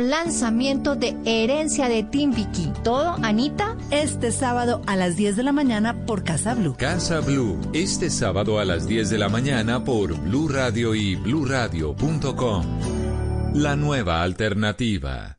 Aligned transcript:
Lanzamiento 0.00 0.96
de 0.96 1.16
Herencia 1.24 1.88
de 1.88 2.02
Timbiqui. 2.02 2.72
¿Todo, 2.82 3.14
Anita? 3.22 3.76
Este 3.92 4.32
sábado 4.32 4.82
a 4.86 4.96
las 4.96 5.14
10 5.14 5.36
de 5.36 5.44
la 5.44 5.52
mañana 5.52 6.04
por 6.04 6.24
Casa 6.24 6.56
Blue. 6.56 6.74
Casa 6.76 7.20
Blue, 7.20 7.60
este 7.72 8.10
sábado 8.10 8.58
a 8.58 8.64
las 8.64 8.88
10 8.88 9.08
de 9.10 9.18
la 9.18 9.28
mañana 9.28 9.84
por 9.84 10.18
Blue 10.18 10.48
Radio 10.48 10.96
y 10.96 11.14
bluradio.com. 11.14 12.66
La 13.54 13.76
nueva 13.76 14.24
alternativa. 14.24 15.38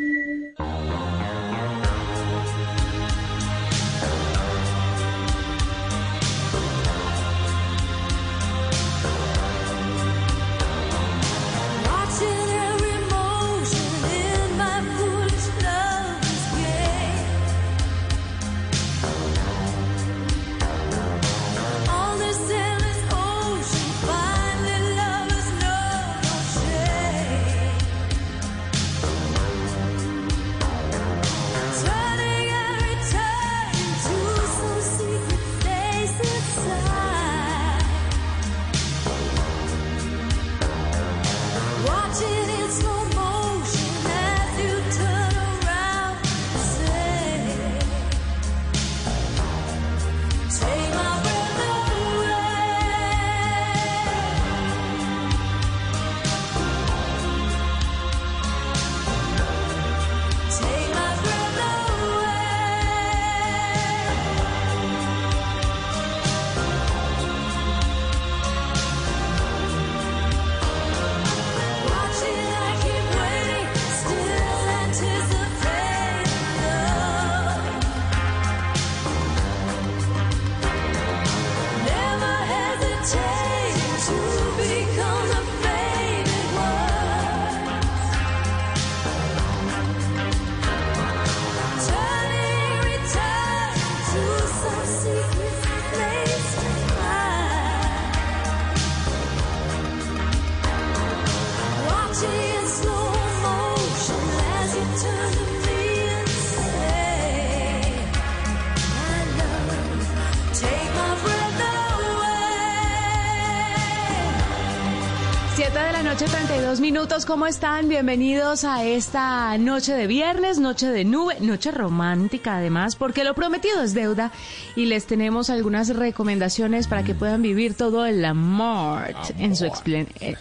Minutos, 116.81 117.25
¿cómo 117.25 117.47
están? 117.47 117.89
Bienvenidos 117.89 118.63
a 118.63 118.83
esta 118.83 119.57
noche 119.57 119.93
de 119.93 120.07
viernes, 120.07 120.59
noche 120.59 120.87
de 120.87 121.05
nube, 121.05 121.39
noche 121.41 121.71
romántica 121.71 122.57
además, 122.57 122.95
porque 122.95 123.23
lo 123.23 123.33
prometido 123.33 123.83
es 123.83 123.93
deuda 123.93 124.31
y 124.75 124.85
les 124.85 125.05
tenemos 125.05 125.49
algunas 125.49 125.95
recomendaciones 125.95 126.87
para 126.87 127.03
que 127.03 127.13
puedan 127.13 127.41
vivir 127.41 127.73
todo 127.73 128.05
el 128.05 128.23
amor, 128.25 129.13
En, 129.37 129.55
su 129.55 129.69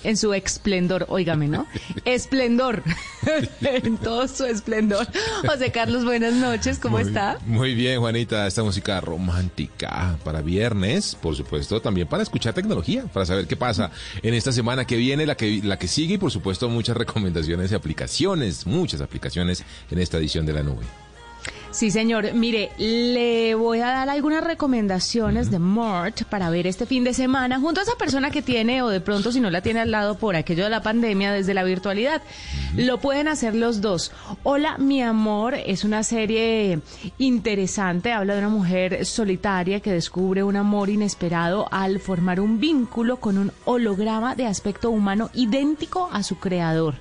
en 0.04 0.16
su 0.16 0.32
esplendor, 0.34 1.06
óigame, 1.08 1.48
¿no? 1.48 1.66
Esplendor, 2.04 2.82
en 3.60 3.96
todo 3.98 4.26
su 4.28 4.44
esplendor. 4.44 5.06
José 5.46 5.70
Carlos, 5.72 6.04
buenas 6.04 6.34
noches, 6.34 6.78
¿cómo 6.78 6.98
está? 6.98 7.38
Muy 7.46 7.74
bien, 7.74 8.00
Juanita, 8.00 8.46
esta 8.46 8.62
música 8.62 9.00
romántica 9.00 10.16
para 10.24 10.40
viernes, 10.40 11.16
por 11.20 11.36
supuesto, 11.36 11.80
también 11.80 12.08
para 12.08 12.22
escuchar 12.22 12.54
tecnología, 12.54 13.04
para 13.12 13.26
saber 13.26 13.46
qué 13.46 13.56
pasa 13.56 13.90
en 14.22 14.34
esta 14.34 14.52
semana 14.52 14.86
que 14.86 14.96
viene, 14.96 15.26
la 15.26 15.36
que, 15.36 15.60
la 15.70 15.78
que 15.78 15.88
sigue 15.88 16.18
por 16.18 16.32
supuesto 16.32 16.68
muchas 16.68 16.96
recomendaciones 16.96 17.70
y 17.70 17.76
aplicaciones, 17.76 18.66
muchas 18.66 19.00
aplicaciones 19.00 19.64
en 19.90 20.00
esta 20.00 20.18
edición 20.18 20.44
de 20.44 20.52
la 20.52 20.64
nube. 20.64 20.84
Sí, 21.72 21.92
señor. 21.92 22.34
Mire, 22.34 22.72
le 22.78 23.54
voy 23.54 23.78
a 23.78 23.86
dar 23.86 24.08
algunas 24.08 24.42
recomendaciones 24.42 25.52
de 25.52 25.60
Mort 25.60 26.24
para 26.24 26.50
ver 26.50 26.66
este 26.66 26.84
fin 26.84 27.04
de 27.04 27.14
semana 27.14 27.60
junto 27.60 27.78
a 27.78 27.84
esa 27.84 27.94
persona 27.94 28.32
que 28.32 28.42
tiene 28.42 28.82
o 28.82 28.88
de 28.88 29.00
pronto 29.00 29.30
si 29.30 29.38
no 29.38 29.50
la 29.50 29.60
tiene 29.60 29.78
al 29.78 29.92
lado 29.92 30.18
por 30.18 30.34
aquello 30.34 30.64
de 30.64 30.70
la 30.70 30.82
pandemia 30.82 31.32
desde 31.32 31.54
la 31.54 31.62
virtualidad. 31.62 32.22
Lo 32.74 32.98
pueden 32.98 33.28
hacer 33.28 33.54
los 33.54 33.80
dos. 33.80 34.10
Hola, 34.42 34.78
mi 34.78 35.00
amor 35.00 35.54
es 35.54 35.84
una 35.84 36.02
serie 36.02 36.80
interesante. 37.18 38.12
Habla 38.12 38.34
de 38.34 38.40
una 38.40 38.48
mujer 38.48 39.06
solitaria 39.06 39.78
que 39.78 39.92
descubre 39.92 40.42
un 40.42 40.56
amor 40.56 40.90
inesperado 40.90 41.68
al 41.70 42.00
formar 42.00 42.40
un 42.40 42.58
vínculo 42.58 43.20
con 43.20 43.38
un 43.38 43.52
holograma 43.64 44.34
de 44.34 44.46
aspecto 44.46 44.90
humano 44.90 45.30
idéntico 45.34 46.10
a 46.12 46.24
su 46.24 46.36
creador. 46.40 46.96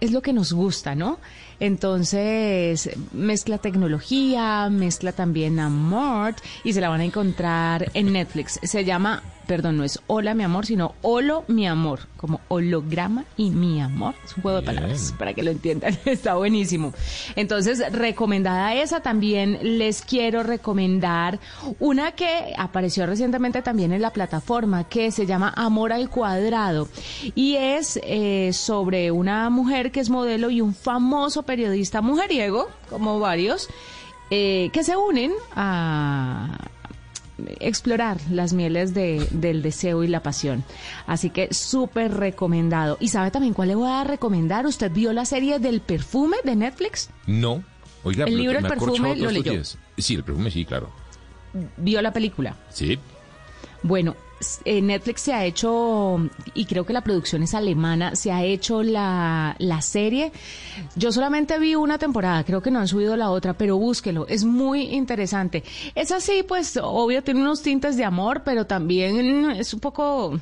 Es 0.00 0.12
lo 0.12 0.22
que 0.22 0.32
nos 0.32 0.52
gusta, 0.52 0.94
¿no? 0.94 1.18
Entonces, 1.60 2.90
mezcla 3.12 3.58
tecnología, 3.58 4.68
mezcla 4.70 5.12
también 5.12 5.58
amor 5.58 6.34
y 6.64 6.72
se 6.72 6.80
la 6.80 6.88
van 6.88 7.00
a 7.00 7.04
encontrar 7.04 7.90
en 7.94 8.12
Netflix. 8.12 8.58
Se 8.62 8.84
llama 8.84 9.22
perdón, 9.46 9.76
no 9.76 9.84
es 9.84 10.00
hola 10.06 10.34
mi 10.34 10.44
amor, 10.44 10.66
sino 10.66 10.94
holo 11.02 11.44
mi 11.48 11.66
amor, 11.66 12.00
como 12.16 12.40
holograma 12.48 13.24
y 13.36 13.50
mi 13.50 13.80
amor. 13.80 14.14
Es 14.24 14.36
un 14.36 14.42
juego 14.42 14.60
de 14.60 14.66
palabras 14.66 15.14
para 15.18 15.34
que 15.34 15.42
lo 15.42 15.50
entiendan. 15.50 15.98
Está 16.04 16.34
buenísimo. 16.34 16.92
Entonces, 17.36 17.82
recomendada 17.92 18.74
esa, 18.74 19.00
también 19.00 19.58
les 19.78 20.02
quiero 20.02 20.42
recomendar 20.42 21.40
una 21.78 22.12
que 22.12 22.52
apareció 22.56 23.06
recientemente 23.06 23.62
también 23.62 23.92
en 23.92 24.02
la 24.02 24.10
plataforma, 24.10 24.84
que 24.84 25.10
se 25.10 25.26
llama 25.26 25.52
Amor 25.56 25.92
al 25.92 26.08
Cuadrado. 26.08 26.88
Y 27.34 27.56
es 27.56 28.00
eh, 28.02 28.52
sobre 28.52 29.10
una 29.10 29.50
mujer 29.50 29.90
que 29.90 30.00
es 30.00 30.10
modelo 30.10 30.50
y 30.50 30.60
un 30.60 30.74
famoso 30.74 31.42
periodista 31.42 32.00
mujeriego, 32.00 32.68
como 32.88 33.18
varios, 33.18 33.68
eh, 34.30 34.70
que 34.72 34.82
se 34.82 34.96
unen 34.96 35.32
a 35.54 36.58
explorar 37.60 38.18
las 38.30 38.52
mieles 38.52 38.94
de, 38.94 39.26
del 39.30 39.62
deseo 39.62 40.02
y 40.04 40.08
la 40.08 40.22
pasión. 40.22 40.64
Así 41.06 41.30
que 41.30 41.52
súper 41.52 42.14
recomendado. 42.14 42.96
¿Y 43.00 43.08
sabe 43.08 43.30
también 43.30 43.54
cuál 43.54 43.68
le 43.68 43.74
voy 43.74 43.90
a 43.90 44.04
recomendar? 44.04 44.66
¿Usted 44.66 44.90
vio 44.90 45.12
la 45.12 45.24
serie 45.24 45.58
del 45.58 45.80
perfume 45.80 46.36
de 46.44 46.56
Netflix? 46.56 47.10
No. 47.26 47.62
Oiga, 48.04 48.24
el 48.24 48.36
libro 48.36 48.58
El 48.58 48.66
perfume 48.66 49.16
lo 49.16 49.30
leyó. 49.30 49.62
Sí, 49.96 50.14
el 50.14 50.24
perfume 50.24 50.50
sí, 50.50 50.64
claro. 50.64 50.90
¿Vio 51.76 52.00
la 52.02 52.12
película? 52.12 52.56
Sí. 52.70 52.98
Bueno, 53.82 54.16
eh, 54.64 54.80
Netflix 54.82 55.22
se 55.22 55.32
ha 55.32 55.44
hecho, 55.44 56.28
y 56.54 56.64
creo 56.66 56.84
que 56.84 56.92
la 56.92 57.02
producción 57.02 57.42
es 57.42 57.54
alemana, 57.54 58.14
se 58.14 58.32
ha 58.32 58.44
hecho 58.44 58.82
la, 58.82 59.56
la 59.58 59.82
serie. 59.82 60.32
Yo 60.96 61.12
solamente 61.12 61.58
vi 61.58 61.74
una 61.74 61.98
temporada, 61.98 62.44
creo 62.44 62.62
que 62.62 62.70
no 62.70 62.78
han 62.78 62.88
subido 62.88 63.16
la 63.16 63.30
otra, 63.30 63.54
pero 63.54 63.76
búsquelo, 63.76 64.26
es 64.28 64.44
muy 64.44 64.82
interesante. 64.94 65.62
Es 65.94 66.12
así, 66.12 66.42
pues, 66.46 66.78
obvio, 66.82 67.22
tiene 67.22 67.40
unos 67.40 67.62
tintes 67.62 67.96
de 67.96 68.04
amor, 68.04 68.42
pero 68.44 68.66
también 68.66 69.50
es 69.52 69.72
un 69.74 69.80
poco 69.80 70.38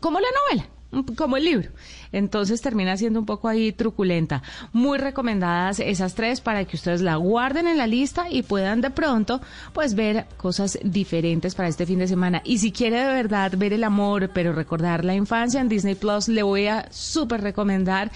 como 0.00 0.20
la 0.20 0.28
novela 0.48 0.68
como 1.16 1.36
el 1.36 1.44
libro. 1.44 1.70
Entonces 2.12 2.60
termina 2.60 2.96
siendo 2.96 3.20
un 3.20 3.26
poco 3.26 3.48
ahí 3.48 3.72
truculenta. 3.72 4.42
Muy 4.72 4.98
recomendadas 4.98 5.80
esas 5.80 6.14
tres 6.14 6.40
para 6.40 6.64
que 6.64 6.76
ustedes 6.76 7.00
la 7.00 7.16
guarden 7.16 7.66
en 7.66 7.78
la 7.78 7.86
lista 7.86 8.30
y 8.30 8.42
puedan 8.42 8.80
de 8.80 8.90
pronto 8.90 9.40
pues 9.72 9.94
ver 9.94 10.26
cosas 10.36 10.78
diferentes 10.82 11.54
para 11.54 11.68
este 11.68 11.86
fin 11.86 11.98
de 11.98 12.08
semana. 12.08 12.42
Y 12.44 12.58
si 12.58 12.72
quiere 12.72 13.00
de 13.00 13.12
verdad 13.14 13.52
ver 13.56 13.72
el 13.72 13.84
amor, 13.84 14.30
pero 14.32 14.52
recordar 14.52 15.04
la 15.04 15.14
infancia 15.14 15.60
en 15.60 15.68
Disney 15.68 15.94
Plus, 15.94 16.28
le 16.28 16.42
voy 16.42 16.66
a 16.66 16.86
súper 16.90 17.40
recomendar 17.40 18.10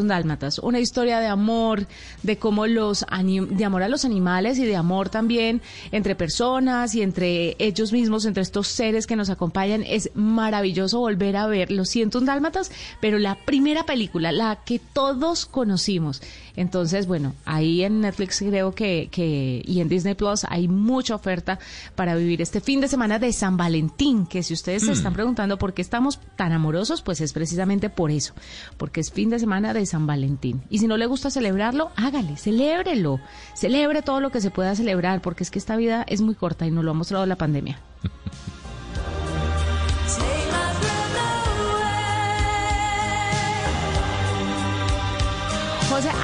un 0.00 0.08
Dálmatas. 0.08 0.58
Una 0.58 0.80
historia 0.80 1.20
de 1.20 1.26
amor, 1.26 1.86
de 2.22 2.38
cómo 2.38 2.66
los 2.66 3.04
de 3.06 3.64
amor 3.64 3.82
a 3.82 3.88
los 3.88 4.04
animales 4.04 4.58
y 4.58 4.64
de 4.64 4.76
amor 4.76 5.08
también 5.08 5.60
entre 5.92 6.14
personas 6.14 6.94
y 6.94 7.02
entre 7.02 7.56
ellos 7.58 7.92
mismos, 7.92 8.24
entre 8.24 8.42
estos 8.42 8.68
seres 8.68 9.06
que 9.06 9.16
nos 9.16 9.30
acompañan. 9.30 9.82
Es 9.86 10.10
maravilloso 10.14 11.00
volver 11.00 11.36
a 11.36 11.46
ver 11.46 11.70
los 11.70 11.88
un 11.96 12.24
Dálmatas, 12.24 12.70
pero 13.00 13.18
la 13.26 13.34
primera 13.34 13.84
película, 13.84 14.30
la 14.30 14.60
que 14.64 14.78
todos 14.78 15.46
conocimos. 15.46 16.22
Entonces, 16.54 17.08
bueno, 17.08 17.34
ahí 17.44 17.82
en 17.82 18.00
Netflix 18.00 18.38
creo 18.38 18.72
que, 18.72 19.08
que 19.10 19.62
y 19.64 19.80
en 19.80 19.88
Disney 19.88 20.14
Plus 20.14 20.44
hay 20.48 20.68
mucha 20.68 21.16
oferta 21.16 21.58
para 21.96 22.14
vivir 22.14 22.40
este 22.40 22.60
fin 22.60 22.80
de 22.80 22.86
semana 22.86 23.18
de 23.18 23.32
San 23.32 23.56
Valentín, 23.56 24.26
que 24.26 24.44
si 24.44 24.54
ustedes 24.54 24.84
se 24.84 24.92
están 24.92 25.12
mm. 25.12 25.16
preguntando 25.16 25.58
por 25.58 25.74
qué 25.74 25.82
estamos 25.82 26.20
tan 26.36 26.52
amorosos, 26.52 27.02
pues 27.02 27.20
es 27.20 27.32
precisamente 27.32 27.90
por 27.90 28.12
eso, 28.12 28.32
porque 28.76 29.00
es 29.00 29.10
fin 29.10 29.28
de 29.28 29.40
semana 29.40 29.74
de 29.74 29.86
San 29.86 30.06
Valentín. 30.06 30.62
Y 30.70 30.78
si 30.78 30.86
no 30.86 30.96
le 30.96 31.06
gusta 31.06 31.28
celebrarlo, 31.28 31.90
hágale, 31.96 32.36
celébrelo, 32.36 33.18
celebre 33.56 34.02
todo 34.02 34.20
lo 34.20 34.30
que 34.30 34.40
se 34.40 34.52
pueda 34.52 34.76
celebrar, 34.76 35.20
porque 35.20 35.42
es 35.42 35.50
que 35.50 35.58
esta 35.58 35.74
vida 35.74 36.04
es 36.06 36.20
muy 36.20 36.36
corta 36.36 36.64
y 36.64 36.70
nos 36.70 36.84
lo 36.84 36.92
ha 36.92 36.94
mostrado 36.94 37.26
la 37.26 37.34
pandemia. 37.34 37.80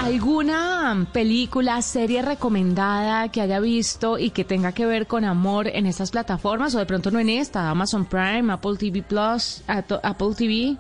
¿alguna 0.03 1.07
película, 1.13 1.81
serie 1.81 2.23
recomendada 2.23 3.29
que 3.29 3.41
haya 3.41 3.61
visto 3.61 4.19
y 4.19 4.31
que 4.31 4.45
tenga 4.45 4.73
que 4.73 4.85
ver 4.85 5.07
con 5.07 5.25
amor 5.25 5.69
en 5.69 5.87
estas 5.87 6.11
plataformas 6.11 6.75
o 6.75 6.79
de 6.79 6.87
pronto 6.87 7.11
no 7.11 7.21
en 7.21 7.29
esta? 7.29 7.71
Amazon 7.71 8.05
Prime, 8.05 8.53
Apple 8.53 8.77
TV 8.77 9.03
Plus, 9.03 9.63
Apple 9.69 10.35
TV. 10.37 10.77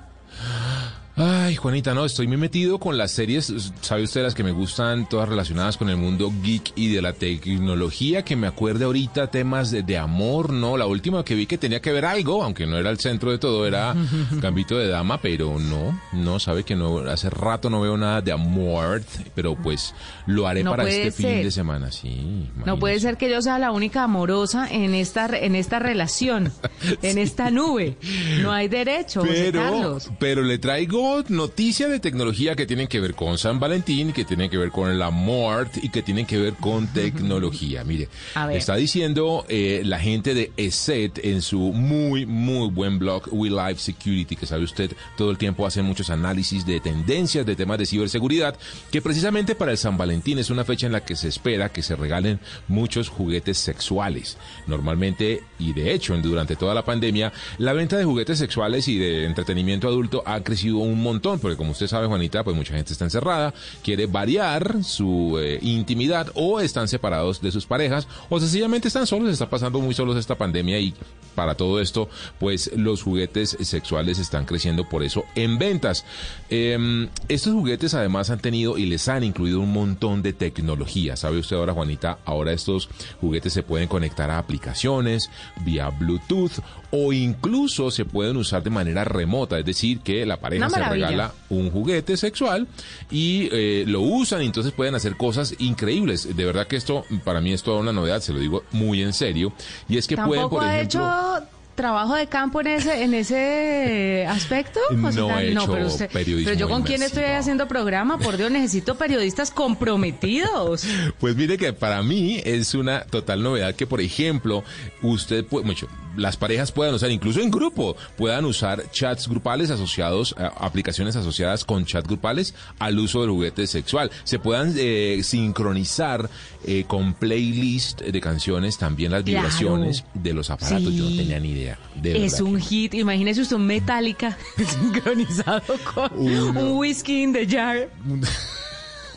Ay, 1.14 1.56
Juanita, 1.56 1.92
no, 1.92 2.06
estoy 2.06 2.26
muy 2.26 2.38
metido 2.38 2.78
con 2.78 2.96
las 2.96 3.10
series, 3.10 3.52
sabe 3.82 4.04
usted 4.04 4.22
las 4.22 4.34
que 4.34 4.42
me 4.42 4.52
gustan, 4.52 5.06
todas 5.06 5.28
relacionadas 5.28 5.76
con 5.76 5.90
el 5.90 5.98
mundo 5.98 6.32
geek 6.42 6.72
y 6.74 6.90
de 6.90 7.02
la 7.02 7.12
tecnología, 7.12 8.24
que 8.24 8.34
me 8.34 8.46
acuerde 8.46 8.86
ahorita 8.86 9.26
temas 9.26 9.70
de, 9.70 9.98
amor, 9.98 10.54
¿no? 10.54 10.78
La 10.78 10.86
última 10.86 11.22
que 11.22 11.34
vi 11.34 11.46
que 11.46 11.58
tenía 11.58 11.82
que 11.82 11.92
ver 11.92 12.06
algo, 12.06 12.42
aunque 12.42 12.66
no 12.66 12.78
era 12.78 12.88
el 12.88 12.98
centro 12.98 13.30
de 13.30 13.36
todo, 13.36 13.66
era 13.66 13.94
Gambito 14.32 14.78
de 14.78 14.88
Dama, 14.88 15.20
pero 15.20 15.58
no, 15.58 16.00
no, 16.12 16.38
sabe 16.38 16.64
que 16.64 16.74
no, 16.74 17.00
hace 17.00 17.28
rato 17.28 17.68
no 17.68 17.82
veo 17.82 17.98
nada 17.98 18.22
de 18.22 18.32
amor, 18.32 19.02
pero 19.34 19.54
pues 19.54 19.94
lo 20.24 20.48
haré 20.48 20.64
para 20.64 20.88
este 20.88 21.12
fin 21.12 21.42
de 21.42 21.50
semana, 21.50 21.92
sí. 21.92 22.48
No 22.64 22.78
puede 22.78 22.98
ser 23.00 23.18
que 23.18 23.28
yo 23.28 23.42
sea 23.42 23.58
la 23.58 23.70
única 23.70 24.04
amorosa 24.04 24.66
en 24.70 24.94
esta, 24.94 25.26
en 25.26 25.56
esta 25.56 25.78
relación, 25.78 26.50
en 27.02 27.18
esta 27.18 27.50
nube. 27.50 27.98
No 28.40 28.50
hay 28.50 28.68
derecho, 28.68 29.22
pero, 29.22 29.60
Carlos. 29.60 30.10
Pero 30.18 30.40
le 30.40 30.56
traigo 30.56 31.02
noticias 31.28 31.90
de 31.90 32.00
tecnología 32.00 32.54
que 32.54 32.66
tienen 32.66 32.88
que 32.88 33.00
ver 33.00 33.14
con 33.14 33.38
San 33.38 33.60
Valentín, 33.60 34.12
que 34.12 34.24
tienen 34.24 34.50
que 34.50 34.56
ver 34.56 34.70
con 34.70 34.90
el 34.90 35.02
amor 35.02 35.68
y 35.82 35.88
que 35.88 36.02
tienen 36.02 36.26
que 36.26 36.38
ver 36.38 36.54
con 36.54 36.86
tecnología. 36.92 37.84
Mire, 37.84 38.08
está 38.52 38.76
diciendo 38.76 39.44
eh, 39.48 39.82
la 39.84 39.98
gente 39.98 40.34
de 40.34 40.52
ESET 40.56 41.24
en 41.24 41.42
su 41.42 41.58
muy, 41.58 42.26
muy 42.26 42.70
buen 42.70 42.98
blog 42.98 43.24
We 43.30 43.50
Live 43.50 43.76
Security, 43.76 44.36
que 44.36 44.46
sabe 44.46 44.64
usted, 44.64 44.92
todo 45.16 45.30
el 45.30 45.38
tiempo 45.38 45.66
hacen 45.66 45.84
muchos 45.84 46.10
análisis 46.10 46.64
de 46.66 46.80
tendencias, 46.80 47.44
de 47.44 47.56
temas 47.56 47.78
de 47.78 47.86
ciberseguridad, 47.86 48.56
que 48.90 49.02
precisamente 49.02 49.54
para 49.54 49.72
el 49.72 49.78
San 49.78 49.96
Valentín 49.96 50.38
es 50.38 50.50
una 50.50 50.64
fecha 50.64 50.86
en 50.86 50.92
la 50.92 51.04
que 51.04 51.16
se 51.16 51.28
espera 51.28 51.70
que 51.70 51.82
se 51.82 51.96
regalen 51.96 52.40
muchos 52.68 53.08
juguetes 53.08 53.58
sexuales. 53.58 54.36
Normalmente, 54.66 55.42
y 55.58 55.72
de 55.72 55.92
hecho, 55.92 56.16
durante 56.18 56.56
toda 56.56 56.74
la 56.74 56.84
pandemia, 56.84 57.32
la 57.58 57.72
venta 57.72 57.96
de 57.96 58.04
juguetes 58.04 58.38
sexuales 58.38 58.88
y 58.88 58.98
de 58.98 59.24
entretenimiento 59.26 59.88
adulto 59.88 60.22
ha 60.26 60.42
crecido 60.42 60.78
un 60.78 60.91
un 60.92 61.02
montón, 61.02 61.38
porque 61.38 61.56
como 61.56 61.72
usted 61.72 61.86
sabe, 61.86 62.06
Juanita, 62.06 62.44
pues 62.44 62.56
mucha 62.56 62.74
gente 62.74 62.92
está 62.92 63.04
encerrada, 63.04 63.54
quiere 63.82 64.06
variar 64.06 64.84
su 64.84 65.38
eh, 65.40 65.58
intimidad 65.62 66.28
o 66.34 66.60
están 66.60 66.88
separados 66.88 67.40
de 67.40 67.50
sus 67.50 67.66
parejas 67.66 68.06
o 68.28 68.38
sencillamente 68.38 68.88
están 68.88 69.06
solos, 69.06 69.30
está 69.30 69.48
pasando 69.48 69.80
muy 69.80 69.94
solos 69.94 70.16
esta 70.16 70.36
pandemia 70.36 70.78
y 70.78 70.94
para 71.34 71.54
todo 71.54 71.80
esto, 71.80 72.08
pues 72.38 72.70
los 72.76 73.02
juguetes 73.02 73.56
sexuales 73.60 74.18
están 74.18 74.44
creciendo 74.44 74.88
por 74.88 75.02
eso 75.02 75.24
en 75.34 75.58
ventas. 75.58 76.04
Em, 76.50 77.08
estos 77.28 77.52
juguetes 77.52 77.94
además 77.94 78.30
han 78.30 78.40
tenido 78.40 78.78
y 78.78 78.86
les 78.86 79.08
han 79.08 79.24
incluido 79.24 79.60
un 79.60 79.72
montón 79.72 80.22
de 80.22 80.32
tecnología. 80.32 81.16
¿Sabe 81.16 81.38
usted 81.38 81.56
ahora, 81.56 81.72
Juanita? 81.72 82.18
Ahora 82.24 82.52
estos 82.52 82.88
juguetes 83.20 83.52
se 83.52 83.62
pueden 83.62 83.88
conectar 83.88 84.30
a 84.30 84.38
aplicaciones 84.38 85.30
vía 85.64 85.88
Bluetooth 85.90 86.60
o 86.90 87.12
incluso 87.12 87.90
se 87.90 88.04
pueden 88.04 88.36
usar 88.36 88.62
de 88.62 88.70
manera 88.70 89.04
remota, 89.04 89.58
es 89.58 89.64
decir, 89.64 90.00
que 90.00 90.26
la 90.26 90.36
pareja 90.36 90.68
se 90.68 90.80
regala 90.88 91.32
un 91.48 91.70
juguete 91.70 92.16
sexual 92.16 92.66
y 93.10 93.48
eh, 93.52 93.84
lo 93.86 94.00
usan 94.00 94.42
y 94.42 94.46
entonces 94.46 94.72
pueden 94.72 94.94
hacer 94.94 95.16
cosas 95.16 95.54
increíbles. 95.58 96.36
De 96.36 96.44
verdad 96.44 96.66
que 96.66 96.76
esto 96.76 97.04
para 97.24 97.40
mí 97.40 97.52
es 97.52 97.62
toda 97.62 97.80
una 97.80 97.92
novedad, 97.92 98.20
se 98.20 98.32
lo 98.32 98.38
digo 98.38 98.64
muy 98.72 99.02
en 99.02 99.12
serio. 99.12 99.52
Y 99.88 99.98
es 99.98 100.06
que 100.06 100.16
pueden, 100.16 100.48
por 100.48 100.64
ejemplo 100.64 101.42
trabajo 101.74 102.14
de 102.14 102.26
campo 102.26 102.60
en 102.60 102.66
ese 102.68 103.02
en 103.02 103.14
ese 103.14 104.26
aspecto? 104.28 104.80
no, 104.90 105.38
he 105.38 105.52
no, 105.52 105.66
pero, 105.66 105.88
pero 106.12 106.52
yo 106.54 106.68
con 106.68 106.82
quién 106.82 107.02
estoy 107.02 107.24
haciendo 107.24 107.66
programa, 107.66 108.18
por 108.18 108.36
Dios, 108.36 108.50
necesito 108.50 108.96
periodistas 108.96 109.50
comprometidos. 109.50 110.86
Pues 111.18 111.36
mire 111.36 111.56
que 111.56 111.72
para 111.72 112.02
mí 112.02 112.40
es 112.44 112.74
una 112.74 113.02
total 113.04 113.42
novedad 113.42 113.74
que, 113.74 113.86
por 113.86 114.00
ejemplo, 114.00 114.64
usted 115.02 115.44
puede, 115.44 115.66
mucho, 115.66 115.88
las 116.16 116.36
parejas 116.36 116.72
puedan 116.72 116.94
usar, 116.94 117.10
incluso 117.10 117.40
en 117.40 117.50
grupo, 117.50 117.96
puedan 118.16 118.44
usar 118.44 118.90
chats 118.90 119.28
grupales 119.28 119.70
asociados, 119.70 120.34
a 120.38 120.48
aplicaciones 120.64 121.16
asociadas 121.16 121.64
con 121.64 121.84
chats 121.84 122.06
grupales 122.06 122.54
al 122.78 122.98
uso 122.98 123.22
del 123.22 123.30
juguete 123.30 123.66
sexual. 123.66 124.10
Se 124.24 124.38
puedan 124.38 124.74
eh, 124.76 125.20
sincronizar 125.22 126.28
eh, 126.64 126.84
con 126.86 127.14
playlist 127.14 128.02
de 128.02 128.20
canciones, 128.20 128.78
también 128.78 129.12
las 129.12 129.24
vibraciones 129.24 130.04
de 130.14 130.32
los 130.32 130.50
aparatos. 130.50 130.92
Yo 130.92 131.04
no 131.04 131.16
tenía 131.16 131.40
ni 131.40 131.50
idea. 131.52 131.78
es 132.02 132.40
un 132.40 132.60
hit. 132.60 132.94
Imagínese 132.94 133.42
usted 133.42 133.56
un 133.56 133.66
Metallica 133.66 134.36
sincronizado 134.56 135.62
con 135.94 136.10
un 136.18 136.72
whisky 136.78 137.22
in 137.22 137.32
the 137.32 137.46
jar. 137.46 137.88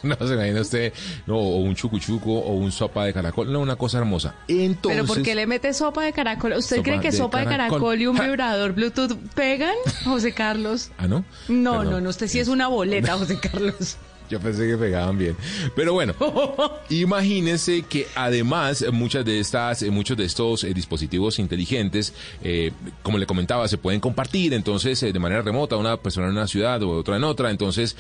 no 0.20 0.28
se 0.28 0.34
imagina 0.34 0.62
usted, 0.62 0.94
no, 1.26 1.38
o 1.38 1.58
un 1.58 1.76
chucuchuco 1.76 2.32
o 2.32 2.54
un 2.54 2.72
sopa 2.72 3.06
de 3.06 3.14
caracol, 3.14 3.52
no, 3.52 3.60
una 3.60 3.76
cosa 3.76 3.98
hermosa. 3.98 4.36
Entonces, 4.48 5.02
¿Pero 5.02 5.06
por 5.06 5.22
qué 5.24 5.36
le 5.36 5.48
mete 5.48 5.74
sopa 5.74 6.04
de 6.04 6.14
caracol? 6.14 6.54
¿Usted 6.54 6.82
cree 6.82 7.00
que 7.00 7.12
sopa 7.12 7.40
de 7.40 7.46
caracol 7.46 8.00
y 8.00 8.08
un 8.08 8.18
vibrador 8.18 8.74
Bluetooth 8.74 9.18
pegan, 9.34 9.76
José 10.04 10.34
Carlos? 10.34 10.92
¿Ah, 10.98 11.08
no? 11.08 11.26
No, 11.48 11.84
no, 11.84 12.00
no, 12.00 12.10
usted 12.10 12.28
sí 12.28 12.40
es 12.40 12.48
una 12.48 12.68
boleta, 12.68 13.18
José 13.18 13.40
Carlos. 13.40 13.98
Yo 14.30 14.40
pensé 14.40 14.68
que 14.68 14.78
pegaban 14.78 15.18
bien. 15.18 15.36
Pero 15.76 15.94
bueno, 15.94 16.16
imagínense 16.90 17.84
que 17.84 18.08
además 18.16 18.84
muchas 18.92 19.24
de 19.24 19.40
estas, 19.40 19.84
eh, 19.84 19.92
muchos 19.92 20.18
de 20.18 20.26
estos 20.26 20.64
eh, 20.64 20.74
dispositivos 20.74 21.38
inteligentes, 21.38 22.14
eh, 22.44 22.72
como 23.04 23.18
le 23.18 23.28
comentaba, 23.28 23.68
se 23.68 23.78
pueden 23.78 24.00
compartir, 24.00 24.54
entonces 24.54 25.02
de 25.02 25.20
manera 25.20 25.42
remota, 25.42 25.78
una 25.78 25.98
persona 25.98 26.28
en 26.28 26.34
una 26.34 26.48
ciudad 26.48 26.82
o 26.82 26.90
otra 26.92 27.18
en 27.18 27.24
otra, 27.24 27.52
entonces 27.52 27.96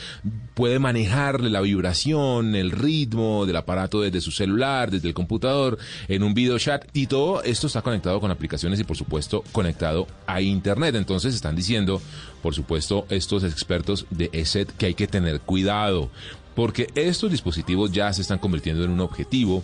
puede 0.53 0.79
manejar 0.79 1.41
la 1.41 1.61
vibración, 1.61 2.55
el 2.55 2.71
ritmo 2.71 3.45
del 3.45 3.57
aparato 3.57 4.01
desde 4.01 4.21
su 4.21 4.31
celular, 4.31 4.89
desde 4.89 5.07
el 5.07 5.13
computador, 5.13 5.77
en 6.07 6.23
un 6.23 6.33
video 6.33 6.57
chat 6.57 6.85
y 6.93 7.07
todo 7.07 7.43
esto 7.43 7.67
está 7.67 7.81
conectado 7.81 8.19
con 8.19 8.31
aplicaciones 8.31 8.79
y 8.79 8.83
por 8.83 8.97
supuesto 8.97 9.43
conectado 9.51 10.07
a 10.25 10.41
internet. 10.41 10.95
Entonces 10.95 11.35
están 11.35 11.55
diciendo, 11.55 12.01
por 12.41 12.53
supuesto, 12.53 13.05
estos 13.09 13.43
expertos 13.43 14.05
de 14.09 14.29
ESET 14.33 14.71
que 14.77 14.87
hay 14.87 14.93
que 14.93 15.07
tener 15.07 15.41
cuidado 15.41 16.09
porque 16.55 16.87
estos 16.95 17.29
dispositivos 17.29 17.91
ya 17.91 18.11
se 18.13 18.21
están 18.21 18.39
convirtiendo 18.39 18.83
en 18.83 18.91
un 18.91 19.01
objetivo 19.01 19.63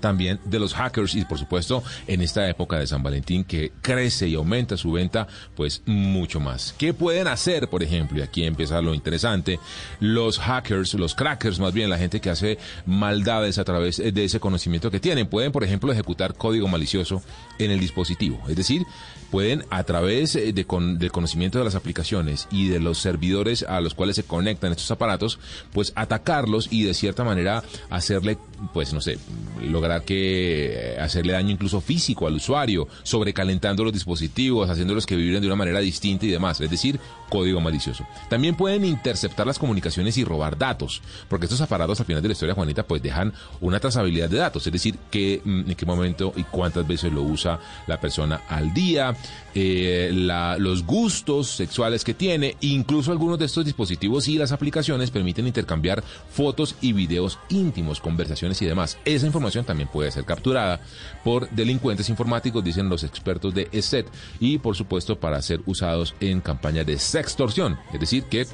también 0.00 0.40
de 0.44 0.58
los 0.58 0.74
hackers 0.74 1.14
y 1.14 1.24
por 1.24 1.38
supuesto 1.38 1.82
en 2.06 2.22
esta 2.22 2.48
época 2.48 2.78
de 2.78 2.86
San 2.86 3.02
Valentín 3.02 3.44
que 3.44 3.72
crece 3.82 4.28
y 4.28 4.34
aumenta 4.34 4.76
su 4.76 4.92
venta 4.92 5.26
pues 5.54 5.82
mucho 5.86 6.40
más. 6.40 6.74
¿Qué 6.78 6.94
pueden 6.94 7.28
hacer, 7.28 7.68
por 7.68 7.82
ejemplo? 7.82 8.18
Y 8.18 8.22
aquí 8.22 8.44
empieza 8.44 8.80
lo 8.82 8.94
interesante. 8.94 9.58
Los 10.00 10.38
hackers, 10.38 10.94
los 10.94 11.14
crackers 11.14 11.58
más 11.58 11.72
bien, 11.72 11.90
la 11.90 11.98
gente 11.98 12.20
que 12.20 12.30
hace 12.30 12.58
maldades 12.84 13.58
a 13.58 13.64
través 13.64 13.96
de 13.98 14.24
ese 14.24 14.40
conocimiento 14.40 14.90
que 14.90 15.00
tienen, 15.00 15.26
pueden 15.26 15.52
por 15.52 15.64
ejemplo 15.64 15.92
ejecutar 15.92 16.34
código 16.34 16.68
malicioso 16.68 17.22
en 17.58 17.70
el 17.70 17.80
dispositivo. 17.80 18.42
Es 18.48 18.56
decir, 18.56 18.82
pueden 19.30 19.64
a 19.70 19.84
través 19.84 20.34
de 20.34 20.52
del 20.52 21.12
conocimiento 21.12 21.58
de 21.58 21.64
las 21.64 21.74
aplicaciones 21.74 22.48
y 22.50 22.68
de 22.68 22.80
los 22.80 22.98
servidores 22.98 23.62
a 23.62 23.80
los 23.80 23.94
cuales 23.94 24.16
se 24.16 24.24
conectan 24.24 24.72
estos 24.72 24.90
aparatos, 24.90 25.38
pues 25.72 25.92
atacarlos 25.94 26.68
y 26.70 26.84
de 26.84 26.94
cierta 26.94 27.24
manera 27.24 27.62
hacerle, 27.90 28.38
pues 28.72 28.92
no 28.92 29.00
sé, 29.00 29.18
lograr 29.62 29.85
que 30.00 30.94
eh, 30.94 31.00
hacerle 31.00 31.32
daño 31.32 31.50
incluso 31.50 31.80
físico 31.80 32.26
al 32.26 32.34
usuario, 32.34 32.88
sobrecalentando 33.02 33.84
los 33.84 33.92
dispositivos, 33.92 34.68
haciéndolos 34.68 35.06
que 35.06 35.16
vibren 35.16 35.40
de 35.40 35.46
una 35.46 35.56
manera 35.56 35.80
distinta 35.80 36.26
y 36.26 36.30
demás, 36.30 36.60
es 36.60 36.70
decir, 36.70 36.98
código 37.28 37.60
malicioso. 37.60 38.06
También 38.28 38.56
pueden 38.56 38.84
interceptar 38.84 39.46
las 39.46 39.58
comunicaciones 39.58 40.16
y 40.18 40.24
robar 40.24 40.56
datos, 40.56 41.02
porque 41.28 41.46
estos 41.46 41.60
aparatos 41.60 42.00
al 42.00 42.06
final 42.06 42.22
de 42.22 42.28
la 42.28 42.32
historia, 42.32 42.54
Juanita, 42.54 42.82
pues 42.84 43.02
dejan 43.02 43.32
una 43.60 43.80
trazabilidad 43.80 44.28
de 44.28 44.38
datos, 44.38 44.66
es 44.66 44.72
decir, 44.72 44.98
que, 45.10 45.40
mm, 45.44 45.70
en 45.70 45.74
qué 45.74 45.86
momento 45.86 46.32
y 46.36 46.44
cuántas 46.44 46.86
veces 46.86 47.12
lo 47.12 47.22
usa 47.22 47.58
la 47.86 48.00
persona 48.00 48.42
al 48.48 48.72
día, 48.72 49.16
eh, 49.54 50.10
los 50.12 50.84
gustos 50.84 51.48
sexuales 51.48 52.04
que 52.04 52.14
tiene, 52.14 52.56
incluso 52.60 53.12
algunos 53.12 53.38
de 53.38 53.46
estos 53.46 53.64
dispositivos 53.64 54.28
y 54.28 54.36
las 54.36 54.52
aplicaciones 54.52 55.10
permiten 55.10 55.46
intercambiar 55.46 56.02
fotos 56.30 56.76
y 56.80 56.92
videos 56.92 57.38
íntimos, 57.48 58.00
conversaciones 58.00 58.60
y 58.62 58.66
demás. 58.66 58.98
Esa 59.04 59.26
información 59.26 59.64
también 59.76 59.90
puede 59.92 60.10
ser 60.10 60.24
capturada 60.24 60.80
por 61.22 61.50
delincuentes 61.50 62.08
informáticos, 62.08 62.64
dicen 62.64 62.88
los 62.88 63.04
expertos 63.04 63.52
de 63.52 63.68
ESET, 63.72 64.06
y 64.40 64.56
por 64.56 64.74
supuesto 64.74 65.20
para 65.20 65.42
ser 65.42 65.60
usados 65.66 66.14
en 66.20 66.40
campañas 66.40 66.86
de 66.86 66.98
sextorsión, 66.98 67.78
es 67.92 68.00
decir, 68.00 68.24
que 68.24 68.46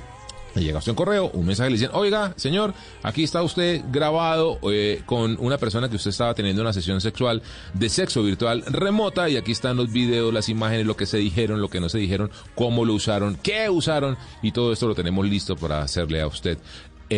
le 0.54 0.62
llega 0.62 0.76
a 0.76 0.78
usted 0.80 0.90
un 0.90 0.96
correo, 0.96 1.30
un 1.32 1.46
mensaje 1.46 1.70
le 1.70 1.76
dicen, 1.76 1.90
oiga, 1.94 2.34
señor, 2.36 2.74
aquí 3.02 3.22
está 3.22 3.40
usted 3.42 3.82
grabado 3.90 4.58
eh, 4.70 5.02
con 5.06 5.36
una 5.40 5.56
persona 5.58 5.88
que 5.88 5.96
usted 5.96 6.10
estaba 6.10 6.34
teniendo 6.34 6.60
una 6.60 6.72
sesión 6.72 7.00
sexual 7.00 7.40
de 7.72 7.88
sexo 7.88 8.22
virtual 8.22 8.62
remota 8.66 9.30
y 9.30 9.36
aquí 9.36 9.52
están 9.52 9.76
los 9.76 9.92
videos, 9.92 10.34
las 10.34 10.48
imágenes, 10.48 10.86
lo 10.86 10.96
que 10.96 11.06
se 11.06 11.18
dijeron, 11.18 11.60
lo 11.60 11.68
que 11.68 11.80
no 11.80 11.88
se 11.88 11.98
dijeron, 11.98 12.30
cómo 12.54 12.84
lo 12.84 12.94
usaron, 12.94 13.38
qué 13.42 13.70
usaron 13.70 14.18
y 14.42 14.52
todo 14.52 14.72
esto 14.72 14.88
lo 14.88 14.94
tenemos 14.94 15.24
listo 15.26 15.56
para 15.56 15.82
hacerle 15.82 16.20
a 16.20 16.26
usted 16.26 16.58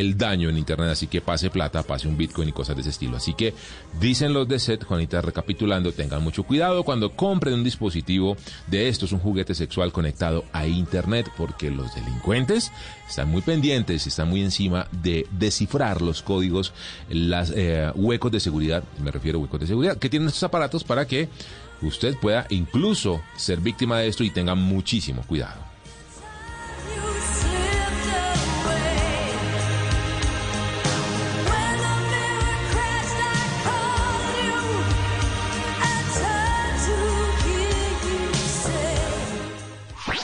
el 0.01 0.19
daño 0.19 0.49
en 0.49 0.59
Internet, 0.59 0.91
así 0.91 1.07
que 1.07 1.21
pase 1.21 1.51
plata, 1.51 1.85
pase 1.85 2.09
un 2.09 2.17
Bitcoin 2.17 2.49
y 2.49 2.53
cosas 2.53 2.75
de 2.75 2.83
ese 2.83 2.91
estilo. 2.91 3.17
Así 3.17 3.35
que 3.35 3.55
dicen 4.01 4.33
los 4.33 4.49
de 4.49 4.59
SET, 4.59 4.83
Juanita, 4.83 5.21
recapitulando, 5.21 5.93
tengan 5.93 6.23
mucho 6.23 6.43
cuidado 6.43 6.83
cuando 6.83 7.13
compren 7.13 7.55
un 7.55 7.65
dispositivo 7.65 8.37
de 8.67 8.89
estos, 8.89 9.13
un 9.13 9.21
juguete 9.21 9.55
sexual 9.55 9.93
conectado 9.93 10.45
a 10.53 10.67
Internet, 10.67 11.31
porque 11.37 11.71
los 11.71 11.95
delincuentes 11.95 12.73
están 13.09 13.31
muy 13.31 13.43
pendientes, 13.43 14.05
están 14.09 14.29
muy 14.29 14.41
encima 14.41 14.89
de 14.91 15.29
descifrar 15.31 16.03
los 16.03 16.23
códigos, 16.23 16.73
los 17.09 17.53
eh, 17.55 17.93
huecos 17.95 18.33
de 18.33 18.41
seguridad, 18.41 18.83
me 19.01 19.13
refiero 19.13 19.39
a 19.39 19.43
huecos 19.43 19.61
de 19.61 19.69
seguridad, 19.69 19.97
que 19.97 20.09
tienen 20.09 20.27
estos 20.27 20.43
aparatos 20.43 20.83
para 20.83 21.07
que 21.07 21.29
usted 21.83 22.17
pueda 22.19 22.47
incluso 22.51 23.23
ser 23.37 23.61
víctima 23.61 24.01
de 24.01 24.09
esto 24.09 24.25
y 24.25 24.31
tenga 24.31 24.57
muchísimo 24.57 25.23
cuidado. 25.23 25.74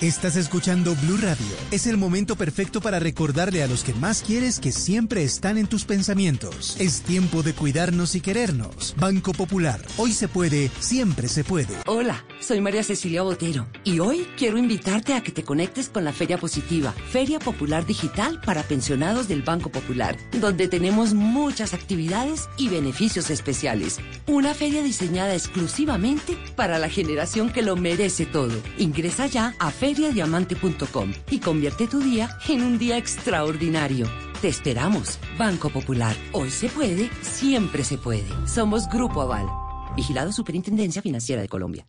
Estás 0.00 0.34
escuchando 0.34 0.96
Blue 0.96 1.16
Radio. 1.18 1.46
Es 1.70 1.86
el 1.86 1.96
momento 1.96 2.34
perfecto 2.34 2.80
para 2.80 2.98
recordarle 2.98 3.62
a 3.62 3.68
los 3.68 3.84
que 3.84 3.94
más 3.94 4.22
quieres 4.22 4.58
que 4.58 4.72
siempre 4.72 5.22
están 5.22 5.56
en 5.56 5.68
tus 5.68 5.84
pensamientos. 5.84 6.76
Es 6.80 7.02
tiempo 7.02 7.44
de 7.44 7.54
cuidarnos 7.54 8.16
y 8.16 8.20
querernos. 8.20 8.94
Banco 8.98 9.32
Popular. 9.32 9.80
Hoy 9.96 10.12
se 10.12 10.26
puede, 10.26 10.68
siempre 10.80 11.28
se 11.28 11.44
puede. 11.44 11.74
Hola, 11.86 12.24
soy 12.40 12.60
María 12.60 12.82
Cecilia 12.82 13.22
Botero 13.22 13.68
y 13.84 14.00
hoy 14.00 14.26
quiero 14.36 14.58
invitarte 14.58 15.14
a 15.14 15.22
que 15.22 15.30
te 15.30 15.44
conectes 15.44 15.88
con 15.88 16.04
la 16.04 16.12
Feria 16.12 16.38
Positiva, 16.38 16.92
Feria 17.10 17.38
Popular 17.38 17.86
Digital 17.86 18.40
para 18.44 18.64
pensionados 18.64 19.28
del 19.28 19.42
Banco 19.42 19.70
Popular, 19.70 20.16
donde 20.40 20.66
tenemos 20.66 21.14
muchas 21.14 21.72
actividades 21.72 22.48
y 22.58 22.68
beneficios 22.68 23.30
especiales. 23.30 24.00
Una 24.26 24.54
feria 24.54 24.82
diseñada 24.82 25.34
exclusivamente 25.34 26.36
para 26.56 26.80
la 26.80 26.88
generación 26.88 27.50
que 27.50 27.62
lo 27.62 27.76
merece 27.76 28.26
todo. 28.26 28.60
Ingresa 28.76 29.26
ya 29.28 29.54
a 29.60 29.70
feriadiamante.com 29.84 31.12
y 31.30 31.40
convierte 31.40 31.86
tu 31.86 32.00
día 32.00 32.30
en 32.48 32.62
un 32.62 32.78
día 32.78 32.96
extraordinario. 32.96 34.06
Te 34.40 34.48
esperamos, 34.48 35.18
Banco 35.36 35.68
Popular. 35.68 36.16
Hoy 36.32 36.50
se 36.50 36.70
puede, 36.70 37.10
siempre 37.20 37.84
se 37.84 37.98
puede. 37.98 38.24
Somos 38.46 38.88
Grupo 38.88 39.20
Aval. 39.20 39.46
Vigilado 39.94 40.32
Superintendencia 40.32 41.02
Financiera 41.02 41.42
de 41.42 41.48
Colombia. 41.48 41.86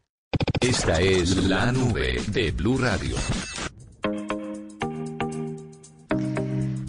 Esta 0.60 1.00
es 1.00 1.38
la 1.48 1.72
nube 1.72 2.22
de 2.28 2.52
Blue 2.52 2.78
Radio. 2.78 3.16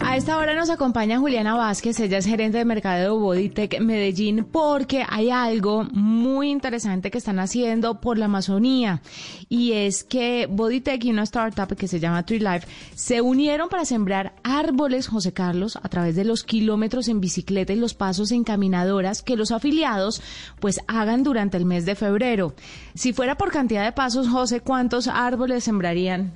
A 0.09 0.15
esta 0.15 0.37
hora 0.37 0.55
nos 0.55 0.69
acompaña 0.69 1.19
Juliana 1.19 1.57
Vázquez, 1.57 1.99
ella 1.99 2.19
es 2.19 2.25
gerente 2.25 2.57
de 2.57 2.63
mercado 2.63 3.03
de 3.03 3.09
Bodytech 3.09 3.81
Medellín, 3.81 4.45
porque 4.45 5.03
hay 5.07 5.31
algo 5.31 5.83
muy 5.83 6.49
interesante 6.49 7.11
que 7.11 7.17
están 7.17 7.39
haciendo 7.39 7.99
por 7.99 8.17
la 8.17 8.25
Amazonía 8.25 9.01
y 9.49 9.73
es 9.73 10.05
que 10.05 10.47
Bodytech 10.49 11.03
y 11.03 11.11
una 11.11 11.23
startup 11.23 11.75
que 11.75 11.89
se 11.89 11.99
llama 11.99 12.25
Tree 12.25 12.39
Life 12.39 12.65
se 12.95 13.19
unieron 13.19 13.67
para 13.67 13.83
sembrar 13.83 14.33
árboles, 14.43 15.09
José 15.09 15.33
Carlos, 15.33 15.77
a 15.83 15.89
través 15.89 16.15
de 16.15 16.23
los 16.23 16.45
kilómetros 16.45 17.09
en 17.09 17.19
bicicleta 17.19 17.73
y 17.73 17.75
los 17.75 17.93
pasos 17.93 18.31
en 18.31 18.45
caminadoras 18.45 19.21
que 19.21 19.35
los 19.35 19.51
afiliados 19.51 20.21
pues 20.61 20.79
hagan 20.87 21.23
durante 21.23 21.57
el 21.57 21.65
mes 21.65 21.85
de 21.85 21.95
febrero. 21.95 22.55
Si 22.95 23.11
fuera 23.11 23.35
por 23.35 23.51
cantidad 23.51 23.83
de 23.83 23.91
pasos, 23.91 24.29
José, 24.29 24.61
¿cuántos 24.61 25.09
árboles 25.09 25.65
sembrarían 25.65 26.31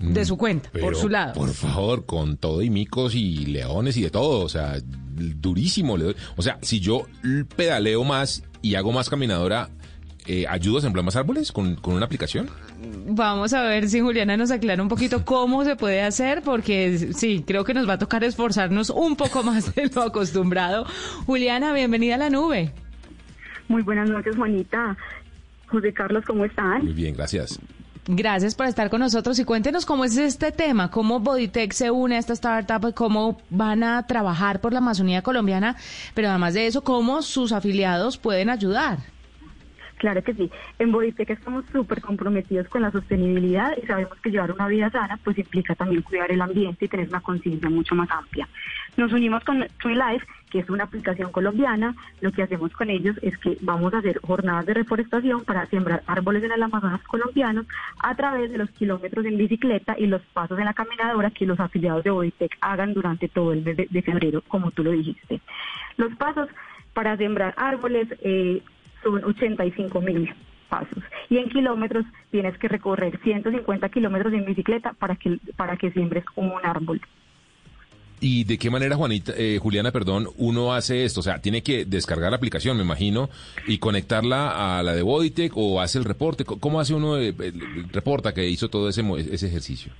de 0.00 0.24
su 0.24 0.36
cuenta, 0.36 0.70
por 0.70 0.96
su 0.96 1.08
lado. 1.08 1.34
Por 1.34 1.52
favor, 1.52 2.06
con 2.06 2.36
todo 2.36 2.62
y 2.62 2.70
micos 2.70 3.14
y 3.14 3.46
leones 3.46 3.96
y 3.96 4.02
de 4.02 4.10
todo, 4.10 4.44
o 4.44 4.48
sea, 4.48 4.78
durísimo. 4.82 5.96
O 6.36 6.42
sea, 6.42 6.58
si 6.62 6.80
yo 6.80 7.06
pedaleo 7.56 8.02
más 8.04 8.42
y 8.62 8.74
hago 8.74 8.92
más 8.92 9.10
caminadora, 9.10 9.68
eh, 10.26 10.46
¿ayudo 10.48 10.78
a 10.78 10.80
sembrar 10.80 11.04
más 11.04 11.16
árboles 11.16 11.52
con, 11.52 11.76
con, 11.76 11.94
una 11.94 12.06
aplicación? 12.06 12.48
Vamos 13.06 13.52
a 13.52 13.62
ver 13.62 13.88
si 13.88 14.00
Juliana 14.00 14.36
nos 14.36 14.50
aclara 14.50 14.82
un 14.82 14.88
poquito 14.88 15.24
cómo 15.24 15.64
se 15.64 15.76
puede 15.76 16.02
hacer, 16.02 16.42
porque 16.42 17.12
sí, 17.14 17.44
creo 17.46 17.64
que 17.64 17.74
nos 17.74 17.88
va 17.88 17.94
a 17.94 17.98
tocar 17.98 18.24
esforzarnos 18.24 18.90
un 18.90 19.16
poco 19.16 19.42
más 19.44 19.74
de 19.74 19.90
lo 19.94 20.02
acostumbrado. 20.02 20.86
Juliana, 21.26 21.72
bienvenida 21.72 22.14
a 22.14 22.18
la 22.18 22.30
nube. 22.30 22.72
Muy 23.68 23.82
buenas 23.82 24.08
noches, 24.08 24.34
Juanita. 24.34 24.96
José 25.68 25.92
Carlos, 25.92 26.24
¿cómo 26.26 26.44
están? 26.44 26.84
Muy 26.84 26.94
bien, 26.94 27.14
gracias. 27.14 27.60
Gracias 28.12 28.56
por 28.56 28.66
estar 28.66 28.90
con 28.90 28.98
nosotros 28.98 29.38
y 29.38 29.44
cuéntenos 29.44 29.86
cómo 29.86 30.04
es 30.04 30.16
este 30.16 30.50
tema, 30.50 30.90
cómo 30.90 31.20
Bodytech 31.20 31.72
se 31.72 31.92
une 31.92 32.16
a 32.16 32.18
esta 32.18 32.32
startup, 32.32 32.92
cómo 32.92 33.40
van 33.50 33.84
a 33.84 34.04
trabajar 34.04 34.60
por 34.60 34.72
la 34.72 34.78
Amazonía 34.80 35.22
colombiana, 35.22 35.76
pero 36.12 36.28
además 36.28 36.54
de 36.54 36.66
eso, 36.66 36.82
cómo 36.82 37.22
sus 37.22 37.52
afiliados 37.52 38.18
pueden 38.18 38.50
ayudar. 38.50 38.98
Claro 39.98 40.24
que 40.24 40.34
sí. 40.34 40.50
En 40.80 40.90
Bodytech 40.90 41.30
estamos 41.30 41.64
súper 41.70 42.00
comprometidos 42.00 42.66
con 42.66 42.82
la 42.82 42.90
sostenibilidad 42.90 43.76
y 43.80 43.86
sabemos 43.86 44.18
que 44.20 44.30
llevar 44.30 44.50
una 44.50 44.66
vida 44.66 44.90
sana 44.90 45.16
pues 45.22 45.38
implica 45.38 45.76
también 45.76 46.02
cuidar 46.02 46.32
el 46.32 46.40
ambiente 46.40 46.86
y 46.86 46.88
tener 46.88 47.08
una 47.10 47.20
conciencia 47.20 47.70
mucho 47.70 47.94
más 47.94 48.10
amplia. 48.10 48.48
Nos 48.96 49.12
unimos 49.12 49.44
con 49.44 49.64
Tree 49.80 49.94
Life, 49.94 50.26
que 50.50 50.58
es 50.58 50.68
una 50.68 50.84
aplicación 50.84 51.32
colombiana. 51.32 51.94
Lo 52.20 52.32
que 52.32 52.42
hacemos 52.42 52.72
con 52.72 52.90
ellos 52.90 53.16
es 53.22 53.36
que 53.38 53.56
vamos 53.60 53.94
a 53.94 53.98
hacer 53.98 54.20
jornadas 54.20 54.66
de 54.66 54.74
reforestación 54.74 55.44
para 55.44 55.66
sembrar 55.66 56.02
árboles 56.06 56.44
en 56.44 56.52
el 56.52 56.62
Amazonas 56.62 57.02
colombiano 57.04 57.64
a 57.98 58.14
través 58.14 58.50
de 58.50 58.58
los 58.58 58.70
kilómetros 58.70 59.24
en 59.24 59.38
bicicleta 59.38 59.96
y 59.98 60.06
los 60.06 60.22
pasos 60.32 60.58
en 60.58 60.64
la 60.66 60.74
caminadora 60.74 61.30
que 61.30 61.46
los 61.46 61.58
afiliados 61.58 62.04
de 62.04 62.10
Bodytech 62.10 62.56
hagan 62.60 62.92
durante 62.92 63.28
todo 63.28 63.52
el 63.52 63.62
mes 63.62 63.76
de, 63.76 64.02
febrero, 64.02 64.42
como 64.48 64.70
tú 64.70 64.84
lo 64.84 64.90
dijiste. 64.90 65.40
Los 65.96 66.14
pasos 66.16 66.48
para 66.92 67.16
sembrar 67.16 67.54
árboles 67.56 68.08
eh, 68.22 68.62
son 69.02 69.24
85 69.24 70.00
mil 70.00 70.34
pasos. 70.68 71.02
Y 71.28 71.38
en 71.38 71.48
kilómetros 71.48 72.04
tienes 72.30 72.56
que 72.58 72.68
recorrer 72.68 73.18
150 73.22 73.88
kilómetros 73.90 74.32
en 74.32 74.44
bicicleta 74.44 74.94
para 74.94 75.16
que, 75.16 75.38
para 75.56 75.76
que 75.76 75.90
siembres 75.90 76.24
un 76.36 76.52
árbol. 76.62 77.00
¿Y 78.20 78.44
de 78.44 78.58
qué 78.58 78.70
manera, 78.70 78.96
Juanita, 78.96 79.32
eh, 79.36 79.58
Juliana, 79.60 79.90
perdón, 79.92 80.28
uno 80.36 80.74
hace 80.74 81.04
esto? 81.04 81.20
O 81.20 81.22
sea, 81.22 81.40
tiene 81.40 81.62
que 81.62 81.86
descargar 81.86 82.30
la 82.30 82.36
aplicación, 82.36 82.76
me 82.76 82.82
imagino, 82.82 83.30
y 83.66 83.78
conectarla 83.78 84.78
a 84.78 84.82
la 84.82 84.94
de 84.94 85.02
Bodytech 85.02 85.52
o 85.56 85.80
hace 85.80 85.98
el 85.98 86.04
reporte. 86.04 86.44
¿Cómo 86.44 86.80
hace 86.80 86.94
uno, 86.94 87.16
el, 87.16 87.88
reporta 87.92 88.34
que 88.34 88.46
hizo 88.48 88.68
todo 88.68 88.88
ese, 88.88 89.02
ese 89.32 89.46
ejercicio? 89.46 89.92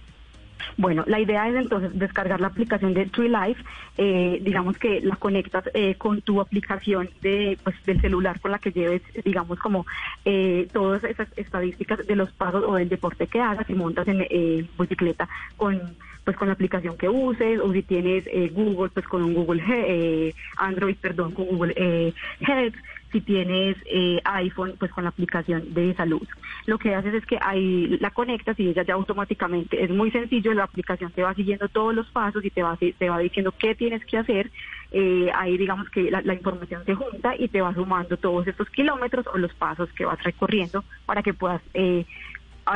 Bueno, 0.76 1.04
la 1.06 1.20
idea 1.20 1.48
es 1.48 1.56
entonces 1.56 1.90
descargar 1.98 2.40
la 2.40 2.48
aplicación 2.48 2.94
de 2.94 3.06
Tree 3.06 3.28
Life, 3.28 3.62
eh, 3.98 4.40
digamos 4.42 4.78
que 4.78 5.00
la 5.00 5.16
conectas 5.16 5.64
eh, 5.74 5.94
con 5.96 6.22
tu 6.22 6.40
aplicación 6.40 7.10
de 7.20 7.58
pues, 7.62 7.76
del 7.84 8.00
celular 8.00 8.40
con 8.40 8.50
la 8.50 8.58
que 8.58 8.72
lleves, 8.72 9.02
digamos 9.24 9.58
como 9.58 9.86
eh, 10.24 10.68
todas 10.72 11.04
esas 11.04 11.28
estadísticas 11.36 12.06
de 12.06 12.16
los 12.16 12.30
pasos 12.32 12.64
o 12.66 12.76
del 12.76 12.88
deporte 12.88 13.26
que 13.26 13.40
hagas 13.40 13.68
y 13.68 13.74
montas 13.74 14.08
en 14.08 14.26
eh, 14.30 14.66
bicicleta 14.78 15.28
con 15.56 15.96
pues 16.30 16.38
con 16.38 16.46
la 16.46 16.54
aplicación 16.54 16.96
que 16.96 17.08
uses 17.08 17.58
o 17.58 17.72
si 17.72 17.82
tienes 17.82 18.24
eh, 18.28 18.52
Google 18.54 18.90
pues 18.94 19.04
con 19.08 19.24
un 19.24 19.34
Google 19.34 19.64
eh, 19.68 20.32
Android 20.58 20.94
perdón 20.94 21.32
con 21.32 21.44
Google 21.46 21.74
eh, 21.76 22.14
Health 22.38 22.76
si 23.12 23.20
tienes 23.20 23.76
eh, 23.86 24.20
iPhone, 24.24 24.74
pues 24.78 24.90
con 24.92 25.04
la 25.04 25.10
aplicación 25.10 25.74
de 25.74 25.94
salud. 25.94 26.26
Lo 26.66 26.78
que 26.78 26.94
haces 26.94 27.14
es 27.14 27.26
que 27.26 27.38
ahí 27.40 27.98
la 28.00 28.10
conectas 28.10 28.58
y 28.60 28.68
ella 28.68 28.82
ya 28.82 28.94
automáticamente, 28.94 29.82
es 29.82 29.90
muy 29.90 30.10
sencillo, 30.10 30.54
la 30.54 30.64
aplicación 30.64 31.10
te 31.10 31.22
va 31.22 31.34
siguiendo 31.34 31.68
todos 31.68 31.94
los 31.94 32.06
pasos 32.10 32.44
y 32.44 32.50
te 32.50 32.62
va, 32.62 32.76
te 32.76 33.08
va 33.08 33.18
diciendo 33.18 33.52
qué 33.58 33.74
tienes 33.74 34.04
que 34.04 34.18
hacer. 34.18 34.50
Eh, 34.92 35.30
ahí 35.34 35.56
digamos 35.56 35.88
que 35.90 36.10
la, 36.10 36.34
información 36.34 36.84
se 36.84 36.96
junta 36.96 37.36
y 37.38 37.46
te 37.46 37.60
va 37.60 37.72
sumando 37.74 38.16
todos 38.16 38.48
estos 38.48 38.68
kilómetros 38.70 39.24
o 39.28 39.38
los 39.38 39.54
pasos 39.54 39.88
que 39.92 40.04
vas 40.04 40.20
recorriendo 40.24 40.82
para 41.06 41.22
que 41.22 41.32
puedas 41.32 41.62
eh, 41.74 42.06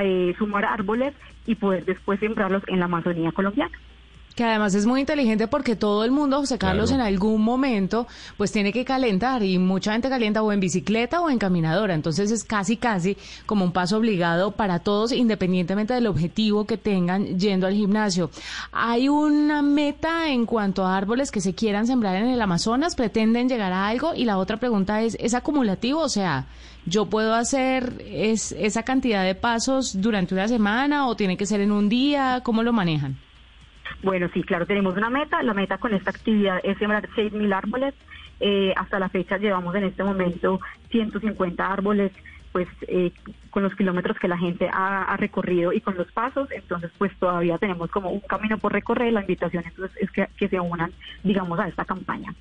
eh 0.03 0.35
sumar 0.39 0.65
árboles 0.65 1.15
y 1.47 1.55
poder 1.55 1.85
después 1.85 2.21
sembrarlos 2.21 2.63
en 2.67 2.79
la 2.79 2.87
Amazonía 2.87 3.33
colombiana. 3.33 3.77
Que 4.35 4.43
además 4.43 4.75
es 4.75 4.85
muy 4.85 4.99
inteligente 4.99 5.47
porque 5.47 5.77
todo 5.77 6.05
el 6.05 6.11
mundo, 6.11 6.39
José 6.39 6.59
Carlos, 6.59 6.91
en 6.91 7.01
algún 7.01 7.41
momento, 7.43 8.09
pues 8.37 8.51
tiene 8.51 8.73
que 8.73 8.85
calentar 8.85 9.45
y 9.45 9.59
mucha 9.59 9.93
gente 9.93 10.09
calienta 10.09 10.43
o 10.43 10.51
en 10.51 10.59
bicicleta 10.59 11.21
o 11.21 11.31
en 11.31 11.39
caminadora. 11.39 11.95
Entonces 11.95 12.33
es 12.33 12.43
casi, 12.43 12.77
casi 12.77 13.17
como 13.47 13.65
un 13.65 13.71
paso 13.71 13.97
obligado 13.97 14.51
para 14.51 14.81
todos, 14.81 15.13
independientemente 15.13 15.95
del 15.95 16.09
objetivo 16.09 16.67
que 16.67 16.77
tengan 16.77 17.39
yendo 17.39 17.69
al 17.69 17.75
gimnasio. 17.75 18.29
¿Hay 18.73 19.09
una 19.09 19.63
meta 19.63 20.29
en 20.29 20.47
cuanto 20.47 20.85
a 20.85 20.97
árboles 20.97 21.31
que 21.31 21.41
se 21.41 21.55
quieran 21.55 21.87
sembrar 21.87 22.17
en 22.17 22.27
el 22.27 22.43
Amazonas? 22.43 22.97
¿Pretenden 22.97 23.49
llegar 23.49 23.73
a 23.73 23.87
algo? 23.87 24.15
Y 24.17 24.25
la 24.25 24.39
otra 24.39 24.57
pregunta 24.57 25.01
es, 25.03 25.17
¿es 25.21 25.35
acumulativo? 25.35 26.01
O 26.01 26.09
sea, 26.09 26.47
¿yo 26.87 27.07
puedo 27.07 27.35
hacer 27.35 28.03
es, 28.05 28.53
esa 28.53 28.83
cantidad 28.83 29.25
de 29.25 29.35
pasos 29.35 30.01
durante 30.01 30.35
una 30.35 30.49
semana 30.49 31.07
o 31.09 31.17
tiene 31.17 31.37
que 31.37 31.47
ser 31.47 31.61
en 31.61 31.73
un 31.73 31.89
día? 31.89 32.41
¿Cómo 32.45 32.63
lo 32.63 32.73
manejan? 32.73 33.17
Bueno, 34.03 34.29
sí, 34.35 34.43
claro, 34.43 34.67
tenemos 34.67 34.97
una 34.97 35.11
meta. 35.11 35.43
La 35.43 35.55
meta 35.55 35.79
con 35.79 35.95
esta 35.95 36.11
actividad 36.11 36.61
es 36.63 36.77
sembrar 36.79 37.09
6.000 37.11 37.55
árboles. 37.55 37.95
Eh, 38.41 38.75
hasta 38.77 38.99
la 38.99 39.09
fecha 39.09 39.39
llevamos 39.39 39.75
en 39.75 39.85
este 39.85 40.03
momento 40.03 40.61
150 40.91 41.67
árboles, 41.67 42.13
pues 42.53 42.69
eh, 42.89 43.13
con 43.51 43.63
los 43.63 43.75
kilómetros 43.75 44.19
que 44.19 44.29
la 44.29 44.37
gente 44.37 44.69
ha, 44.73 45.17
recorrido 45.17 45.73
y 45.73 45.81
con 45.81 45.97
los 45.97 46.11
pasos, 46.13 46.51
entonces 46.51 46.91
pues 46.99 47.17
todavía 47.19 47.59
tenemos 47.59 47.91
como 47.91 48.11
un 48.11 48.21
camino 48.21 48.59
por 48.59 48.73
recorrer. 48.73 49.13
La 49.13 49.23
invitación 49.23 49.65
entonces 49.67 49.97
es 50.01 50.11
que, 50.11 50.29
que 50.37 50.49
se 50.49 50.61
unan, 50.61 50.93
digamos, 51.23 51.59
a 51.59 51.69
esta 51.69 51.85
campaña. 51.85 52.35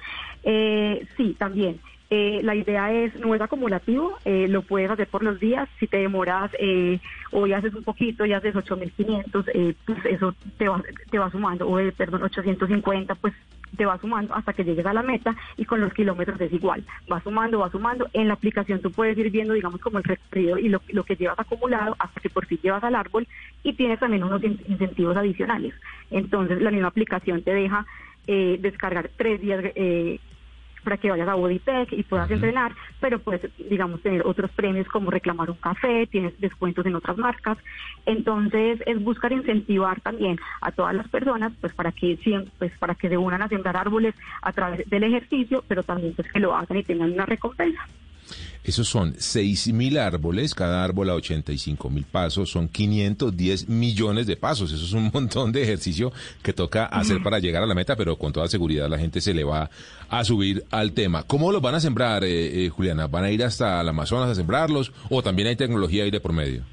Eh, 0.43 1.07
sí, 1.15 1.35
también. 1.37 1.79
Eh, 2.15 2.41
la 2.43 2.53
idea 2.53 2.93
es, 2.93 3.15
no 3.15 3.33
es 3.33 3.41
acumulativo, 3.41 4.19
eh, 4.23 4.45
lo 4.47 4.61
puedes 4.61 4.91
hacer 4.91 5.07
por 5.07 5.23
los 5.23 5.39
días. 5.39 5.67
Si 5.79 5.87
te 5.87 5.97
demoras, 5.97 6.51
eh, 6.59 6.99
hoy 7.31 7.53
haces 7.53 7.73
un 7.73 7.83
poquito 7.83 8.23
y 8.23 8.33
haces 8.33 8.53
8.500, 8.53 9.49
eh, 9.51 9.73
pues 9.83 9.97
eso 10.05 10.35
te 10.59 10.69
va, 10.69 10.79
te 11.09 11.17
va 11.17 11.31
sumando, 11.31 11.67
o 11.67 11.79
perdón, 11.97 12.21
850, 12.21 13.15
pues 13.15 13.33
te 13.75 13.87
va 13.87 13.97
sumando 13.97 14.35
hasta 14.35 14.53
que 14.53 14.63
llegues 14.63 14.85
a 14.85 14.93
la 14.93 15.01
meta 15.01 15.35
y 15.57 15.65
con 15.65 15.81
los 15.81 15.91
kilómetros 15.91 16.39
es 16.39 16.53
igual. 16.53 16.83
Va 17.11 17.19
sumando, 17.23 17.57
va 17.57 17.71
sumando. 17.71 18.07
En 18.13 18.27
la 18.27 18.35
aplicación 18.35 18.79
tú 18.79 18.91
puedes 18.91 19.17
ir 19.17 19.31
viendo, 19.31 19.55
digamos, 19.55 19.81
como 19.81 19.97
el 19.97 20.03
recorrido 20.03 20.59
y 20.59 20.69
lo, 20.69 20.83
lo 20.89 21.03
que 21.05 21.15
llevas 21.15 21.39
acumulado 21.39 21.95
hasta 21.97 22.21
que 22.21 22.29
por 22.29 22.45
fin 22.45 22.59
llevas 22.61 22.83
al 22.83 22.93
árbol 22.93 23.27
y 23.63 23.73
tienes 23.73 23.99
también 23.99 24.23
unos 24.23 24.43
incentivos 24.43 25.17
adicionales. 25.17 25.73
Entonces, 26.11 26.61
la 26.61 26.69
misma 26.69 26.89
aplicación 26.89 27.41
te 27.41 27.55
deja 27.55 27.87
eh, 28.27 28.59
descargar 28.61 29.09
tres 29.17 29.41
días 29.41 29.63
eh, 29.73 30.19
para 30.83 30.97
que 30.97 31.09
vayas 31.09 31.27
a 31.27 31.35
Bodytech 31.35 31.91
y 31.93 32.03
puedas 32.03 32.29
entrenar, 32.29 32.73
pero 32.99 33.19
puedes, 33.19 33.49
digamos, 33.69 34.01
tener 34.01 34.25
otros 34.25 34.51
premios 34.51 34.87
como 34.87 35.09
reclamar 35.09 35.49
un 35.49 35.57
café, 35.57 36.07
tienes 36.07 36.39
descuentos 36.39 36.85
en 36.85 36.95
otras 36.95 37.17
marcas. 37.17 37.57
Entonces, 38.05 38.81
es 38.85 39.03
buscar 39.03 39.31
incentivar 39.31 40.01
también 40.01 40.39
a 40.61 40.71
todas 40.71 40.93
las 40.93 41.07
personas, 41.07 41.53
pues 41.59 41.73
para 41.73 41.91
que 41.91 42.17
pues 42.59 42.71
para 42.77 42.95
que 42.95 43.09
se 43.09 43.17
unan 43.17 43.41
a 43.41 43.47
sembrar 43.47 43.77
árboles 43.77 44.15
a 44.41 44.51
través 44.51 44.89
del 44.89 45.03
ejercicio, 45.03 45.63
pero 45.67 45.83
también 45.83 46.13
pues 46.13 46.31
que 46.31 46.39
lo 46.39 46.55
hagan 46.55 46.77
y 46.77 46.83
tengan 46.83 47.11
una 47.11 47.25
recompensa. 47.25 47.87
Esos 48.63 48.87
son 48.87 49.15
mil 49.73 49.97
árboles, 49.97 50.53
cada 50.53 50.83
árbol 50.83 51.09
a 51.09 51.15
85 51.15 51.89
mil 51.89 52.05
pasos, 52.05 52.49
son 52.49 52.69
510 52.69 53.67
millones 53.67 54.25
de 54.25 54.37
pasos. 54.37 54.71
Eso 54.71 54.85
es 54.85 54.93
un 54.93 55.11
montón 55.13 55.51
de 55.51 55.63
ejercicio 55.63 56.13
que 56.41 56.53
toca 56.53 56.85
hacer 56.85 57.21
para 57.21 57.39
llegar 57.39 57.63
a 57.63 57.67
la 57.67 57.75
meta, 57.75 57.95
pero 57.95 58.17
con 58.17 58.31
toda 58.31 58.47
seguridad 58.47 58.89
la 58.89 58.97
gente 58.97 59.19
se 59.19 59.33
le 59.33 59.43
va 59.43 59.69
a 60.09 60.23
subir 60.23 60.63
al 60.71 60.93
tema. 60.93 61.23
¿Cómo 61.23 61.51
los 61.51 61.61
van 61.61 61.75
a 61.75 61.79
sembrar, 61.81 62.23
eh, 62.23 62.65
eh, 62.65 62.69
Juliana? 62.69 63.07
¿Van 63.07 63.25
a 63.25 63.31
ir 63.31 63.43
hasta 63.43 63.81
el 63.81 63.89
Amazonas 63.89 64.29
a 64.29 64.35
sembrarlos 64.35 64.93
o 65.09 65.21
también 65.21 65.49
hay 65.49 65.55
tecnología 65.55 66.05
ahí 66.05 66.11
de 66.11 66.21
por 66.21 66.31
medio? 66.31 66.63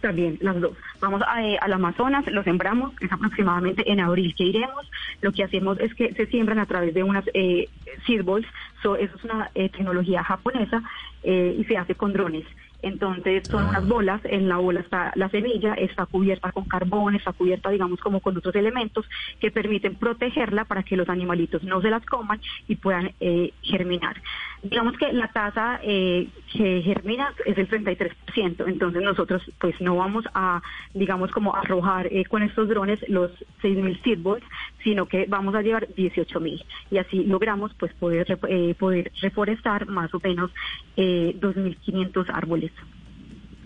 También, 0.00 0.38
las 0.40 0.60
dos. 0.60 0.76
Vamos 1.00 1.22
a, 1.26 1.42
eh, 1.42 1.58
al 1.60 1.72
Amazonas, 1.72 2.26
lo 2.26 2.42
sembramos, 2.42 2.92
es 3.00 3.10
aproximadamente 3.10 3.90
en 3.90 4.00
abril 4.00 4.34
que 4.36 4.44
iremos. 4.44 4.90
Lo 5.20 5.32
que 5.32 5.42
hacemos 5.42 5.80
es 5.80 5.94
que 5.94 6.12
se 6.14 6.26
siembran 6.26 6.58
a 6.58 6.66
través 6.66 6.94
de 6.94 7.02
unas 7.02 7.24
eh, 7.34 7.68
seed 8.06 8.22
balls, 8.24 8.46
eso 8.78 8.96
es 8.96 9.10
una 9.24 9.50
tecnología 9.54 10.22
japonesa 10.22 10.82
y 11.24 11.64
se 11.64 11.76
hace 11.76 11.96
con 11.96 12.12
drones. 12.12 12.44
Entonces 12.82 13.48
son 13.48 13.68
unas 13.68 13.86
bolas, 13.86 14.20
en 14.24 14.48
la 14.48 14.58
bola 14.58 14.80
está 14.80 15.12
la 15.14 15.28
semilla, 15.28 15.74
está 15.74 16.06
cubierta 16.06 16.52
con 16.52 16.64
carbón, 16.64 17.14
está 17.14 17.32
cubierta 17.32 17.70
digamos 17.70 18.00
como 18.00 18.20
con 18.20 18.36
otros 18.36 18.54
elementos 18.54 19.06
que 19.40 19.50
permiten 19.50 19.94
protegerla 19.96 20.64
para 20.64 20.82
que 20.82 20.96
los 20.96 21.08
animalitos 21.08 21.62
no 21.62 21.80
se 21.80 21.90
las 21.90 22.04
coman 22.04 22.40
y 22.68 22.76
puedan 22.76 23.12
eh, 23.20 23.52
germinar. 23.62 24.20
Digamos 24.62 24.96
que 24.98 25.12
la 25.12 25.28
tasa 25.28 25.80
eh, 25.82 26.28
que 26.52 26.82
germina 26.82 27.32
es 27.44 27.56
el 27.58 27.68
33%, 27.68 28.64
entonces 28.66 29.02
nosotros 29.02 29.42
pues 29.58 29.80
no 29.80 29.96
vamos 29.96 30.24
a 30.34 30.62
digamos 30.94 31.30
como 31.30 31.54
arrojar 31.54 32.08
eh, 32.12 32.24
con 32.24 32.42
estos 32.42 32.68
drones 32.68 33.00
los 33.08 33.30
6.000 33.62 34.02
seedballs, 34.02 34.44
sino 34.82 35.06
que 35.06 35.26
vamos 35.28 35.54
a 35.54 35.62
llevar 35.62 35.88
18.000 35.88 36.64
y 36.90 36.98
así 36.98 37.24
logramos 37.24 37.72
pues 37.74 37.92
poder, 37.94 38.38
poder 38.78 39.12
reforestar 39.20 39.86
más 39.86 40.12
o 40.14 40.20
menos 40.22 40.50
2.500 40.96 42.26
árboles. 42.32 42.65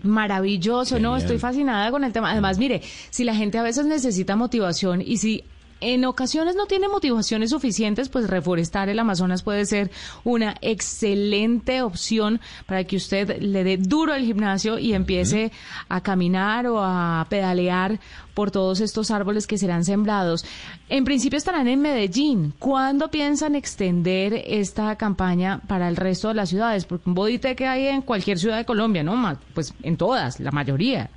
Maravilloso, 0.03 0.99
no, 0.99 1.15
estoy 1.15 1.37
fascinada 1.37 1.91
con 1.91 2.03
el 2.03 2.11
tema. 2.11 2.31
Además, 2.31 2.57
mire, 2.57 2.81
si 3.11 3.23
la 3.23 3.35
gente 3.35 3.57
a 3.59 3.63
veces 3.63 3.85
necesita 3.85 4.35
motivación 4.35 5.01
y 5.01 5.17
si 5.17 5.43
en 5.81 6.05
ocasiones 6.05 6.55
no 6.55 6.67
tiene 6.67 6.87
motivaciones 6.87 7.49
suficientes, 7.49 8.09
pues 8.09 8.29
reforestar 8.29 8.87
el 8.89 8.99
Amazonas 8.99 9.43
puede 9.43 9.65
ser 9.65 9.91
una 10.23 10.55
excelente 10.61 11.81
opción 11.81 12.39
para 12.65 12.83
que 12.83 12.95
usted 12.95 13.41
le 13.41 13.63
dé 13.63 13.77
duro 13.77 14.13
al 14.13 14.23
gimnasio 14.23 14.79
y 14.79 14.93
empiece 14.93 15.51
a 15.89 16.01
caminar 16.01 16.67
o 16.67 16.79
a 16.81 17.25
pedalear 17.29 17.99
por 18.33 18.51
todos 18.51 18.79
estos 18.79 19.11
árboles 19.11 19.47
que 19.47 19.57
serán 19.57 19.83
sembrados. 19.83 20.45
En 20.87 21.03
principio 21.03 21.37
estarán 21.37 21.67
en 21.67 21.81
Medellín. 21.81 22.53
¿Cuándo 22.59 23.09
piensan 23.09 23.55
extender 23.55 24.33
esta 24.45 24.95
campaña 24.95 25.61
para 25.67 25.89
el 25.89 25.95
resto 25.95 26.29
de 26.29 26.35
las 26.35 26.49
ciudades? 26.49 26.85
Porque 26.85 27.09
un 27.09 27.15
bodite 27.15 27.55
que 27.55 27.67
hay 27.67 27.87
en 27.87 28.01
cualquier 28.01 28.39
ciudad 28.39 28.57
de 28.57 28.65
Colombia, 28.65 29.03
¿no? 29.03 29.37
Pues 29.53 29.73
en 29.83 29.97
todas, 29.97 30.39
la 30.39 30.51
mayoría. 30.51 31.09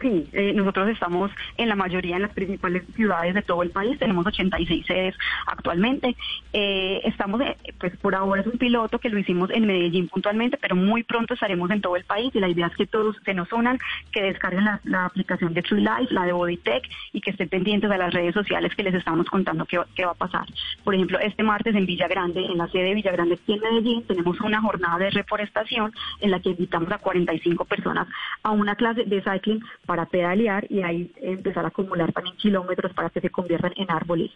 Sí, 0.00 0.28
eh, 0.32 0.52
nosotros 0.52 0.88
estamos 0.88 1.30
en 1.56 1.68
la 1.68 1.74
mayoría 1.74 2.16
en 2.16 2.22
las 2.22 2.32
principales 2.32 2.84
ciudades 2.94 3.34
de 3.34 3.42
todo 3.42 3.62
el 3.64 3.70
país, 3.70 3.98
tenemos 3.98 4.24
86 4.26 4.86
sedes 4.86 5.16
actualmente. 5.46 6.14
Eh, 6.52 7.00
estamos, 7.04 7.40
eh, 7.40 7.56
pues 7.80 7.96
por 7.96 8.14
ahora 8.14 8.42
es 8.42 8.46
un 8.46 8.58
piloto 8.58 9.00
que 9.00 9.08
lo 9.08 9.18
hicimos 9.18 9.50
en 9.50 9.66
Medellín 9.66 10.08
puntualmente, 10.08 10.56
pero 10.56 10.76
muy 10.76 11.02
pronto 11.02 11.34
estaremos 11.34 11.70
en 11.70 11.80
todo 11.80 11.96
el 11.96 12.04
país 12.04 12.30
y 12.34 12.38
la 12.38 12.48
idea 12.48 12.68
es 12.68 12.76
que 12.76 12.86
todos 12.86 13.16
se 13.24 13.34
nos 13.34 13.52
unan, 13.52 13.78
que 14.12 14.22
descarguen 14.22 14.64
la, 14.64 15.04
aplicación 15.04 15.54
de 15.54 15.62
True 15.62 15.80
Life, 15.80 16.12
la 16.12 16.24
de 16.24 16.32
Bodytech 16.32 16.88
y 17.12 17.20
que 17.20 17.30
estén 17.30 17.48
pendientes 17.48 17.88
de 17.88 17.98
las 17.98 18.12
redes 18.12 18.34
sociales 18.34 18.74
que 18.74 18.82
les 18.82 18.94
estamos 18.94 19.26
contando 19.26 19.64
qué, 19.64 19.80
qué 19.96 20.04
va 20.04 20.12
a 20.12 20.14
pasar. 20.14 20.46
Por 20.84 20.94
ejemplo, 20.94 21.18
este 21.18 21.42
martes 21.42 21.74
en 21.74 21.86
Villagrande, 21.86 22.44
en 22.44 22.58
la 22.58 22.68
sede 22.68 22.84
de 22.84 22.94
Villagrande 22.94 23.34
aquí 23.34 23.54
en 23.54 23.60
Medellín, 23.60 24.04
tenemos 24.06 24.40
una 24.40 24.60
jornada 24.60 24.98
de 24.98 25.10
reforestación 25.10 25.92
en 26.20 26.30
la 26.30 26.40
que 26.40 26.50
invitamos 26.50 26.92
a 26.92 26.98
45 26.98 27.64
personas 27.64 28.06
a 28.42 28.50
una 28.50 28.74
clase 28.76 29.04
de 29.04 29.22
cycling 29.22 29.62
para 29.88 30.04
pedalear 30.04 30.66
y 30.68 30.82
ahí 30.82 31.10
empezar 31.16 31.64
a 31.64 31.68
acumular 31.68 32.12
también 32.12 32.36
kilómetros 32.36 32.92
para 32.92 33.08
que 33.08 33.22
se 33.22 33.30
conviertan 33.30 33.72
en 33.74 33.90
árboles. 33.90 34.30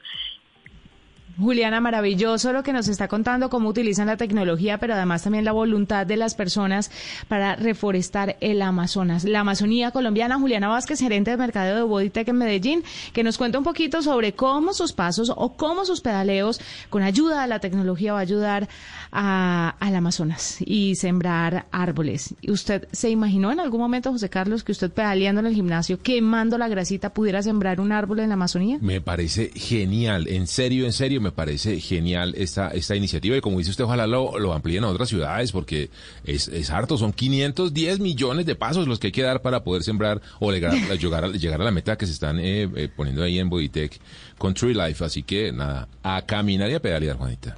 Juliana, 1.39 1.81
maravilloso 1.81 2.53
lo 2.53 2.63
que 2.63 2.73
nos 2.73 2.89
está 2.89 3.09
contando, 3.09 3.49
cómo 3.49 3.69
utilizan 3.69 4.07
la 4.07 4.17
tecnología, 4.17 4.79
pero 4.79 4.95
además 4.95 5.23
también 5.23 5.45
la 5.45 5.53
voluntad 5.53 6.07
de 6.07 6.17
las 6.17 6.35
personas 6.35 6.91
para 7.29 7.57
reforestar 7.57 8.37
el 8.41 8.61
Amazonas. 8.61 9.25
La 9.25 9.41
Amazonía 9.41 9.91
colombiana, 9.91 10.39
Juliana 10.39 10.69
Vázquez, 10.69 11.01
gerente 11.01 11.31
de 11.31 11.37
mercadeo 11.37 11.77
de 11.77 11.83
Bodytech 11.83 12.29
en 12.29 12.37
Medellín, 12.37 12.85
que 13.13 13.23
nos 13.23 13.39
cuenta 13.39 13.59
un 13.59 13.65
poquito 13.65 14.03
sobre 14.03 14.35
cómo 14.35 14.75
sus 14.75 14.93
pasos 14.93 15.33
o 15.35 15.55
cómo 15.55 15.85
sus 15.85 16.01
pedaleos 16.01 16.61
con 16.91 17.03
ayuda 17.03 17.43
de 17.43 17.49
la 17.49 17.61
tecnología 17.61 18.13
va 18.13 18.19
a 18.19 18.23
ayudar 18.23 18.69
a, 19.11 19.75
al 19.81 19.95
Amazonas 19.95 20.59
y 20.61 20.97
sembrar 20.97 21.67
árboles. 21.73 22.35
¿Y 22.41 22.51
usted 22.51 22.89
se 22.93 23.09
imaginó 23.09 23.53
en 23.53 23.61
algún 23.61 23.81
momento, 23.81 24.13
José 24.13 24.29
Carlos, 24.29 24.65
que 24.65 24.73
usted 24.73 24.91
pedaleando 24.91 25.41
en 25.41 25.47
el 25.47 25.55
gimnasio, 25.55 26.01
quemando 26.03 26.59
la 26.59 26.69
grasita, 26.69 27.15
pudiera 27.15 27.43
sembrar 27.43 27.81
un 27.81 27.93
árbol 27.93 28.21
en 28.21 28.29
la 28.29 28.35
Amazonía? 28.35 28.79
Me 28.81 29.01
parece 29.01 29.51
genial, 29.55 30.29
en 30.29 30.47
serio, 30.47 30.85
en 30.85 30.93
serio, 30.93 31.22
me 31.23 31.33
parece 31.33 31.81
genial 31.81 32.35
esta, 32.37 32.69
esta 32.69 32.95
iniciativa 32.97 33.37
y 33.37 33.41
como 33.41 33.59
dice 33.59 33.71
usted, 33.71 33.85
ojalá 33.85 34.07
lo, 34.07 34.39
lo 34.39 34.53
amplíen 34.53 34.85
a 34.85 34.89
otras 34.89 35.09
ciudades 35.09 35.53
porque 35.53 35.91
es, 36.25 36.49
es 36.49 36.71
harto, 36.71 36.99
son 36.99 37.13
510 37.13 38.01
millones 38.01 38.45
de 38.47 38.55
pasos 38.55 38.87
los 38.87 38.99
que 38.99 39.09
hay 39.09 39.13
que 39.13 39.23
dar 39.23 39.43
para 39.43 39.65
poder 39.65 39.83
sembrar 39.83 40.21
o 40.41 40.53
llegar, 40.53 40.73
llegar, 40.99 41.25
a, 41.25 41.29
llegar 41.29 41.61
a 41.61 41.65
la 41.65 41.71
meta 41.71 41.97
que 41.97 42.07
se 42.07 42.13
están 42.13 42.39
eh, 42.39 42.69
eh, 42.75 42.89
poniendo 42.95 43.23
ahí 43.23 43.39
en 43.39 43.49
Bodytech 43.49 43.99
con 44.37 44.55
Tree 44.55 44.75
Life, 44.75 45.05
así 45.05 45.23
que 45.23 45.53
nada, 45.53 45.89
a 46.03 46.23
caminar 46.23 46.71
y 46.71 46.75
a 46.75 46.83
pedalear, 46.83 47.17
Juanita. 47.17 47.57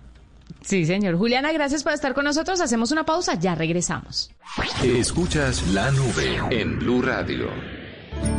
Sí, 0.60 0.86
señor. 0.86 1.16
Juliana, 1.16 1.52
gracias 1.52 1.82
por 1.82 1.92
estar 1.92 2.14
con 2.14 2.24
nosotros. 2.24 2.60
Hacemos 2.60 2.90
una 2.90 3.04
pausa, 3.04 3.34
ya 3.38 3.54
regresamos. 3.54 4.30
Escuchas 4.82 5.66
la 5.72 5.90
nube 5.90 6.40
en 6.50 6.78
Blue 6.78 7.02
Radio. 7.02 7.83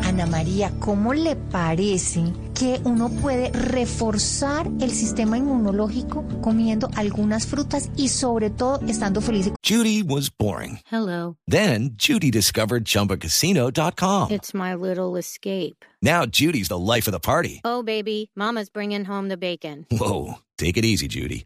Ana 0.03 0.25
María, 0.25 0.71
¿cómo 0.79 1.13
le 1.13 1.35
parece 1.35 2.23
que 2.53 2.79
uno 2.85 3.09
puede 3.09 3.51
reforzar 3.51 4.67
el 4.79 4.91
sistema 4.91 5.37
inmunológico 5.37 6.23
comiendo 6.41 6.89
algunas 6.95 7.45
frutas 7.47 7.89
y 7.97 8.09
sobre 8.09 8.49
todo 8.49 8.79
estando 8.87 9.19
feliz? 9.21 9.51
Judy 9.63 10.03
was 10.03 10.29
boring. 10.29 10.79
Hello. 10.91 11.35
Then 11.47 11.95
Judy 11.97 12.31
discovered 12.31 12.85
chumbacasino.com. 12.85 14.31
It's 14.31 14.53
my 14.53 14.73
little 14.75 15.17
escape. 15.17 15.83
Now 16.01 16.25
Judy's 16.25 16.69
the 16.69 16.77
life 16.77 17.07
of 17.07 17.13
the 17.13 17.19
party. 17.19 17.61
Oh, 17.65 17.83
baby, 17.83 18.29
mama's 18.35 18.69
bringing 18.69 19.05
home 19.05 19.27
the 19.27 19.37
bacon. 19.37 19.85
Whoa, 19.91 20.35
take 20.57 20.77
it 20.77 20.85
easy, 20.85 21.07
Judy. 21.07 21.45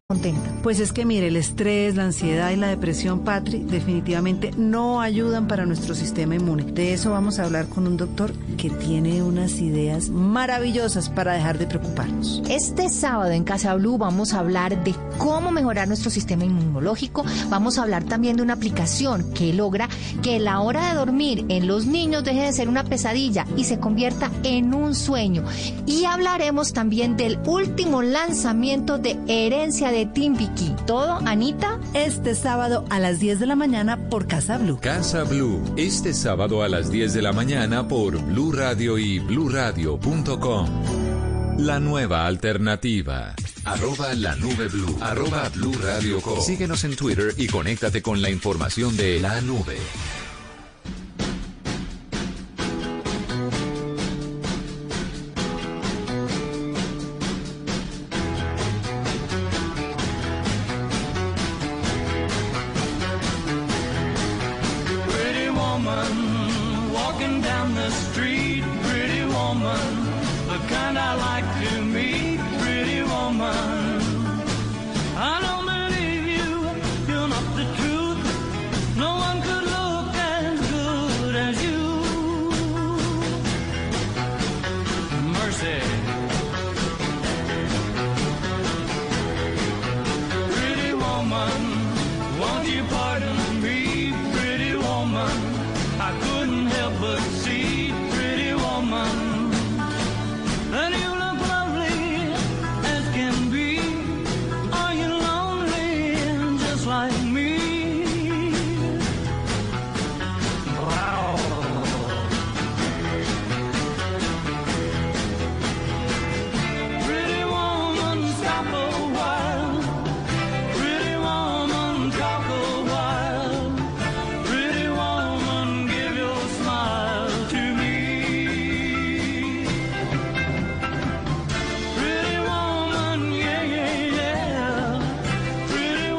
Contenta. 0.11 0.51
Pues 0.61 0.81
es 0.81 0.91
que 0.91 1.05
mire, 1.05 1.27
el 1.27 1.37
estrés, 1.37 1.95
la 1.95 2.03
ansiedad 2.03 2.51
y 2.51 2.57
la 2.57 2.67
depresión, 2.67 3.21
Patri, 3.21 3.59
definitivamente 3.59 4.51
no 4.57 4.99
ayudan 4.99 5.47
para 5.47 5.65
nuestro 5.65 5.95
sistema 5.95 6.35
inmune. 6.35 6.65
De 6.65 6.91
eso 6.91 7.11
vamos 7.11 7.39
a 7.39 7.45
hablar 7.45 7.67
con 7.67 7.87
un 7.87 7.95
doctor 7.95 8.33
que 8.57 8.69
tiene 8.69 9.23
unas 9.23 9.61
ideas 9.61 10.09
maravillosas 10.09 11.09
para 11.09 11.31
dejar 11.31 11.57
de 11.57 11.65
preocuparnos. 11.65 12.43
Este 12.49 12.89
sábado 12.89 13.31
en 13.31 13.45
Casa 13.45 13.73
Blue 13.75 13.97
vamos 13.97 14.33
a 14.33 14.39
hablar 14.39 14.83
de 14.83 14.93
cómo 15.17 15.49
mejorar 15.49 15.87
nuestro 15.87 16.09
sistema 16.09 16.43
inmunológico. 16.43 17.23
Vamos 17.49 17.77
a 17.77 17.83
hablar 17.83 18.03
también 18.03 18.35
de 18.35 18.43
una 18.43 18.55
aplicación 18.55 19.33
que 19.33 19.53
logra 19.53 19.87
que 20.21 20.39
la 20.39 20.59
hora 20.59 20.89
de 20.89 20.95
dormir 20.95 21.45
en 21.47 21.67
los 21.67 21.85
niños 21.85 22.25
deje 22.25 22.41
de 22.41 22.51
ser 22.51 22.67
una 22.67 22.83
pesadilla 22.83 23.47
y 23.55 23.63
se 23.63 23.79
convierta 23.79 24.29
en 24.43 24.73
un 24.73 24.93
sueño. 24.93 25.45
Y 25.85 26.03
hablaremos 26.03 26.73
también 26.73 27.15
del 27.15 27.39
último 27.45 28.01
lanzamiento 28.01 28.97
de 28.97 29.17
Herencia 29.27 29.89
de 29.89 30.00
Timbiki. 30.05 30.75
¿Todo, 30.85 31.19
Anita? 31.25 31.79
Este 31.93 32.35
sábado 32.35 32.85
a 32.89 32.99
las 32.99 33.19
10 33.19 33.39
de 33.39 33.45
la 33.45 33.55
mañana 33.55 34.09
por 34.09 34.27
Casa 34.27 34.57
Blue. 34.57 34.79
Casa 34.81 35.23
Blue, 35.23 35.61
este 35.77 36.13
sábado 36.13 36.63
a 36.63 36.69
las 36.69 36.91
10 36.91 37.13
de 37.13 37.21
la 37.21 37.33
mañana 37.33 37.87
por 37.87 38.21
Blue 38.21 38.51
Radio 38.51 38.97
y 38.97 39.19
bluradio.com. 39.19 40.67
La 41.57 41.79
nueva 41.79 42.25
alternativa. 42.25 43.35
Arroba 43.65 44.13
la 44.15 44.35
nube 44.35 44.67
blue. 44.67 44.97
Arroba 45.01 45.47
blue 45.49 45.73
radio. 45.83 46.19
Síguenos 46.41 46.83
en 46.83 46.95
Twitter 46.95 47.33
y 47.37 47.47
conéctate 47.47 48.01
con 48.01 48.21
la 48.21 48.29
información 48.29 48.97
de 48.97 49.19
la 49.19 49.39
nube. 49.41 49.77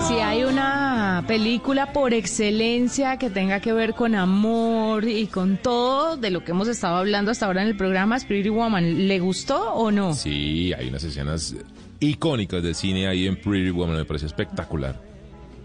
Si 0.09 0.15
hay 0.15 0.43
una 0.43 1.25
película 1.27 1.93
por 1.93 2.13
excelencia 2.13 3.17
que 3.19 3.31
tenga 3.31 3.61
que 3.61 3.73
ver 3.73 3.95
con 3.95 4.15
amor 4.15 5.07
y 5.07 5.27
con 5.27 5.57
todo 5.57 6.17
de 6.17 6.31
lo 6.31 6.45
que 6.45 6.51
hemos 6.51 6.67
estado 6.69 6.97
hablando 6.97 7.31
hasta 7.31 7.47
ahora 7.47 7.63
en 7.63 7.69
el 7.69 7.77
programa, 7.77 8.19
Pretty 8.19 8.49
Woman, 8.49 9.07
¿le 9.07 9.21
gustó 9.21 9.73
o 9.75 9.91
no? 9.91 10.13
Sí, 10.15 10.73
hay 10.73 10.89
unas 10.89 11.05
escenas 11.05 11.55
icónicas 12.01 12.63
del 12.63 12.75
cine 12.75 13.07
ahí 13.07 13.27
en 13.27 13.41
Pretty 13.41 13.71
Woman, 13.71 13.97
me 13.97 14.05
parece 14.05 14.27
espectacular. 14.27 15.01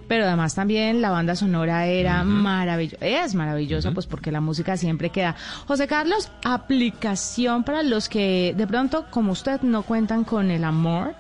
Pero 0.08 0.26
además 0.26 0.56
también 0.56 1.02
la 1.02 1.10
banda 1.10 1.36
sonora 1.36 1.88
era 1.88 2.23
maravillosa, 2.23 3.06
es 3.06 3.36
maravillosa, 3.36 3.91
pues 3.91 4.06
porque 4.06 4.32
la 4.32 4.39
música 4.39 4.78
siempre 4.78 5.10
queda. 5.10 5.36
José 5.65 5.88
Carlos, 5.88 6.32
aplicación 6.45 7.63
para 7.63 7.84
los 7.84 8.08
que 8.08 8.54
de 8.56 8.67
pronto, 8.67 9.06
como 9.10 9.34
usted, 9.34 9.62
no 9.62 9.84
cuentan 9.84 10.23
con 10.23 10.52
el 10.52 10.63
amor. 10.63 11.15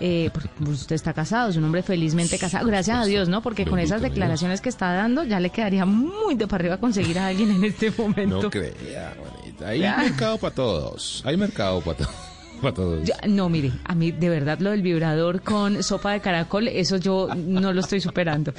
Eh, 0.00 0.30
porque 0.32 0.48
usted 0.70 0.94
está 0.96 1.12
casado, 1.12 1.50
es 1.50 1.56
un 1.56 1.64
hombre 1.64 1.82
felizmente 1.82 2.38
casado, 2.38 2.66
gracias 2.66 2.98
a 2.98 3.04
Dios, 3.04 3.28
¿no? 3.28 3.42
Porque 3.42 3.64
con 3.64 3.78
esas 3.78 4.02
declaraciones 4.02 4.60
que 4.60 4.68
está 4.68 4.92
dando 4.92 5.24
ya 5.24 5.40
le 5.40 5.50
quedaría 5.50 5.84
muy 5.86 6.34
de 6.34 6.46
para 6.46 6.62
arriba 6.62 6.76
conseguir 6.78 7.18
a 7.18 7.28
alguien 7.28 7.50
en 7.50 7.64
este 7.64 7.90
momento. 7.90 8.42
No 8.42 8.50
crea, 8.50 9.14
Juanita. 9.18 9.68
Hay 9.68 9.80
Ya. 9.80 9.96
mercado 9.98 10.38
para 10.38 10.54
todos. 10.54 11.22
Hay 11.24 11.36
mercado 11.36 11.80
para 11.80 11.96
todos. 12.74 13.08
No, 13.28 13.48
mire, 13.48 13.72
a 13.84 13.94
mí 13.94 14.10
de 14.12 14.28
verdad 14.28 14.58
lo 14.60 14.70
del 14.70 14.82
vibrador 14.82 15.42
con 15.42 15.82
sopa 15.82 16.12
de 16.12 16.20
caracol, 16.20 16.68
eso 16.68 16.96
yo 16.96 17.28
no 17.34 17.72
lo 17.72 17.80
estoy 17.80 18.00
superando. 18.00 18.52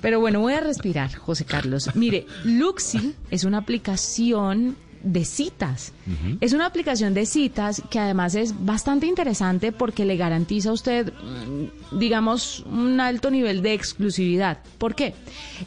Pero 0.00 0.18
bueno, 0.20 0.40
voy 0.40 0.54
a 0.54 0.60
respirar, 0.60 1.14
José 1.14 1.44
Carlos. 1.44 1.90
Mire, 1.94 2.26
Luxi 2.44 3.14
es 3.30 3.44
una 3.44 3.58
aplicación 3.58 4.76
de 5.02 5.24
citas. 5.24 5.92
Es 6.40 6.52
una 6.52 6.66
aplicación 6.66 7.14
de 7.14 7.26
citas 7.26 7.82
que 7.90 7.98
además 7.98 8.34
es 8.34 8.64
bastante 8.64 9.06
interesante 9.06 9.72
porque 9.72 10.04
le 10.04 10.16
garantiza 10.16 10.70
a 10.70 10.72
usted, 10.72 11.12
mm, 11.12 11.98
digamos, 11.98 12.60
un 12.60 13.00
alto 13.00 13.30
nivel 13.30 13.62
de 13.62 13.74
exclusividad. 13.74 14.58
¿Por 14.78 14.94
qué? 14.94 15.14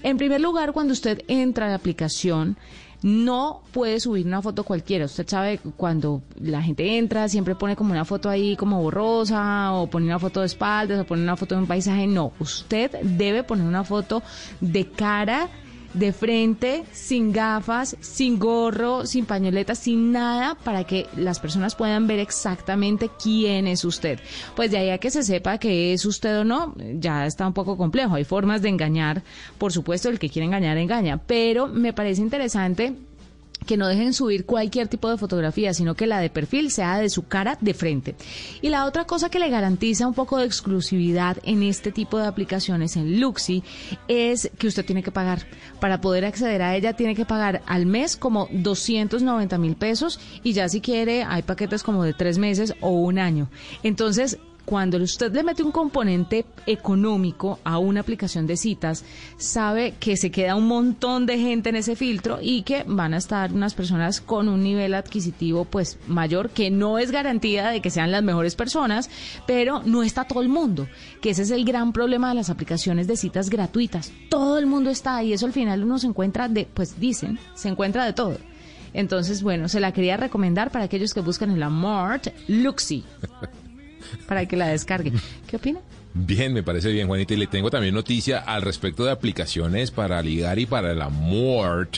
En 0.03 0.17
primer 0.17 0.41
lugar, 0.41 0.73
cuando 0.73 0.93
usted 0.93 1.23
entra 1.27 1.65
a 1.67 1.69
la 1.69 1.75
aplicación, 1.75 2.57
no 3.01 3.61
puede 3.71 3.99
subir 3.99 4.25
una 4.25 4.41
foto 4.41 4.63
cualquiera. 4.63 5.05
Usted 5.05 5.27
sabe, 5.27 5.59
cuando 5.77 6.23
la 6.39 6.61
gente 6.63 6.97
entra, 6.97 7.29
siempre 7.29 7.53
pone 7.53 7.75
como 7.75 7.91
una 7.91 8.03
foto 8.03 8.29
ahí 8.29 8.55
como 8.55 8.81
borrosa, 8.81 9.73
o 9.73 9.87
pone 9.87 10.07
una 10.07 10.17
foto 10.17 10.39
de 10.39 10.47
espaldas, 10.47 10.99
o 10.99 11.05
pone 11.05 11.21
una 11.21 11.37
foto 11.37 11.55
de 11.55 11.61
un 11.61 11.67
paisaje. 11.67 12.07
No, 12.07 12.31
usted 12.39 12.91
debe 13.03 13.43
poner 13.43 13.67
una 13.67 13.83
foto 13.83 14.23
de 14.59 14.87
cara 14.87 15.49
de 15.95 16.11
frente, 16.13 16.83
sin 16.91 17.31
gafas, 17.31 17.95
sin 18.01 18.37
gorro, 18.37 19.05
sin 19.05 19.25
pañoleta, 19.25 19.75
sin 19.75 20.11
nada, 20.11 20.55
para 20.55 20.83
que 20.83 21.07
las 21.15 21.39
personas 21.39 21.75
puedan 21.75 22.05
ver 22.05 22.19
exactamente 22.19 23.09
quién 23.21 23.67
es 23.67 23.85
usted. 23.85 24.19
Pues 24.55 24.71
de 24.71 24.77
ahí 24.77 24.89
a 24.89 24.97
que 24.97 25.09
se 25.09 25.23
sepa 25.23 25.57
que 25.57 25.93
es 25.93 26.05
usted 26.05 26.39
o 26.39 26.43
no, 26.43 26.75
ya 26.99 27.25
está 27.25 27.47
un 27.47 27.53
poco 27.53 27.77
complejo. 27.77 28.15
Hay 28.15 28.25
formas 28.25 28.61
de 28.61 28.69
engañar, 28.69 29.23
por 29.57 29.71
supuesto, 29.71 30.09
el 30.09 30.19
que 30.19 30.29
quiere 30.29 30.45
engañar, 30.45 30.77
engaña. 30.77 31.21
Pero 31.25 31.67
me 31.67 31.93
parece 31.93 32.21
interesante 32.21 32.93
que 33.65 33.77
no 33.77 33.87
dejen 33.87 34.13
subir 34.13 34.45
cualquier 34.45 34.87
tipo 34.87 35.09
de 35.09 35.17
fotografía, 35.17 35.73
sino 35.73 35.95
que 35.95 36.07
la 36.07 36.19
de 36.19 36.29
perfil 36.29 36.71
sea 36.71 36.97
de 36.99 37.09
su 37.09 37.27
cara 37.27 37.57
de 37.61 37.73
frente. 37.73 38.15
Y 38.61 38.69
la 38.69 38.85
otra 38.85 39.05
cosa 39.05 39.29
que 39.29 39.39
le 39.39 39.49
garantiza 39.49 40.07
un 40.07 40.13
poco 40.13 40.37
de 40.37 40.45
exclusividad 40.45 41.37
en 41.43 41.63
este 41.63 41.91
tipo 41.91 42.17
de 42.17 42.27
aplicaciones 42.27 42.95
en 42.95 43.19
Luxi 43.19 43.63
es 44.07 44.49
que 44.57 44.67
usted 44.67 44.85
tiene 44.85 45.03
que 45.03 45.11
pagar. 45.11 45.45
Para 45.79 46.01
poder 46.01 46.25
acceder 46.25 46.61
a 46.61 46.75
ella 46.75 46.93
tiene 46.93 47.15
que 47.15 47.25
pagar 47.25 47.61
al 47.65 47.85
mes 47.85 48.15
como 48.17 48.47
290 48.51 49.57
mil 49.57 49.75
pesos 49.75 50.19
y 50.43 50.53
ya 50.53 50.69
si 50.69 50.81
quiere 50.81 51.23
hay 51.23 51.41
paquetes 51.41 51.83
como 51.83 52.03
de 52.03 52.13
tres 52.13 52.37
meses 52.37 52.73
o 52.81 52.89
un 52.89 53.19
año. 53.19 53.49
Entonces, 53.83 54.39
cuando 54.65 54.97
usted 54.97 55.31
le 55.33 55.43
mete 55.43 55.63
un 55.63 55.71
componente 55.71 56.45
económico 56.65 57.59
a 57.63 57.77
una 57.77 58.01
aplicación 58.01 58.47
de 58.47 58.57
citas, 58.57 59.05
sabe 59.37 59.93
que 59.99 60.17
se 60.17 60.31
queda 60.31 60.55
un 60.55 60.67
montón 60.67 61.25
de 61.25 61.37
gente 61.37 61.69
en 61.69 61.75
ese 61.75 61.95
filtro 61.95 62.39
y 62.41 62.63
que 62.63 62.83
van 62.87 63.13
a 63.13 63.17
estar 63.17 63.53
unas 63.53 63.75
personas 63.75 64.21
con 64.21 64.49
un 64.49 64.63
nivel 64.63 64.95
adquisitivo 64.95 65.65
pues 65.65 65.99
mayor, 66.07 66.49
que 66.49 66.71
no 66.71 66.97
es 66.97 67.11
garantía 67.11 67.69
de 67.69 67.81
que 67.81 67.91
sean 67.91 68.11
las 68.11 68.23
mejores 68.23 68.55
personas, 68.55 69.09
pero 69.45 69.81
no 69.85 70.03
está 70.03 70.25
todo 70.25 70.41
el 70.41 70.49
mundo, 70.49 70.87
que 71.21 71.29
ese 71.29 71.43
es 71.43 71.51
el 71.51 71.63
gran 71.63 71.93
problema 71.93 72.29
de 72.29 72.35
las 72.35 72.49
aplicaciones 72.49 73.07
de 73.07 73.17
citas 73.17 73.49
gratuitas. 73.49 74.11
Todo 74.29 74.57
el 74.57 74.65
mundo 74.65 74.89
está 74.89 75.17
ahí, 75.17 75.33
eso 75.33 75.45
al 75.45 75.53
final 75.53 75.83
uno 75.83 75.99
se 75.99 76.07
encuentra 76.07 76.49
de, 76.49 76.67
pues 76.73 76.99
dicen, 76.99 77.39
se 77.53 77.69
encuentra 77.69 78.05
de 78.05 78.13
todo. 78.13 78.37
Entonces, 78.93 79.43
bueno, 79.43 79.67
se 79.67 79.81
la 79.81 79.91
quería 79.91 80.15
recomendar 80.15 80.71
para 80.71 80.85
aquellos 80.85 81.13
que 81.13 81.19
buscan 81.19 81.51
el 81.51 81.61
amor 81.63 82.21
Luxi 82.47 83.03
para 84.27 84.45
que 84.45 84.57
la 84.57 84.67
descargue. 84.67 85.11
¿Qué 85.47 85.55
opina? 85.55 85.79
Bien, 86.13 86.53
me 86.53 86.63
parece 86.63 86.91
bien, 86.91 87.07
Juanita. 87.07 87.33
Y 87.33 87.37
le 87.37 87.47
tengo 87.47 87.69
también 87.69 87.93
noticia 87.93 88.39
al 88.39 88.61
respecto 88.61 89.03
de 89.03 89.11
aplicaciones 89.11 89.91
para 89.91 90.21
ligar 90.21 90.57
y 90.59 90.65
para 90.65 90.93
el 90.93 91.01
amor 91.01 91.89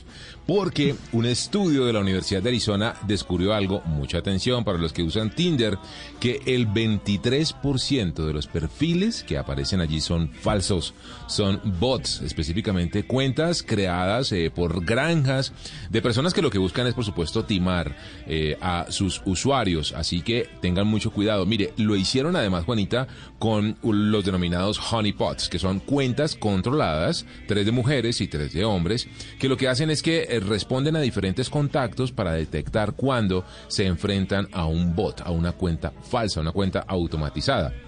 porque 0.48 0.96
un 1.12 1.26
estudio 1.26 1.86
de 1.86 1.92
la 1.92 2.00
Universidad 2.00 2.42
de 2.42 2.50
Arizona 2.50 2.96
descubrió 3.06 3.54
algo, 3.54 3.82
mucha 3.86 4.18
atención 4.18 4.64
para 4.64 4.78
los 4.78 4.94
que 4.94 5.04
usan 5.04 5.36
Tinder, 5.36 5.78
que 6.22 6.42
el 6.46 6.70
23% 6.70 8.26
de 8.26 8.34
los 8.34 8.48
perfiles 8.48 9.24
que 9.24 9.38
aparecen 9.38 9.82
allí 9.82 10.00
son 10.00 10.32
falsos, 10.32 10.94
son 11.28 11.60
bots, 11.80 12.22
específicamente 12.22 13.06
cuentas 13.06 13.62
creadas 13.62 14.32
eh, 14.32 14.50
por 14.50 14.86
granjas 14.86 15.52
de 15.90 16.02
personas 16.02 16.34
que 16.34 16.42
lo 16.42 16.50
que 16.50 16.60
buscan 16.60 16.88
es, 16.88 16.94
por 16.94 17.04
supuesto, 17.04 17.44
timar 17.44 17.98
eh, 18.26 18.58
a 18.62 18.86
sus 18.90 19.22
usuarios, 19.26 19.94
así 19.94 20.22
que 20.22 20.50
tengan 20.62 20.88
mucho 20.88 21.12
cuidado. 21.12 21.46
Mire, 21.46 21.74
lo 21.76 21.98
hicieron 21.98 22.38
además, 22.38 22.64
Juanita, 22.64 23.08
con 23.38 23.78
los 23.84 24.24
denominados 24.24 24.80
honeypots, 24.94 25.50
que 25.50 25.60
son 25.60 25.82
cuentas 25.82 26.36
controladas, 26.36 27.26
tres 27.48 27.66
de 27.66 27.72
mujeres 27.74 28.22
y 28.22 28.28
tres 28.28 28.54
de 28.54 28.64
hombres, 28.64 29.10
que 29.40 29.50
lo 29.50 29.58
que 29.58 29.68
hacen 29.68 29.90
es 29.90 30.02
que 30.02 30.24
eh, 30.30 30.37
responden 30.39 30.95
a 30.95 31.02
diferentes 31.02 31.50
contactos 31.50 32.12
para 32.12 32.34
detectar 32.34 32.93
cuando 32.93 33.43
se 33.67 33.86
enfrentan 33.86 34.47
a 34.52 34.65
un 34.65 34.95
bot, 34.95 35.21
a 35.21 35.32
una 35.32 35.52
cuenta 35.52 35.91
falsa, 36.02 36.41
una 36.41 36.52
cuenta 36.52 36.84
automatizada. 36.88 37.87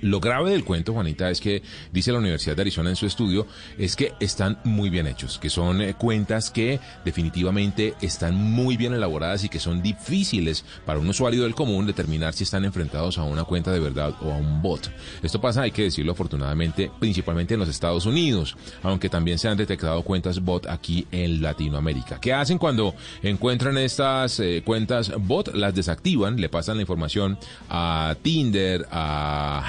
Lo 0.00 0.20
grave 0.20 0.50
del 0.50 0.64
cuento, 0.64 0.92
Juanita, 0.92 1.30
es 1.30 1.40
que, 1.40 1.62
dice 1.92 2.12
la 2.12 2.18
Universidad 2.18 2.56
de 2.56 2.62
Arizona 2.62 2.90
en 2.90 2.96
su 2.96 3.06
estudio, 3.06 3.46
es 3.78 3.96
que 3.96 4.12
están 4.20 4.58
muy 4.64 4.90
bien 4.90 5.06
hechos, 5.06 5.38
que 5.38 5.50
son 5.50 5.80
eh, 5.80 5.94
cuentas 5.94 6.50
que 6.50 6.80
definitivamente 7.04 7.94
están 8.00 8.34
muy 8.34 8.76
bien 8.76 8.92
elaboradas 8.92 9.44
y 9.44 9.48
que 9.48 9.58
son 9.58 9.82
difíciles 9.82 10.64
para 10.86 10.98
un 10.98 11.08
usuario 11.08 11.42
del 11.42 11.54
común 11.54 11.86
determinar 11.86 12.34
si 12.34 12.44
están 12.44 12.64
enfrentados 12.64 13.18
a 13.18 13.24
una 13.24 13.44
cuenta 13.44 13.72
de 13.72 13.80
verdad 13.80 14.14
o 14.20 14.32
a 14.32 14.36
un 14.36 14.62
bot. 14.62 14.90
Esto 15.22 15.40
pasa, 15.40 15.62
hay 15.62 15.70
que 15.70 15.82
decirlo 15.82 16.12
afortunadamente, 16.12 16.90
principalmente 16.98 17.54
en 17.54 17.60
los 17.60 17.68
Estados 17.68 18.06
Unidos, 18.06 18.56
aunque 18.82 19.08
también 19.08 19.38
se 19.38 19.48
han 19.48 19.56
detectado 19.56 20.02
cuentas 20.02 20.40
bot 20.40 20.66
aquí 20.66 21.06
en 21.10 21.42
Latinoamérica. 21.42 22.20
¿Qué 22.20 22.32
hacen 22.32 22.58
cuando 22.58 22.94
encuentran 23.22 23.78
estas 23.78 24.40
eh, 24.40 24.62
cuentas 24.64 25.12
bot? 25.18 25.54
Las 25.54 25.74
desactivan, 25.74 26.40
le 26.40 26.48
pasan 26.48 26.76
la 26.76 26.82
información 26.82 27.38
a 27.68 28.16
Tinder, 28.22 28.86
a 28.90 29.62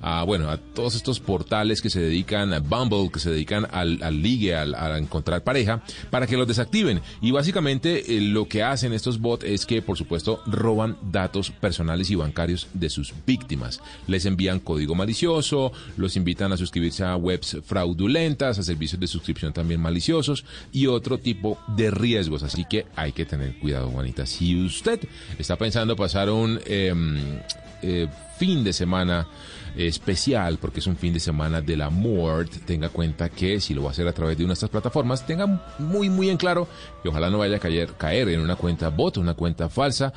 A, 0.00 0.24
bueno, 0.24 0.50
a 0.50 0.56
todos 0.56 0.94
estos 0.94 1.20
portales 1.20 1.80
que 1.80 1.90
se 1.90 2.00
dedican 2.00 2.52
a 2.52 2.60
Bumble, 2.60 3.10
que 3.12 3.20
se 3.20 3.30
dedican 3.30 3.66
al, 3.70 3.98
ligue, 4.22 4.54
al, 4.54 4.74
a 4.74 4.98
encontrar 4.98 5.44
pareja, 5.44 5.82
para 6.10 6.26
que 6.26 6.36
los 6.36 6.48
desactiven. 6.48 7.00
Y 7.20 7.30
básicamente 7.30 8.16
eh, 8.16 8.20
lo 8.20 8.48
que 8.48 8.62
hacen 8.62 8.92
estos 8.92 9.20
bots 9.20 9.44
es 9.44 9.66
que, 9.66 9.82
por 9.82 9.96
supuesto, 9.96 10.42
roban 10.46 10.96
datos 11.10 11.50
personales 11.50 12.10
y 12.10 12.14
bancarios 12.14 12.68
de 12.74 12.90
sus 12.90 13.12
víctimas. 13.26 13.80
Les 14.06 14.26
envían 14.26 14.60
código 14.60 14.94
malicioso, 14.94 15.72
los 15.96 16.16
invitan 16.16 16.52
a 16.52 16.56
suscribirse 16.56 17.04
a 17.04 17.16
webs 17.16 17.58
fraudulentas, 17.64 18.58
a 18.58 18.62
servicios 18.62 19.00
de 19.00 19.06
suscripción 19.06 19.52
también 19.52 19.80
maliciosos 19.80 20.44
y 20.72 20.86
otro 20.86 21.18
tipo 21.18 21.58
de 21.76 21.90
riesgos. 21.90 22.42
Así 22.42 22.64
que 22.64 22.86
hay 22.96 23.12
que 23.12 23.24
tener 23.24 23.58
cuidado, 23.58 23.90
Juanita. 23.90 24.26
Si 24.26 24.56
usted 24.64 25.00
está 25.38 25.56
pensando 25.56 25.96
pasar 25.96 26.30
un... 26.30 26.60
Em, 26.66 27.40
eh, 27.82 28.06
fin 28.42 28.64
de 28.64 28.72
semana 28.72 29.28
especial, 29.76 30.58
porque 30.58 30.80
es 30.80 30.88
un 30.88 30.96
fin 30.96 31.12
de 31.14 31.20
semana 31.20 31.60
del 31.60 31.80
amor, 31.80 32.48
tenga 32.66 32.88
cuenta 32.88 33.28
que 33.28 33.60
si 33.60 33.72
lo 33.72 33.84
va 33.84 33.90
a 33.90 33.92
hacer 33.92 34.08
a 34.08 34.12
través 34.12 34.36
de 34.36 34.42
una 34.42 34.50
de 34.50 34.54
estas 34.54 34.68
plataformas, 34.68 35.24
tenga 35.24 35.46
muy, 35.78 36.08
muy 36.08 36.28
en 36.28 36.38
claro 36.38 36.66
que 37.04 37.08
ojalá 37.08 37.30
no 37.30 37.38
vaya 37.38 37.58
a 37.58 37.60
caer, 37.60 37.92
caer 37.96 38.30
en 38.30 38.40
una 38.40 38.56
cuenta 38.56 38.88
bot, 38.88 39.18
una 39.18 39.34
cuenta 39.34 39.68
falsa. 39.68 40.12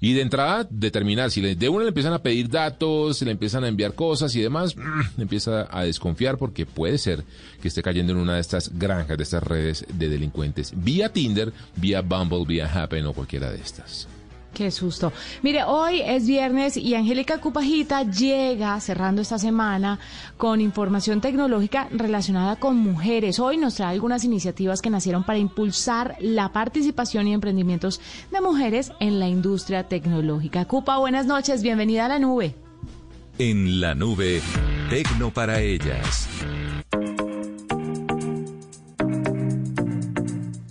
Y 0.00 0.12
de 0.12 0.22
entrada, 0.22 0.66
determinar 0.68 1.30
si 1.30 1.40
de 1.40 1.68
uno 1.68 1.82
le 1.82 1.88
empiezan 1.88 2.14
a 2.14 2.18
pedir 2.20 2.48
datos, 2.48 3.18
si 3.18 3.24
le 3.24 3.30
empiezan 3.30 3.62
a 3.62 3.68
enviar 3.68 3.94
cosas 3.94 4.34
y 4.34 4.40
demás, 4.40 4.74
empieza 5.16 5.68
a 5.70 5.84
desconfiar 5.84 6.36
porque 6.36 6.66
puede 6.66 6.98
ser 6.98 7.22
que 7.62 7.68
esté 7.68 7.80
cayendo 7.80 8.12
en 8.12 8.18
una 8.18 8.34
de 8.34 8.40
estas 8.40 8.76
granjas, 8.76 9.16
de 9.16 9.22
estas 9.22 9.44
redes 9.44 9.86
de 9.88 10.08
delincuentes, 10.08 10.72
vía 10.74 11.12
Tinder, 11.12 11.52
vía 11.76 12.00
Bumble, 12.00 12.44
vía 12.44 12.68
Happen 12.72 13.06
o 13.06 13.12
cualquiera 13.12 13.52
de 13.52 13.60
estas. 13.60 14.08
Qué 14.58 14.72
susto. 14.72 15.12
Mire, 15.42 15.62
hoy 15.62 16.00
es 16.00 16.26
viernes 16.26 16.76
y 16.76 16.96
Angélica 16.96 17.38
Cupajita 17.38 18.02
llega 18.02 18.80
cerrando 18.80 19.22
esta 19.22 19.38
semana 19.38 20.00
con 20.36 20.60
información 20.60 21.20
tecnológica 21.20 21.86
relacionada 21.92 22.56
con 22.56 22.76
mujeres. 22.76 23.38
Hoy 23.38 23.56
nos 23.56 23.76
trae 23.76 23.92
algunas 23.92 24.24
iniciativas 24.24 24.82
que 24.82 24.90
nacieron 24.90 25.22
para 25.22 25.38
impulsar 25.38 26.16
la 26.18 26.50
participación 26.52 27.28
y 27.28 27.34
emprendimientos 27.34 28.00
de 28.32 28.40
mujeres 28.40 28.90
en 28.98 29.20
la 29.20 29.28
industria 29.28 29.84
tecnológica. 29.84 30.64
Cupa, 30.64 30.98
buenas 30.98 31.26
noches, 31.26 31.62
bienvenida 31.62 32.06
a 32.06 32.08
la 32.08 32.18
nube. 32.18 32.56
En 33.38 33.80
la 33.80 33.94
nube, 33.94 34.42
Tecno 34.90 35.30
para 35.32 35.60
ellas. 35.60 36.28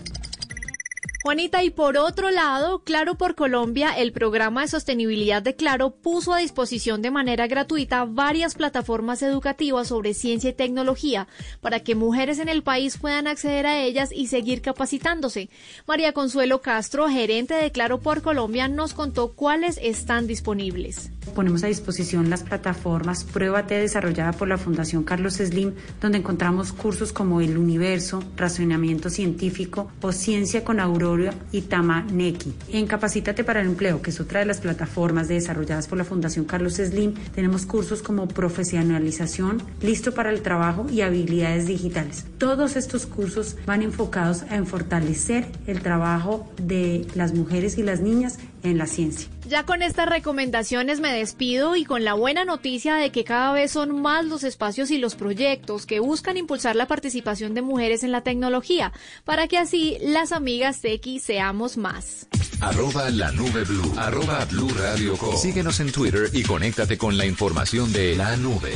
Juanita, 1.22 1.66
y 1.66 1.70
por 1.70 1.98
otro 1.98 2.32
lado, 2.32 2.80
Claro 2.86 3.16
por 3.16 3.36
Colombia, 3.36 3.90
el 3.90 4.14
programa 4.14 4.62
de 4.62 4.70
sostenibilidad 4.70 5.42
de 5.42 5.54
Claro, 5.54 5.92
puso 5.92 6.34
a 6.34 6.38
disposición 6.38 7.02
de 7.02 7.12
manera 7.12 7.46
gratuita 7.48 8.06
varias 8.06 8.56
plataformas 8.56 9.22
educativas 9.22 9.90
sobre 9.90 10.14
ciencia 10.14 10.52
y 10.52 10.54
tecnología 10.54 11.28
para 11.60 11.82
que 11.82 11.94
mujeres 11.94 12.40
en 12.40 12.48
el 12.48 12.64
país 12.64 12.98
puedan 12.98 13.28
acceder 13.28 13.66
a 13.66 13.82
ellas 13.82 14.12
y 14.14 14.28
seguir 14.28 14.62
capacitándose. 14.62 15.50
María 15.86 16.14
Consuelo 16.14 16.62
Castro, 16.62 17.10
gerente 17.10 17.54
de 17.54 17.72
Claro 17.74 18.00
por 18.00 18.22
Colombia, 18.22 18.70
nos 18.70 18.94
contó 18.94 19.34
cuáles 19.34 19.78
están 19.84 20.26
disponibles. 20.26 21.12
Ponemos 21.36 21.66
a 21.66 21.68
disposición 21.68 22.30
las 22.30 22.44
plataformas 22.44 23.26
Pruébate 23.26 23.78
desarrollada 23.78 24.32
por 24.32 24.48
la 24.48 24.58
Fundación 24.58 25.04
Carlos 25.04 25.34
Slim, 25.36 25.74
donde 26.00 26.20
encontramos 26.20 26.72
cursos 26.72 27.12
como 27.12 27.42
El 27.42 27.58
Universo, 27.58 28.24
Razonamiento 28.38 29.10
Científico 29.10 29.92
o 30.02 30.14
Ciencia 30.14 30.64
con 30.64 30.80
Aurora 30.80 31.09
y 31.52 31.62
Tamaneki. 31.62 32.54
En 32.72 32.86
Capacítate 32.86 33.44
para 33.44 33.62
el 33.62 33.68
Empleo, 33.68 34.02
que 34.02 34.12
es 34.12 34.20
otra 34.20 34.42
de 34.42 34.46
las 34.46 34.62
plataformas 34.62 35.28
desarrolladas 35.28 35.88
por 35.88 35.98
la 35.98 36.04
Fundación 36.04 36.46
Carlos 36.46 36.76
Slim, 36.76 37.16
tenemos 37.34 37.66
cursos 37.66 38.04
como 38.04 38.28
profesionalización, 38.28 39.64
listo 39.82 40.14
para 40.14 40.30
el 40.30 40.42
trabajo 40.42 40.86
y 40.92 41.02
habilidades 41.02 41.66
digitales. 41.66 42.26
Todos 42.38 42.76
estos 42.76 43.08
cursos 43.08 43.58
van 43.66 43.82
enfocados 43.82 44.44
en 44.52 44.68
fortalecer 44.68 45.48
el 45.66 45.82
trabajo 45.82 46.48
de 46.62 47.08
las 47.16 47.34
mujeres 47.34 47.78
y 47.80 47.84
las 47.84 48.02
niñas 48.02 48.38
en 48.64 48.78
la 48.78 48.86
ciencia. 48.86 49.30
Ya 49.48 49.66
con 49.66 49.82
estas 49.82 50.08
recomendaciones 50.08 51.00
me 51.00 51.12
despido 51.14 51.76
y 51.76 51.86
con 51.86 52.04
la 52.04 52.14
buena 52.14 52.46
noticia 52.46 52.96
de 52.96 53.12
que 53.12 53.24
cada 53.24 53.54
vez 53.54 53.72
son 53.72 54.02
más 54.02 54.26
los 54.26 54.44
espacios 54.44 54.92
y 54.92 54.98
los 54.98 55.16
proyectos 55.16 55.86
que 55.86 56.00
buscan 56.00 56.38
impulsar 56.38 56.76
la 56.76 56.88
participación 56.88 57.54
de 57.54 57.62
mujeres 57.62 58.04
en 58.04 58.12
la 58.12 58.22
tecnología, 58.22 58.92
para 59.26 59.48
que 59.48 59.58
así 59.58 59.98
las 60.02 60.32
amigas 60.32 60.80
X 60.84 61.24
seamos 61.24 61.78
más. 61.78 62.28
Arroba 62.62 63.10
la 63.10 63.32
nube 63.32 63.64
blue. 63.64 63.94
Arroba 63.98 64.46
blue 64.46 64.70
radio 64.78 65.16
com. 65.18 65.36
Síguenos 65.38 65.80
en 65.80 65.92
Twitter 65.92 66.30
y 66.34 66.44
conéctate 66.44 66.98
con 66.98 67.18
la 67.18 67.26
información 67.26 67.92
de 67.94 68.16
la 68.16 68.36
nube. 68.36 68.74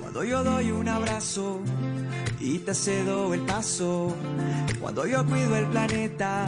Cuando 0.00 0.24
yo 0.24 0.42
doy 0.42 0.72
un 0.72 0.88
abrazo 0.88 1.62
y 2.40 2.58
te 2.58 2.74
cedo 2.74 3.32
el 3.32 3.40
paso, 3.42 4.16
cuando 4.80 5.06
yo 5.06 5.24
cuido 5.24 5.56
el 5.56 5.66
planeta 5.66 6.46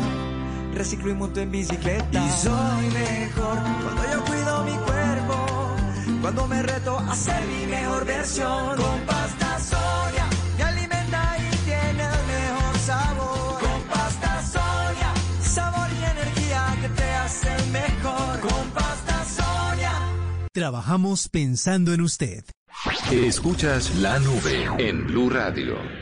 reciclo 0.74 1.10
y 1.10 1.14
monto 1.14 1.40
en 1.40 1.50
bicicleta. 1.50 2.24
Y 2.24 2.30
soy 2.30 2.86
mejor 2.90 3.58
cuando 3.82 4.02
yo 4.12 4.24
cuido 4.24 4.64
mi 4.64 4.76
cuerpo, 4.84 5.76
cuando 6.20 6.46
me 6.48 6.62
reto 6.62 6.98
a 6.98 7.14
ser 7.14 7.44
mi 7.46 7.66
mejor 7.66 8.04
versión. 8.04 8.76
Con 8.76 9.00
pasta 9.06 9.58
Sonia 9.58 10.26
me 10.56 10.64
alimenta 10.64 11.36
y 11.38 11.56
tiene 11.64 12.02
el 12.02 12.26
mejor 12.26 12.78
sabor. 12.78 13.60
Con 13.60 13.82
pasta 13.82 14.42
Sonia, 14.42 15.12
sabor 15.42 15.88
y 15.90 16.04
energía 16.04 16.76
que 16.80 16.88
te 16.88 17.10
hacen 17.14 17.72
mejor. 17.72 18.40
Con 18.40 18.70
pasta 18.70 19.24
Sonia. 19.24 19.92
Trabajamos 20.52 21.28
pensando 21.28 21.92
en 21.92 22.00
usted. 22.00 22.44
Escuchas 23.10 23.94
la 23.96 24.18
nube 24.18 24.68
en 24.78 25.06
Blue 25.06 25.30
Radio. 25.30 26.01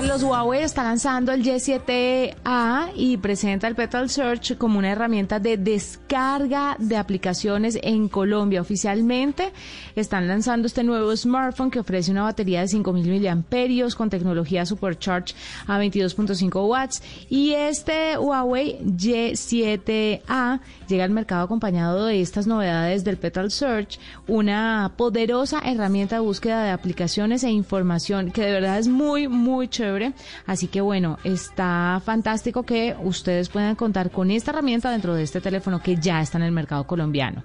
Carlos 0.00 0.22
Huawei 0.22 0.62
está 0.62 0.82
lanzando 0.82 1.30
el 1.30 1.44
Y7A 1.44 2.92
y 2.96 3.18
presenta 3.18 3.68
el 3.68 3.74
Petal 3.74 4.08
Search 4.08 4.56
como 4.56 4.78
una 4.78 4.92
herramienta 4.92 5.38
de 5.38 5.58
descarga 5.58 6.74
de 6.78 6.96
aplicaciones 6.96 7.78
en 7.82 8.08
Colombia. 8.08 8.62
Oficialmente 8.62 9.52
están 9.94 10.26
lanzando 10.26 10.66
este 10.66 10.84
nuevo 10.84 11.14
smartphone 11.14 11.70
que 11.70 11.80
ofrece 11.80 12.10
una 12.10 12.22
batería 12.22 12.62
de 12.62 12.68
5000 12.68 13.10
miliamperios 13.10 13.94
con 13.94 14.08
tecnología 14.08 14.64
Supercharge 14.64 15.34
a 15.66 15.78
22.5 15.78 16.68
watts 16.68 17.02
y 17.28 17.52
este 17.52 18.18
Huawei 18.18 18.78
Y7A 18.80 20.60
llega 20.88 21.04
al 21.04 21.10
mercado 21.10 21.44
acompañado 21.44 22.06
de 22.06 22.20
estas 22.20 22.46
novedades 22.46 23.04
del 23.04 23.16
Petal 23.16 23.50
Search, 23.50 23.98
una 24.26 24.92
poderosa 24.96 25.60
herramienta 25.64 26.16
de 26.16 26.22
búsqueda 26.22 26.64
de 26.64 26.70
aplicaciones 26.70 27.44
e 27.44 27.50
información 27.50 28.30
que 28.30 28.42
de 28.42 28.52
verdad 28.52 28.78
es 28.78 28.88
muy, 28.88 29.28
muy 29.28 29.68
chévere. 29.68 30.12
Así 30.46 30.66
que 30.66 30.80
bueno, 30.80 31.18
está 31.24 32.00
fantástico 32.04 32.64
que 32.64 32.96
ustedes 33.02 33.48
puedan 33.48 33.76
contar 33.76 34.10
con 34.10 34.30
esta 34.30 34.50
herramienta 34.50 34.90
dentro 34.90 35.14
de 35.14 35.22
este 35.22 35.40
teléfono 35.40 35.82
que 35.82 35.96
ya 35.96 36.20
está 36.20 36.38
en 36.38 36.44
el 36.44 36.52
mercado 36.52 36.86
colombiano. 36.86 37.44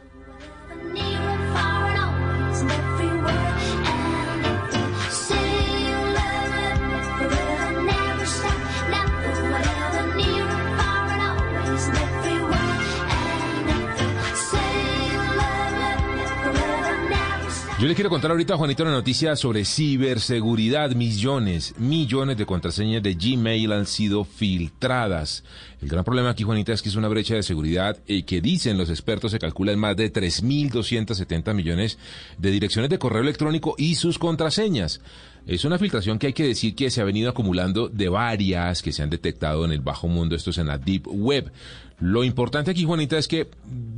Yo 17.85 17.89
le 17.89 17.93
quiero 17.93 18.09
contar 18.09 18.31
ahorita, 18.31 18.57
Juanito, 18.57 18.81
una 18.81 18.93
noticia 18.93 19.35
sobre 19.35 19.63
ciberseguridad. 19.63 20.95
Millones, 20.95 21.75
millones 21.77 22.35
de 22.35 22.47
contraseñas 22.47 23.03
de 23.03 23.13
Gmail 23.13 23.71
han 23.71 23.85
sido 23.85 24.23
filtradas. 24.23 25.43
El 25.83 25.89
gran 25.89 26.03
problema 26.03 26.31
aquí, 26.31 26.41
Juanita, 26.41 26.73
es 26.73 26.81
que 26.81 26.89
es 26.89 26.95
una 26.95 27.09
brecha 27.09 27.35
de 27.35 27.43
seguridad 27.43 27.99
eh, 28.07 28.23
que 28.23 28.41
dicen 28.41 28.79
los 28.79 28.89
expertos 28.89 29.33
se 29.33 29.37
calcula 29.37 29.71
en 29.71 29.77
más 29.77 29.95
de 29.95 30.11
3.270 30.11 31.53
millones 31.53 31.99
de 32.39 32.49
direcciones 32.49 32.89
de 32.89 32.97
correo 32.97 33.21
electrónico 33.21 33.75
y 33.77 33.93
sus 33.93 34.17
contraseñas. 34.17 34.99
Es 35.45 35.63
una 35.63 35.77
filtración 35.77 36.17
que 36.17 36.25
hay 36.25 36.33
que 36.33 36.47
decir 36.47 36.73
que 36.73 36.89
se 36.89 37.01
ha 37.01 37.05
venido 37.05 37.29
acumulando 37.29 37.87
de 37.87 38.09
varias 38.09 38.81
que 38.81 38.93
se 38.93 39.03
han 39.03 39.11
detectado 39.11 39.63
en 39.63 39.71
el 39.71 39.81
bajo 39.81 40.07
mundo, 40.07 40.35
esto 40.35 40.49
es 40.49 40.57
en 40.57 40.65
la 40.65 40.79
Deep 40.79 41.07
Web. 41.07 41.51
Lo 41.99 42.23
importante 42.23 42.71
aquí, 42.71 42.83
Juanita, 42.83 43.17
es 43.17 43.27
que 43.27 43.47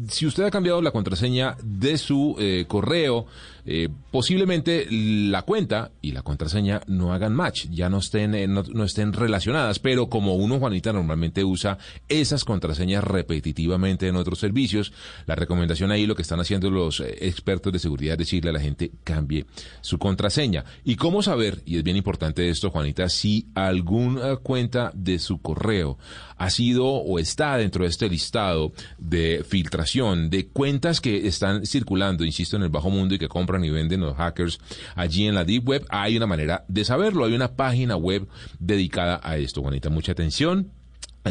si 0.10 0.26
usted 0.26 0.44
ha 0.44 0.52
cambiado 0.52 0.82
la 0.82 0.92
contraseña 0.92 1.58
de 1.64 1.98
su 1.98 2.36
eh, 2.40 2.66
correo, 2.68 3.26
eh, 3.66 3.90
posiblemente 4.12 4.88
la 4.90 5.42
cuenta 5.42 5.92
y 6.02 6.12
la 6.12 6.22
contraseña 6.22 6.82
no 6.88 7.12
hagan 7.12 7.34
match, 7.34 7.66
ya 7.70 7.90
no 7.90 7.98
estén, 7.98 8.36
eh, 8.36 8.48
no, 8.48 8.84
estén 8.84 9.14
relacionadas, 9.14 9.80
pero 9.80 10.08
como 10.08 10.36
uno, 10.36 10.60
Juanita, 10.60 10.94
normalmente 10.94 11.44
usa 11.44 11.78
esas 12.08 12.46
contraseñas 12.46 13.04
repetitivamente 13.04 14.08
en 14.08 14.16
otros 14.16 14.40
servicios, 14.40 14.94
la 15.26 15.36
recomendación 15.36 15.92
ahí 15.92 16.06
lo 16.06 16.16
que 16.16 16.22
están 16.22 16.40
haciendo 16.40 16.70
los 16.70 17.02
expertos 17.02 17.74
de 17.74 17.80
seguridad 17.80 18.14
es 18.14 18.20
decirle 18.20 18.52
a 18.52 18.54
la 18.54 18.60
gente 18.60 18.92
cambie 19.04 19.46
su 19.82 19.98
contraseña. 19.98 20.64
¿Y 20.86 20.96
cómo 20.96 21.22
saber, 21.22 21.62
y 21.66 21.78
es 21.78 21.84
bien 21.84 21.98
importante 21.98 22.48
esto, 22.50 22.70
Juanita, 22.70 23.10
si 23.10 23.48
alguna 23.56 24.38
cuenta 24.38 24.92
de 24.94 25.20
su 25.20 25.42
correo 25.42 25.98
ha 26.38 26.50
sido 26.50 26.86
o 26.86 27.20
está 27.20 27.58
dentro 27.58 27.84
de 27.84 27.87
este 27.88 28.10
listado 28.10 28.74
de 28.98 29.44
filtración 29.48 30.30
de 30.30 30.48
cuentas 30.48 31.02
que 31.02 31.28
están 31.28 31.66
circulando, 31.66 32.24
insisto, 32.24 32.58
en 32.58 32.64
el 32.64 32.70
bajo 32.70 32.90
mundo 32.90 33.16
y 33.16 33.20
que 33.20 33.28
compran 33.28 33.64
y 33.64 33.70
venden 33.70 34.02
los 34.02 34.16
hackers 34.16 34.60
allí 34.96 35.28
en 35.28 35.36
la 35.36 35.44
Deep 35.44 35.68
Web, 35.68 35.86
hay 35.90 36.18
una 36.18 36.28
manera 36.28 36.66
de 36.68 36.86
saberlo. 36.86 37.26
Hay 37.26 37.34
una 37.34 37.56
página 37.56 37.96
web 37.96 38.28
dedicada 38.60 39.20
a 39.24 39.38
esto, 39.38 39.62
Juanita. 39.62 39.90
Mucha 39.90 40.12
atención. 40.12 40.72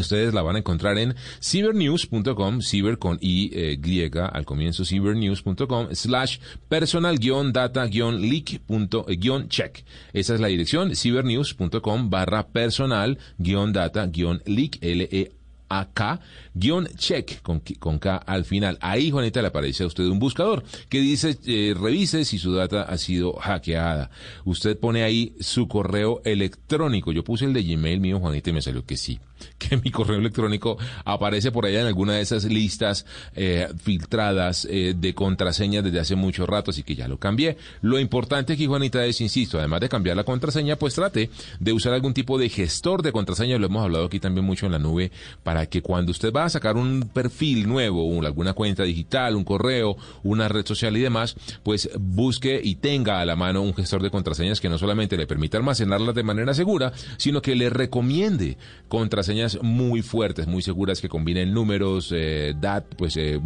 Ustedes 0.01 0.35
la 0.35 0.43
van 0.43 0.57
a 0.57 0.59
encontrar 0.59 0.99
en 0.99 1.15
cybernews.com, 1.41 2.61
ciber 2.61 2.99
con 2.99 3.19
i 3.21 3.51
eh, 3.53 3.77
griega 3.81 4.27
al 4.27 4.45
comienzo, 4.45 4.85
cybernews.com, 4.85 5.89
slash 5.93 6.39
personal 6.69 7.19
data 7.53 7.87
leak 7.87 8.61
guion 8.69 9.49
check. 9.49 9.85
Esa 10.13 10.35
es 10.35 10.41
la 10.41 10.49
dirección, 10.49 10.95
cybernews.com 10.95 12.11
barra 12.11 12.49
personal 12.49 13.19
data 13.39 14.11
leak, 14.47 14.79
l 14.83 15.36
e 15.69 15.75
AK, 15.75 16.21
guion 16.55 16.89
check, 16.97 17.43
con, 17.43 17.63
con 17.79 17.99
K 17.99 18.17
al 18.17 18.45
final. 18.45 18.79
Ahí, 18.81 19.11
Juanita, 19.11 19.41
le 19.43 19.49
aparece 19.49 19.85
a 19.85 19.87
usted 19.87 20.05
un 20.05 20.19
buscador 20.19 20.65
que 20.89 21.01
dice, 21.01 21.37
eh, 21.47 21.75
revise 21.79 22.25
si 22.25 22.39
su 22.39 22.53
data 22.55 22.83
ha 22.83 22.97
sido 22.99 23.35
hackeada. 23.35 24.11
Usted 24.45 24.79
pone 24.79 25.03
ahí 25.03 25.35
su 25.41 25.69
correo 25.69 26.21
electrónico. 26.25 27.13
Yo 27.13 27.25
puse 27.25 27.45
el 27.45 27.53
de 27.53 27.63
Gmail 27.63 28.01
mío, 28.01 28.21
Juanita, 28.21 28.51
y 28.51 28.53
me 28.53 28.63
salió 28.63 28.85
que 28.85 28.97
sí. 28.97 29.19
Que 29.59 29.77
mi 29.79 29.91
correo 29.91 30.19
electrónico 30.19 30.77
aparece 31.05 31.51
por 31.51 31.67
allá 31.67 31.81
en 31.81 31.87
alguna 31.87 32.15
de 32.15 32.21
esas 32.21 32.45
listas 32.45 33.07
eh, 33.35 33.69
filtradas 33.83 34.67
eh, 34.71 34.95
de 34.97 35.15
contraseñas 35.15 35.83
desde 35.83 36.01
hace 36.01 36.15
mucho 36.15 36.47
rato, 36.47 36.71
así 36.71 36.83
que 36.83 36.95
ya 36.95 37.09
lo 37.09 37.19
cambié. 37.19 37.57
Lo 37.81 37.99
importante 37.99 38.53
aquí, 38.53 38.67
Juanita, 38.67 39.05
es, 39.05 39.21
insisto, 39.21 39.59
además 39.59 39.81
de 39.81 39.89
cambiar 39.89 40.17
la 40.17 40.25
contraseña, 40.25 40.77
pues 40.77 40.95
trate 40.95 41.31
de 41.59 41.73
usar 41.73 41.95
algún 41.95 42.15
tipo 42.15 42.39
de 42.39 42.49
gestor 42.49 43.03
de 43.03 43.13
contraseña. 43.13 43.59
Lo 43.59 43.67
hemos 43.67 43.83
hablado 43.83 44.07
aquí 44.07 44.21
también 44.21 44.47
mucho 44.47 44.67
en 44.67 44.73
la 44.73 44.79
nube 44.79 45.11
para 45.43 45.67
que 45.67 45.83
cuando 45.83 46.13
usted 46.13 46.33
va 46.33 46.45
a 46.45 46.51
sacar 46.51 46.77
un 46.77 47.11
perfil 47.13 47.69
nuevo, 47.69 48.07
alguna 48.27 48.53
cuenta 48.53 48.83
digital, 48.83 49.37
un 49.37 49.45
correo, 49.45 49.97
una 50.23 50.49
red 50.49 50.67
social 50.67 50.97
y 50.97 51.01
demás, 51.01 51.37
pues 51.63 51.91
busque 51.99 52.61
y 52.63 52.77
tenga 52.77 53.21
a 53.21 53.25
la 53.25 53.37
mano 53.37 53.63
un 53.63 53.75
gestor 53.75 54.03
de 54.03 54.11
contraseñas 54.11 54.61
que 54.61 54.69
no 54.69 54.79
solamente 54.79 55.17
le 55.17 55.27
permita 55.27 55.57
almacenarlas 55.59 56.15
de 56.15 56.23
manera 56.23 56.55
segura, 56.55 56.93
sino 57.17 57.43
que 57.43 57.55
le 57.55 57.71
recomiende 57.71 58.59
contraseñas 58.89 59.26
muy 59.63 60.03
fuertes, 60.03 60.47
muy 60.47 60.63
seguras 60.63 61.01
que 61.01 61.09
combinen 61.09 61.53
números, 61.53 62.13
eh, 62.15 62.55
dat, 62.59 62.85
pues 62.97 63.17
eh, 63.17 63.41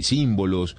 símbolos, 0.00 0.76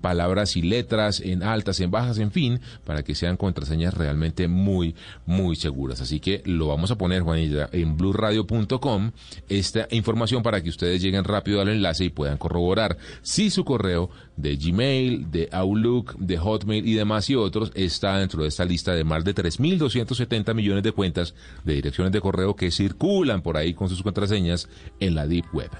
palabras 0.00 0.56
y 0.56 0.62
letras 0.62 1.20
en 1.20 1.42
altas, 1.42 1.80
en 1.80 1.90
bajas, 1.90 2.18
en 2.18 2.30
fin, 2.30 2.60
para 2.84 3.02
que 3.02 3.14
sean 3.14 3.36
contraseñas 3.36 3.94
realmente 3.94 4.48
muy, 4.48 4.94
muy 5.24 5.56
seguras. 5.56 6.00
Así 6.00 6.20
que 6.20 6.42
lo 6.44 6.68
vamos 6.68 6.90
a 6.90 6.98
poner, 6.98 7.22
Juanilla, 7.22 7.68
en 7.72 7.96
blueradio.com 7.96 9.12
esta 9.48 9.86
información 9.90 10.42
para 10.42 10.62
que 10.62 10.68
ustedes 10.68 11.02
lleguen 11.02 11.24
rápido 11.24 11.60
al 11.60 11.68
enlace 11.68 12.04
y 12.04 12.10
puedan 12.10 12.38
corroborar 12.38 12.96
si 13.22 13.50
su 13.50 13.64
correo 13.64 14.10
de 14.36 14.56
Gmail, 14.56 15.30
de 15.30 15.48
Outlook, 15.52 16.16
de 16.18 16.36
Hotmail 16.36 16.86
y 16.86 16.94
demás 16.94 17.28
y 17.30 17.34
otros 17.34 17.72
está 17.74 18.18
dentro 18.18 18.42
de 18.42 18.48
esta 18.48 18.64
lista 18.64 18.94
de 18.94 19.04
más 19.04 19.24
de 19.24 19.34
3.270 19.34 20.54
millones 20.54 20.82
de 20.82 20.92
cuentas 20.92 21.34
de 21.64 21.74
direcciones 21.74 22.12
de 22.12 22.20
correo 22.20 22.54
que 22.54 22.70
circulan 22.70 23.42
por 23.42 23.56
ahí 23.56 23.74
con 23.74 23.85
sus 23.88 24.02
contraseñas 24.02 24.68
en 25.00 25.14
la 25.14 25.26
Deep 25.26 25.46
Web. 25.52 25.70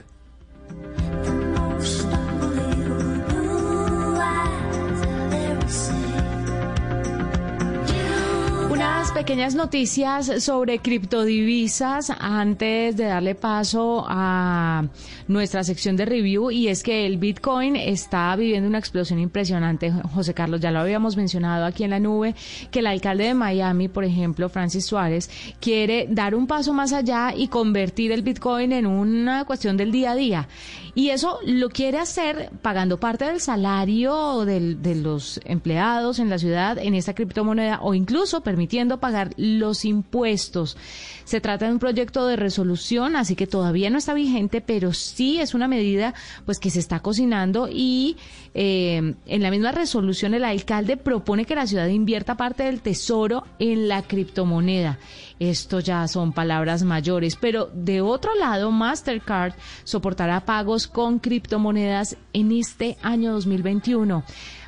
Pequeñas 9.17 9.55
noticias 9.55 10.45
sobre 10.45 10.81
criptodivisas 10.81 12.12
antes 12.21 12.99
de 12.99 13.05
darle 13.05 13.35
paso 13.35 14.05
a 14.07 14.85
nuestra 15.27 15.64
sección 15.64 15.97
de 15.97 16.05
review 16.05 16.51
y 16.51 16.69
es 16.69 16.83
que 16.83 17.07
el 17.07 17.17
Bitcoin 17.17 17.77
está 17.77 18.37
viviendo 18.37 18.69
una 18.69 18.77
explosión 18.77 19.19
impresionante. 19.19 19.91
José 19.91 20.35
Carlos, 20.35 20.61
ya 20.61 20.71
lo 20.71 20.81
habíamos 20.81 21.17
mencionado 21.17 21.64
aquí 21.64 21.85
en 21.85 21.91
la 21.91 21.99
nube, 21.99 22.35
que 22.71 22.81
el 22.81 22.87
alcalde 22.89 23.25
de 23.25 23.35
Miami, 23.35 23.89
por 23.89 24.05
ejemplo, 24.05 24.51
Francis 24.51 24.85
Suárez, 24.85 25.31
quiere 25.61 26.09
dar 26.11 26.35
un 26.35 26.47
paso 26.47 26.75
más 26.75 26.93
allá 26.93 27.33
y 27.35 27.49
convertir 27.49 28.12
el 28.12 28.21
Bitcoin 28.21 28.73
en 28.73 28.87
una 28.87 29.47
cuestión 29.47 29.79
del 29.79 29.93
día 29.93 30.11
a 30.11 30.14
día. 30.14 30.49
Y 30.95 31.11
eso 31.11 31.41
lo 31.45 31.69
quiere 31.69 31.99
hacer 31.99 32.51
pagando 32.62 32.99
parte 32.99 33.27
del 33.27 33.41
salario 33.41 34.45
de 34.45 34.95
los 34.95 35.41
empleados 35.45 36.19
en 36.19 36.31
la 36.31 36.39
ciudad 36.39 36.79
en 36.79 36.95
esta 36.95 37.14
criptomoneda 37.14 37.81
o 37.83 37.93
incluso 37.93 38.43
permitiendo 38.43 38.99
pagar 39.07 39.31
los 39.37 39.85
impuestos. 39.85 40.77
Se 41.23 41.41
trata 41.41 41.67
de 41.67 41.73
un 41.73 41.79
proyecto 41.79 42.27
de 42.27 42.35
resolución, 42.35 43.15
así 43.15 43.37
que 43.37 43.47
todavía 43.47 43.89
no 43.89 43.99
está 43.99 44.15
vigente, 44.15 44.61
pero 44.61 44.93
sí 44.93 45.39
es 45.39 45.55
una 45.55 45.69
medida 45.69 46.13
pues 46.45 46.59
que 46.59 46.71
se 46.71 46.81
está 46.81 46.99
cocinando 46.99 47.69
y 47.71 48.17
eh, 48.53 49.15
en 49.27 49.43
la 49.43 49.51
misma 49.53 49.71
resolución 49.71 50.35
el 50.35 50.45
alcalde 50.45 50.97
propone 50.97 51.45
que 51.45 51.55
la 51.55 51.69
ciudad 51.69 51.87
invierta 51.87 52.37
parte 52.37 52.65
del 52.65 52.81
tesoro 52.81 53.45
en 53.61 53.87
la 53.87 54.03
criptomoneda. 54.03 54.99
Esto 55.39 55.79
ya 55.79 56.09
son 56.09 56.33
palabras 56.33 56.83
mayores, 56.83 57.37
pero 57.37 57.67
de 57.73 58.01
otro 58.01 58.35
lado, 58.35 58.73
Mastercard 58.73 59.53
soportará 59.85 60.41
pagos 60.41 60.89
con 60.89 61.21
criptomonedas 61.21 62.17
en 62.33 62.51
este 62.51 62.97
año 63.03 63.33
2021. 63.35 64.25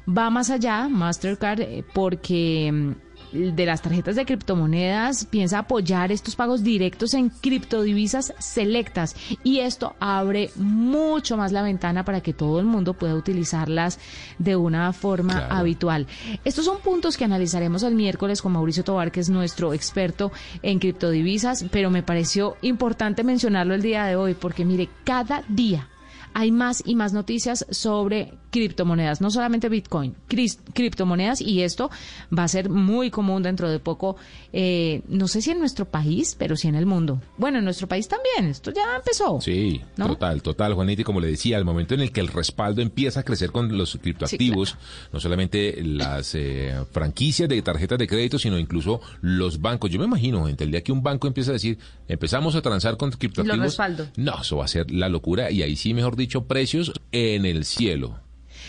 Va 0.08 0.30
más 0.30 0.48
allá, 0.50 0.88
Mastercard, 0.88 1.60
eh, 1.60 1.84
porque 1.92 2.70
mm, 2.72 3.07
de 3.32 3.66
las 3.66 3.82
tarjetas 3.82 4.16
de 4.16 4.24
criptomonedas 4.24 5.24
piensa 5.24 5.58
apoyar 5.60 6.10
estos 6.12 6.36
pagos 6.36 6.62
directos 6.62 7.14
en 7.14 7.28
criptodivisas 7.28 8.32
selectas 8.38 9.14
y 9.44 9.60
esto 9.60 9.94
abre 10.00 10.50
mucho 10.56 11.36
más 11.36 11.52
la 11.52 11.62
ventana 11.62 12.04
para 12.04 12.20
que 12.20 12.32
todo 12.32 12.60
el 12.60 12.66
mundo 12.66 12.94
pueda 12.94 13.14
utilizarlas 13.14 13.98
de 14.38 14.56
una 14.56 14.92
forma 14.92 15.34
Claro. 15.34 15.54
habitual. 15.54 16.06
Estos 16.44 16.64
son 16.64 16.78
puntos 16.78 17.16
que 17.16 17.24
analizaremos 17.24 17.82
el 17.82 17.94
miércoles 17.94 18.40
con 18.42 18.52
Mauricio 18.52 18.84
Tobar, 18.84 19.12
que 19.12 19.20
es 19.20 19.28
nuestro 19.28 19.72
experto 19.74 20.32
en 20.62 20.78
criptodivisas, 20.78 21.64
pero 21.70 21.90
me 21.90 22.02
pareció 22.02 22.56
importante 22.62 23.24
mencionarlo 23.24 23.74
el 23.74 23.82
día 23.82 24.04
de 24.06 24.16
hoy 24.16 24.34
porque 24.34 24.64
mire, 24.64 24.88
cada 25.04 25.42
día 25.48 25.88
hay 26.34 26.52
más 26.52 26.82
y 26.86 26.94
más 26.94 27.12
noticias 27.12 27.66
sobre 27.70 28.34
criptomonedas, 28.50 29.20
no 29.20 29.30
solamente 29.30 29.68
Bitcoin, 29.68 30.14
cris- 30.28 30.58
criptomonedas 30.72 31.40
y 31.40 31.62
esto 31.62 31.90
va 32.36 32.44
a 32.44 32.48
ser 32.48 32.70
muy 32.70 33.10
común 33.10 33.42
dentro 33.42 33.70
de 33.70 33.78
poco, 33.78 34.16
eh, 34.52 35.02
no 35.08 35.28
sé 35.28 35.42
si 35.42 35.50
en 35.50 35.58
nuestro 35.58 35.84
país, 35.84 36.34
pero 36.38 36.56
sí 36.56 36.68
en 36.68 36.74
el 36.74 36.86
mundo. 36.86 37.20
Bueno, 37.36 37.58
en 37.58 37.64
nuestro 37.64 37.86
país 37.88 38.08
también, 38.08 38.46
esto 38.50 38.70
ya 38.72 38.96
empezó. 38.96 39.40
Sí, 39.40 39.80
¿No? 39.96 40.06
total, 40.08 40.42
total, 40.42 40.74
Juanita, 40.74 41.02
y 41.02 41.04
como 41.04 41.20
le 41.20 41.28
decía, 41.28 41.56
al 41.56 41.64
momento 41.64 41.94
en 41.94 42.00
el 42.00 42.12
que 42.12 42.20
el 42.20 42.28
respaldo 42.28 42.80
empieza 42.82 43.20
a 43.20 43.22
crecer 43.22 43.50
con 43.52 43.76
los 43.76 43.98
criptoactivos, 44.00 44.76
no 45.12 45.20
solamente 45.20 45.82
las 45.84 46.34
eh, 46.34 46.74
franquicias 46.90 47.48
de 47.48 47.60
tarjetas 47.62 47.98
de 47.98 48.06
crédito, 48.06 48.38
sino 48.38 48.58
incluso 48.58 49.00
los 49.20 49.60
bancos. 49.60 49.90
Yo 49.90 49.98
me 49.98 50.06
imagino, 50.06 50.46
gente, 50.46 50.64
el 50.64 50.70
día 50.70 50.82
que 50.82 50.92
un 50.92 51.02
banco 51.02 51.26
empieza 51.26 51.50
a 51.50 51.54
decir, 51.54 51.78
empezamos 52.08 52.54
a 52.54 52.62
transar 52.62 52.96
con 52.96 53.10
criptoactivos, 53.10 53.60
respaldo. 53.66 54.06
no, 54.16 54.40
eso 54.40 54.56
va 54.56 54.64
a 54.64 54.68
ser 54.68 54.90
la 54.90 55.08
locura, 55.08 55.50
y 55.50 55.62
ahí 55.62 55.76
sí, 55.76 55.92
mejor 55.94 56.16
dicho, 56.16 56.44
precios 56.44 56.92
en 57.12 57.44
el 57.44 57.64
cielo. 57.64 58.18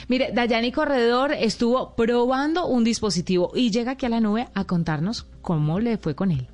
Mire, 0.07 0.31
Dayani 0.33 0.71
Corredor 0.71 1.31
estuvo 1.33 1.95
probando 1.95 2.67
un 2.67 2.83
dispositivo 2.83 3.51
y 3.53 3.71
llega 3.71 3.91
aquí 3.91 4.05
a 4.05 4.09
la 4.09 4.19
nube 4.19 4.47
a 4.53 4.65
contarnos 4.65 5.27
cómo 5.41 5.79
le 5.79 5.97
fue 5.97 6.15
con 6.15 6.31
él. 6.31 6.47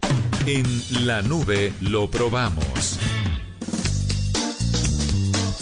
En 0.45 0.65
la 1.05 1.21
nube 1.21 1.73
lo 1.81 2.09
probamos. 2.09 2.99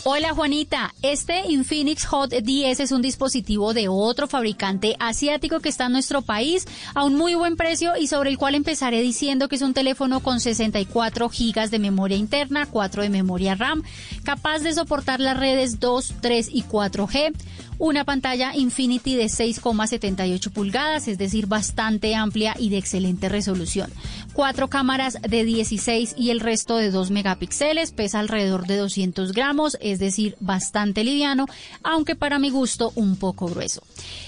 Hola 0.05 0.33
Juanita, 0.33 0.93
este 1.01 1.47
Infinix 1.47 2.03
Hot 2.07 2.31
10 2.31 2.81
es 2.81 2.91
un 2.91 3.01
dispositivo 3.01 3.73
de 3.73 3.87
otro 3.87 4.27
fabricante 4.27 4.97
asiático 4.99 5.61
que 5.61 5.69
está 5.69 5.85
en 5.85 5.93
nuestro 5.93 6.21
país 6.21 6.67
a 6.93 7.05
un 7.05 7.15
muy 7.15 7.35
buen 7.35 7.55
precio 7.55 7.93
y 7.95 8.07
sobre 8.07 8.29
el 8.29 8.37
cual 8.37 8.55
empezaré 8.55 9.01
diciendo 9.01 9.47
que 9.47 9.55
es 9.55 9.61
un 9.61 9.73
teléfono 9.73 10.19
con 10.19 10.41
64 10.41 11.29
gigas 11.29 11.71
de 11.71 11.79
memoria 11.79 12.17
interna, 12.17 12.65
4 12.65 13.01
de 13.01 13.09
memoria 13.09 13.55
RAM, 13.55 13.81
capaz 14.25 14.59
de 14.59 14.73
soportar 14.73 15.21
las 15.21 15.39
redes 15.39 15.79
2, 15.79 16.15
3 16.19 16.49
y 16.51 16.63
4G 16.63 17.33
una 17.79 18.05
pantalla 18.05 18.55
Infinity 18.55 19.15
de 19.15 19.25
6,78 19.25 20.51
pulgadas, 20.51 21.07
es 21.07 21.17
decir, 21.17 21.47
bastante 21.47 22.15
amplia 22.15 22.55
y 22.57 22.69
de 22.69 22.77
excelente 22.77 23.29
resolución. 23.29 23.91
Cuatro 24.33 24.67
cámaras 24.67 25.19
de 25.21 25.43
16 25.43 26.15
y 26.17 26.31
el 26.31 26.39
resto 26.39 26.77
de 26.77 26.89
2 26.89 27.11
megapíxeles, 27.11 27.91
pesa 27.91 28.19
alrededor 28.19 28.65
de 28.65 28.77
200 28.77 29.31
gramos, 29.31 29.77
es 29.79 29.99
decir, 29.99 30.35
bastante 30.39 31.03
liviano, 31.03 31.45
aunque 31.83 32.15
para 32.15 32.39
mi 32.39 32.49
gusto 32.49 32.91
un 32.95 33.15
poco 33.15 33.45
grueso. 33.45 33.83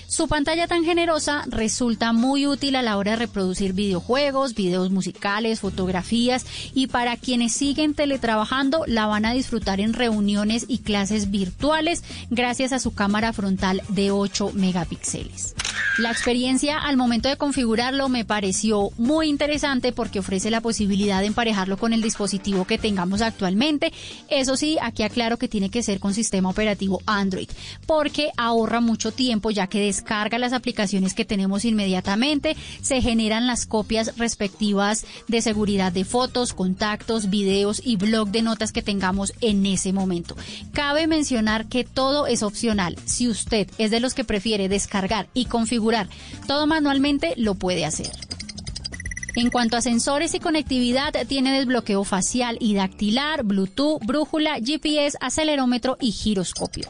Su 0.07 0.27
pantalla 0.27 0.67
tan 0.67 0.83
generosa 0.83 1.43
resulta 1.47 2.13
muy 2.13 2.45
útil 2.45 2.75
a 2.75 2.81
la 2.81 2.97
hora 2.97 3.11
de 3.11 3.17
reproducir 3.17 3.73
videojuegos, 3.73 4.53
videos 4.53 4.91
musicales, 4.91 5.59
fotografías 5.59 6.45
y 6.73 6.87
para 6.87 7.17
quienes 7.17 7.53
siguen 7.53 7.95
teletrabajando 7.95 8.83
la 8.87 9.07
van 9.07 9.25
a 9.25 9.33
disfrutar 9.33 9.79
en 9.79 9.93
reuniones 9.93 10.65
y 10.67 10.79
clases 10.79 11.31
virtuales 11.31 12.03
gracias 12.29 12.71
a 12.71 12.79
su 12.79 12.93
cámara 12.93 13.33
frontal 13.33 13.81
de 13.89 14.11
8 14.11 14.51
megapíxeles. 14.53 15.55
La 15.97 16.11
experiencia 16.11 16.77
al 16.77 16.97
momento 16.97 17.29
de 17.29 17.37
configurarlo 17.37 18.09
me 18.09 18.25
pareció 18.25 18.91
muy 18.97 19.29
interesante 19.29 19.93
porque 19.93 20.19
ofrece 20.19 20.51
la 20.51 20.59
posibilidad 20.59 21.21
de 21.21 21.27
emparejarlo 21.27 21.77
con 21.77 21.93
el 21.93 22.01
dispositivo 22.01 22.65
que 22.65 22.77
tengamos 22.77 23.21
actualmente. 23.21 23.93
Eso 24.29 24.57
sí, 24.57 24.77
aquí 24.81 25.03
aclaro 25.03 25.37
que 25.37 25.47
tiene 25.47 25.69
que 25.69 25.83
ser 25.83 26.01
con 26.01 26.13
sistema 26.13 26.49
operativo 26.49 27.01
Android 27.05 27.47
porque 27.85 28.31
ahorra 28.35 28.81
mucho 28.81 29.13
tiempo 29.13 29.51
ya 29.51 29.67
que 29.67 29.79
descarga 29.95 30.37
las 30.37 30.51
aplicaciones 30.51 31.13
que 31.13 31.23
tenemos 31.23 31.63
inmediatamente, 31.63 32.57
se 32.81 33.01
generan 33.01 33.47
las 33.47 33.65
copias 33.65 34.17
respectivas 34.17 35.05
de 35.29 35.41
seguridad 35.41 35.93
de 35.93 36.03
fotos, 36.03 36.53
contactos, 36.53 37.29
videos 37.29 37.81
y 37.83 37.95
blog 37.95 38.29
de 38.29 38.41
notas 38.41 38.73
que 38.73 38.81
tengamos 38.81 39.33
en 39.39 39.65
ese 39.65 39.93
momento. 39.93 40.35
Cabe 40.73 41.07
mencionar 41.07 41.67
que 41.67 41.85
todo 41.85 42.27
es 42.27 42.43
opcional. 42.43 42.97
Si 43.05 43.29
usted 43.29 43.69
es 43.77 43.89
de 43.89 44.01
los 44.01 44.13
que 44.13 44.25
prefiere 44.25 44.67
descargar 44.67 45.27
y 45.33 45.45
configurar 45.45 46.09
todo 46.45 46.67
manualmente, 46.67 47.33
lo 47.37 47.55
puede 47.55 47.85
hacer. 47.85 48.11
En 49.37 49.49
cuanto 49.49 49.77
a 49.77 49.81
sensores 49.81 50.33
y 50.33 50.39
conectividad, 50.39 51.13
tiene 51.27 51.57
desbloqueo 51.57 52.03
facial 52.03 52.57
y 52.59 52.73
dactilar, 52.73 53.43
Bluetooth, 53.43 53.99
brújula, 54.05 54.57
GPS, 54.63 55.17
acelerómetro 55.21 55.97
y 55.99 56.11
giroscopio. 56.11 56.87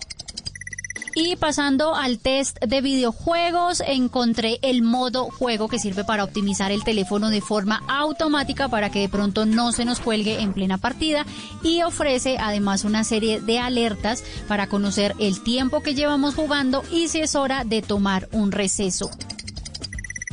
Y 1.17 1.37
pasando 1.37 1.95
al 1.95 2.19
test 2.19 2.59
de 2.59 2.81
videojuegos, 2.81 3.81
encontré 3.87 4.59
el 4.61 4.81
modo 4.81 5.31
juego 5.31 5.69
que 5.69 5.79
sirve 5.79 6.03
para 6.03 6.25
optimizar 6.25 6.73
el 6.73 6.83
teléfono 6.83 7.29
de 7.29 7.39
forma 7.39 7.81
automática 7.87 8.67
para 8.67 8.89
que 8.89 8.99
de 8.99 9.07
pronto 9.07 9.45
no 9.45 9.71
se 9.71 9.85
nos 9.85 10.01
cuelgue 10.01 10.41
en 10.41 10.51
plena 10.51 10.77
partida 10.77 11.25
y 11.63 11.83
ofrece 11.83 12.37
además 12.37 12.83
una 12.83 13.05
serie 13.05 13.39
de 13.39 13.59
alertas 13.59 14.25
para 14.49 14.67
conocer 14.67 15.15
el 15.17 15.41
tiempo 15.41 15.81
que 15.81 15.95
llevamos 15.95 16.35
jugando 16.35 16.83
y 16.91 17.07
si 17.07 17.21
es 17.21 17.35
hora 17.35 17.63
de 17.63 17.81
tomar 17.81 18.27
un 18.33 18.51
receso. 18.51 19.09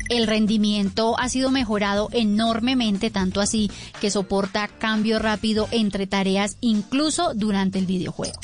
El 0.09 0.27
rendimiento 0.27 1.15
ha 1.17 1.29
sido 1.29 1.51
mejorado 1.53 2.09
enormemente, 2.11 3.11
tanto 3.11 3.41
así 3.41 3.71
que 4.01 4.11
soporta 4.11 4.67
cambio 4.67 5.21
rápido 5.21 5.69
entre 5.71 6.09
tareas 6.09 6.57
incluso 6.61 7.35
durante 7.35 7.79
el 7.79 7.87
videojuego. 7.87 8.39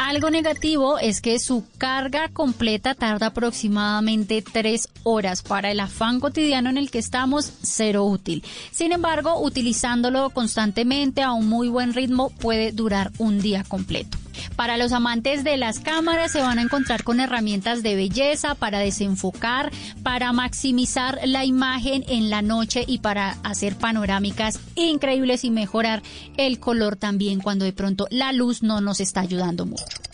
Algo 0.00 0.30
negativo 0.30 0.98
es 0.98 1.20
que 1.20 1.38
su 1.38 1.62
carga 1.76 2.30
completa 2.30 2.94
tarda 2.94 3.26
aproximadamente 3.26 4.42
tres 4.42 4.88
horas. 5.02 5.42
Para 5.42 5.70
el 5.70 5.78
afán 5.78 6.20
cotidiano 6.20 6.70
en 6.70 6.78
el 6.78 6.90
que 6.90 6.98
estamos, 6.98 7.52
cero 7.62 8.06
útil. 8.06 8.42
Sin 8.70 8.92
embargo, 8.92 9.38
utilizándolo 9.42 10.30
constantemente 10.30 11.22
a 11.22 11.32
un 11.32 11.50
muy 11.50 11.68
buen 11.68 11.92
ritmo 11.92 12.30
puede 12.30 12.72
durar 12.72 13.12
un 13.18 13.42
día 13.42 13.62
completo. 13.62 14.16
Para 14.56 14.76
los 14.76 14.92
amantes 14.92 15.44
de 15.44 15.56
las 15.56 15.80
cámaras 15.80 16.32
se 16.32 16.42
van 16.42 16.58
a 16.58 16.62
encontrar 16.62 17.04
con 17.04 17.20
herramientas 17.20 17.82
de 17.82 17.94
belleza 17.94 18.54
para 18.54 18.78
desenfocar, 18.78 19.70
para 20.02 20.32
maximizar 20.32 21.20
la 21.24 21.44
imagen 21.44 22.04
en 22.08 22.30
la 22.30 22.42
noche 22.42 22.84
y 22.86 22.98
para 22.98 23.36
hacer 23.42 23.76
panorámicas 23.76 24.58
increíbles 24.74 25.44
y 25.44 25.50
mejorar 25.50 26.02
el 26.36 26.58
color 26.58 26.96
también 26.96 27.40
cuando 27.40 27.64
de 27.64 27.72
pronto 27.72 28.06
la 28.10 28.32
luz 28.32 28.62
no 28.62 28.80
nos 28.80 29.00
está 29.00 29.20
ayudando 29.20 29.66
mucho. 29.66 30.09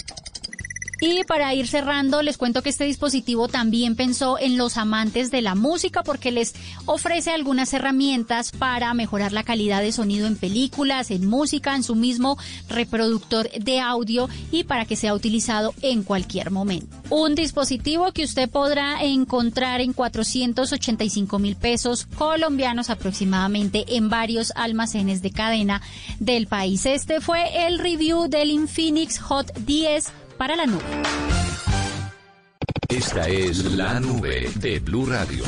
Y 0.98 1.24
para 1.24 1.52
ir 1.52 1.68
cerrando, 1.68 2.22
les 2.22 2.38
cuento 2.38 2.62
que 2.62 2.70
este 2.70 2.84
dispositivo 2.84 3.48
también 3.48 3.96
pensó 3.96 4.38
en 4.38 4.56
los 4.56 4.78
amantes 4.78 5.30
de 5.30 5.42
la 5.42 5.54
música 5.54 6.02
porque 6.02 6.30
les 6.30 6.54
ofrece 6.86 7.30
algunas 7.32 7.74
herramientas 7.74 8.50
para 8.52 8.94
mejorar 8.94 9.32
la 9.32 9.42
calidad 9.42 9.82
de 9.82 9.92
sonido 9.92 10.26
en 10.26 10.36
películas, 10.36 11.10
en 11.10 11.26
música, 11.26 11.76
en 11.76 11.82
su 11.82 11.96
mismo 11.96 12.38
reproductor 12.68 13.50
de 13.50 13.80
audio 13.80 14.30
y 14.50 14.64
para 14.64 14.86
que 14.86 14.96
sea 14.96 15.14
utilizado 15.14 15.74
en 15.82 16.02
cualquier 16.02 16.50
momento. 16.50 16.96
Un 17.10 17.34
dispositivo 17.34 18.12
que 18.12 18.24
usted 18.24 18.48
podrá 18.48 19.02
encontrar 19.04 19.82
en 19.82 19.92
485 19.92 21.38
mil 21.38 21.56
pesos 21.56 22.06
colombianos 22.16 22.88
aproximadamente 22.88 23.84
en 23.96 24.08
varios 24.08 24.50
almacenes 24.56 25.20
de 25.20 25.30
cadena 25.30 25.82
del 26.20 26.46
país. 26.46 26.86
Este 26.86 27.20
fue 27.20 27.66
el 27.66 27.78
review 27.78 28.28
del 28.28 28.50
Infinix 28.50 29.18
Hot 29.18 29.52
10 29.58 30.10
para 30.36 30.56
la 30.56 30.66
nube. 30.66 30.84
Esta 32.88 33.28
es 33.28 33.64
la 33.72 34.00
nube 34.00 34.50
de 34.56 34.78
Blue 34.80 35.06
Radio. 35.06 35.44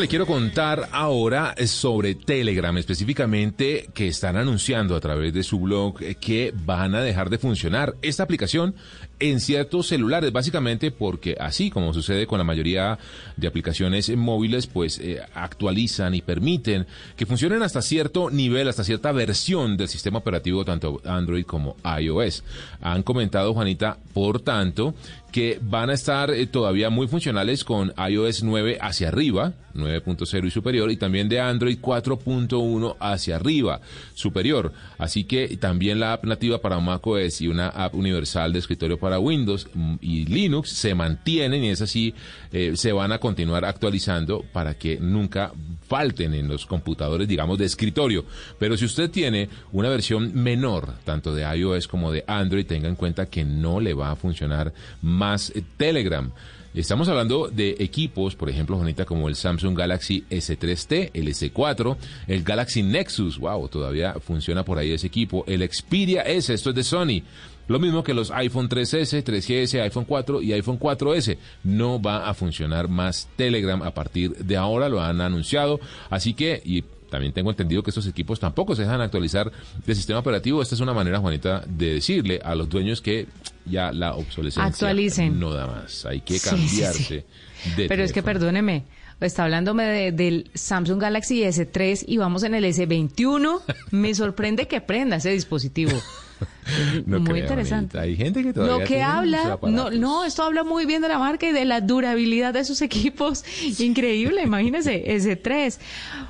Le 0.00 0.08
quiero 0.08 0.26
contar 0.26 0.90
ahora 0.92 1.54
sobre 1.66 2.14
Telegram, 2.14 2.76
específicamente 2.76 3.88
que 3.94 4.08
están 4.08 4.36
anunciando 4.36 4.94
a 4.94 5.00
través 5.00 5.32
de 5.32 5.42
su 5.42 5.58
blog 5.58 6.02
eh, 6.02 6.16
que 6.16 6.52
van 6.54 6.94
a 6.94 7.00
dejar 7.00 7.30
de 7.30 7.38
funcionar 7.38 7.94
esta 8.02 8.22
aplicación 8.22 8.74
en 9.18 9.40
ciertos 9.40 9.86
celulares, 9.86 10.32
básicamente 10.32 10.90
porque 10.90 11.36
así 11.40 11.70
como 11.70 11.94
sucede 11.94 12.26
con 12.26 12.36
la 12.36 12.44
mayoría 12.44 12.98
de 13.38 13.46
aplicaciones 13.46 14.14
móviles, 14.14 14.66
pues 14.66 14.98
eh, 14.98 15.22
actualizan 15.34 16.14
y 16.14 16.20
permiten 16.20 16.86
que 17.16 17.24
funcionen 17.24 17.62
hasta 17.62 17.80
cierto 17.80 18.28
nivel, 18.28 18.68
hasta 18.68 18.84
cierta 18.84 19.12
versión 19.12 19.78
del 19.78 19.88
sistema 19.88 20.18
operativo, 20.18 20.66
tanto 20.66 21.00
Android 21.06 21.46
como 21.46 21.76
iOS. 21.98 22.44
Han 22.82 23.02
comentado, 23.02 23.54
Juanita, 23.54 23.96
por 24.12 24.40
tanto, 24.40 24.94
que 25.36 25.60
van 25.60 25.90
a 25.90 25.92
estar 25.92 26.30
eh, 26.30 26.46
todavía 26.46 26.88
muy 26.88 27.08
funcionales 27.08 27.62
con 27.62 27.92
iOS 28.08 28.42
9 28.42 28.78
hacia 28.80 29.08
arriba, 29.08 29.52
9.0 29.74 30.46
y 30.46 30.50
superior, 30.50 30.90
y 30.90 30.96
también 30.96 31.28
de 31.28 31.40
Android 31.40 31.78
4.1 31.78 32.96
hacia 32.98 33.36
arriba, 33.36 33.82
superior. 34.14 34.72
Así 34.96 35.24
que 35.24 35.58
también 35.58 36.00
la 36.00 36.14
app 36.14 36.24
nativa 36.24 36.62
para 36.62 36.80
macOS 36.80 37.42
y 37.42 37.48
una 37.48 37.68
app 37.68 37.94
universal 37.94 38.50
de 38.54 38.60
escritorio 38.60 38.98
para 38.98 39.18
Windows 39.18 39.68
mm, 39.74 39.96
y 40.00 40.24
Linux 40.24 40.70
se 40.70 40.94
mantienen 40.94 41.64
y 41.64 41.68
es 41.68 41.82
así, 41.82 42.14
eh, 42.50 42.72
se 42.74 42.92
van 42.92 43.12
a 43.12 43.18
continuar 43.18 43.66
actualizando 43.66 44.42
para 44.54 44.72
que 44.72 44.98
nunca 44.98 45.52
falten 45.86 46.32
en 46.32 46.48
los 46.48 46.64
computadores, 46.64 47.28
digamos, 47.28 47.58
de 47.58 47.66
escritorio. 47.66 48.24
Pero 48.58 48.78
si 48.78 48.86
usted 48.86 49.10
tiene 49.10 49.50
una 49.72 49.90
versión 49.90 50.30
menor, 50.34 50.94
tanto 51.04 51.34
de 51.34 51.42
iOS 51.42 51.88
como 51.88 52.10
de 52.10 52.24
Android, 52.26 52.64
tenga 52.64 52.88
en 52.88 52.96
cuenta 52.96 53.26
que 53.26 53.44
no 53.44 53.80
le 53.80 53.92
va 53.92 54.12
a 54.12 54.16
funcionar 54.16 54.72
más 55.02 55.25
eh, 55.34 55.62
Telegram. 55.76 56.30
Estamos 56.74 57.08
hablando 57.08 57.48
de 57.48 57.76
equipos, 57.78 58.36
por 58.36 58.50
ejemplo, 58.50 58.76
Juanita, 58.76 59.06
como 59.06 59.28
el 59.28 59.34
Samsung 59.34 59.76
Galaxy 59.76 60.24
S3T, 60.28 61.10
el 61.14 61.28
S4, 61.28 61.96
el 62.26 62.42
Galaxy 62.42 62.82
Nexus, 62.82 63.38
wow, 63.38 63.66
todavía 63.68 64.14
funciona 64.20 64.62
por 64.62 64.76
ahí 64.76 64.92
ese 64.92 65.06
equipo, 65.06 65.42
el 65.46 65.66
Xperia 65.66 66.20
S, 66.22 66.52
esto 66.52 66.70
es 66.70 66.76
de 66.76 66.84
Sony. 66.84 67.22
Lo 67.68 67.80
mismo 67.80 68.04
que 68.04 68.14
los 68.14 68.30
iPhone 68.30 68.68
3S, 68.68 69.24
3GS, 69.24 69.82
iPhone 69.82 70.04
4 70.04 70.42
y 70.42 70.52
iPhone 70.52 70.78
4S. 70.78 71.36
No 71.64 72.00
va 72.00 72.28
a 72.28 72.34
funcionar 72.34 72.88
más 72.88 73.28
Telegram 73.36 73.82
a 73.82 73.92
partir 73.92 74.36
de 74.36 74.56
ahora, 74.56 74.88
lo 74.88 75.00
han 75.00 75.20
anunciado. 75.20 75.80
Así 76.10 76.34
que, 76.34 76.62
y 76.64 76.84
también 77.10 77.32
tengo 77.32 77.50
entendido 77.50 77.82
que 77.82 77.90
estos 77.90 78.06
equipos 78.06 78.40
tampoco 78.40 78.74
se 78.76 78.82
dejan 78.82 79.00
actualizar 79.00 79.50
de 79.86 79.94
sistema 79.94 80.18
operativo. 80.20 80.60
Esta 80.62 80.74
es 80.74 80.80
una 80.80 80.92
manera, 80.94 81.18
Juanita, 81.20 81.62
de 81.66 81.94
decirle 81.94 82.40
a 82.44 82.54
los 82.54 82.68
dueños 82.68 83.00
que 83.00 83.26
ya 83.64 83.92
la 83.92 84.14
obsolescencia 84.14 84.64
Actualicen. 84.64 85.38
no 85.40 85.52
da 85.52 85.66
más. 85.66 86.04
Hay 86.06 86.20
que 86.20 86.38
Sí, 86.38 86.40
sí, 86.40 86.48
cambiarse 86.50 87.24
sí. 87.64 87.70
de 87.76 87.88
Pero 87.88 88.02
es 88.04 88.12
que 88.12 88.22
perdóneme, 88.22 88.84
está 89.20 89.44
hablándome 89.44 89.84
de- 89.84 90.12
del 90.12 90.50
Samsung 90.54 91.00
Galaxy 91.00 91.42
S3 91.42 92.04
y 92.06 92.16
vamos 92.18 92.42
en 92.42 92.54
el 92.54 92.64
S21. 92.64 93.60
Me 93.90 94.14
sorprende 94.14 94.66
que 94.68 94.80
prenda 94.80 95.16
ese 95.16 95.30
dispositivo. 95.30 95.92
No 97.06 97.20
muy 97.20 97.30
creo, 97.30 97.42
interesante. 97.42 97.98
Hay 97.98 98.16
gente 98.16 98.42
que 98.42 98.52
todavía 98.52 98.78
Lo 98.78 98.84
que 98.84 99.02
habla, 99.02 99.58
no, 99.62 99.90
no, 99.90 100.24
esto 100.24 100.42
habla 100.42 100.64
muy 100.64 100.84
bien 100.84 101.00
de 101.00 101.08
la 101.08 101.18
marca 101.18 101.46
y 101.46 101.52
de 101.52 101.64
la 101.64 101.80
durabilidad 101.80 102.52
de 102.54 102.64
sus 102.64 102.82
equipos. 102.88 103.44
Increíble, 103.78 104.42
imagínese, 104.42 105.04
S3. 105.06 105.78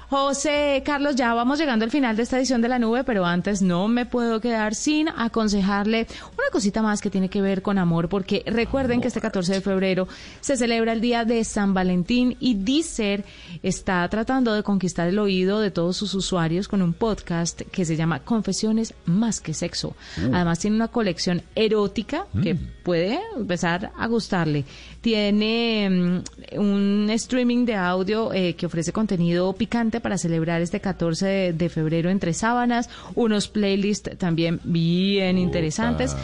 José 0.08 0.82
Carlos, 0.84 1.16
ya 1.16 1.34
vamos 1.34 1.58
llegando 1.58 1.84
al 1.84 1.90
final 1.90 2.16
de 2.16 2.22
esta 2.22 2.38
edición 2.38 2.60
de 2.60 2.68
la 2.68 2.78
nube, 2.78 3.02
pero 3.02 3.24
antes 3.24 3.60
no 3.60 3.88
me 3.88 4.06
puedo 4.06 4.40
quedar 4.40 4.74
sin 4.74 5.08
aconsejarle 5.08 6.06
una 6.34 6.50
cosita 6.52 6.80
más 6.80 7.00
que 7.00 7.10
tiene 7.10 7.28
que 7.28 7.42
ver 7.42 7.62
con 7.62 7.78
amor, 7.78 8.08
porque 8.08 8.44
recuerden 8.46 9.00
que 9.00 9.08
este 9.08 9.20
14 9.20 9.54
de 9.54 9.60
febrero 9.60 10.06
se 10.40 10.56
celebra 10.56 10.92
el 10.92 11.00
día 11.00 11.24
de 11.24 11.42
San 11.42 11.74
Valentín 11.74 12.36
y 12.38 12.54
Deezer 12.54 13.24
está 13.64 14.08
tratando 14.08 14.54
de 14.54 14.62
conquistar 14.62 15.08
el 15.08 15.18
oído 15.18 15.60
de 15.60 15.72
todos 15.72 15.96
sus 15.96 16.14
usuarios 16.14 16.68
con 16.68 16.82
un 16.82 16.92
podcast 16.92 17.62
que 17.62 17.84
se 17.84 17.96
llama 17.96 18.20
Confesiones 18.20 18.94
más 19.06 19.40
que 19.40 19.54
sexo. 19.54 19.95
Mm. 20.16 20.34
Además 20.34 20.58
tiene 20.58 20.76
una 20.76 20.88
colección 20.88 21.42
erótica 21.54 22.26
que 22.42 22.54
puede 22.54 23.18
empezar 23.36 23.92
a 23.96 24.06
gustarle. 24.06 24.64
Tiene 25.00 25.88
mm, 25.90 26.58
un 26.58 27.08
streaming 27.10 27.64
de 27.66 27.74
audio 27.74 28.32
eh, 28.32 28.54
que 28.54 28.66
ofrece 28.66 28.92
contenido 28.92 29.52
picante 29.52 30.00
para 30.00 30.18
celebrar 30.18 30.60
este 30.62 30.80
14 30.80 31.26
de, 31.26 31.52
de 31.52 31.68
febrero 31.68 32.10
entre 32.10 32.32
sábanas, 32.32 32.88
unos 33.14 33.48
playlists 33.48 34.16
también 34.18 34.60
bien 34.64 35.38
interesantes. 35.38 36.16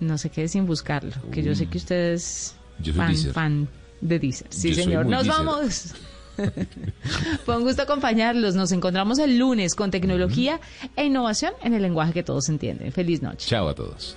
No 0.00 0.18
se 0.18 0.30
quede 0.30 0.48
sin 0.48 0.66
buscarlo, 0.66 1.12
que 1.30 1.42
yo 1.42 1.54
sé 1.54 1.66
que 1.66 1.78
usted 1.78 2.12
es 2.14 2.56
Yo 2.80 2.92
soy 2.92 3.14
fan, 3.14 3.16
fan 3.32 3.68
de 4.00 4.18
Deezer. 4.18 4.48
Sí, 4.50 4.70
Yo 4.70 4.82
señor. 4.82 5.06
Nos 5.06 5.24
Deezer. 5.24 5.44
vamos. 5.44 5.94
Fue 7.44 7.56
un 7.56 7.64
gusto 7.64 7.82
acompañarlos. 7.82 8.54
Nos 8.54 8.72
encontramos 8.72 9.18
el 9.18 9.38
lunes 9.38 9.74
con 9.74 9.90
tecnología 9.90 10.60
e 10.96 11.04
innovación 11.04 11.52
en 11.62 11.74
el 11.74 11.82
lenguaje 11.82 12.12
que 12.12 12.22
todos 12.22 12.48
entienden. 12.48 12.92
Feliz 12.92 13.22
noche. 13.22 13.46
Chao 13.48 13.68
a 13.68 13.74
todos. 13.74 14.16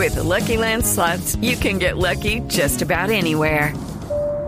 With 0.00 0.14
the 0.14 0.22
Lucky 0.22 0.56
Land 0.56 0.86
slots, 0.86 1.36
you 1.42 1.56
can 1.56 1.78
get 1.78 1.98
lucky 1.98 2.40
just 2.48 2.80
about 2.80 3.10
anywhere. 3.10 3.74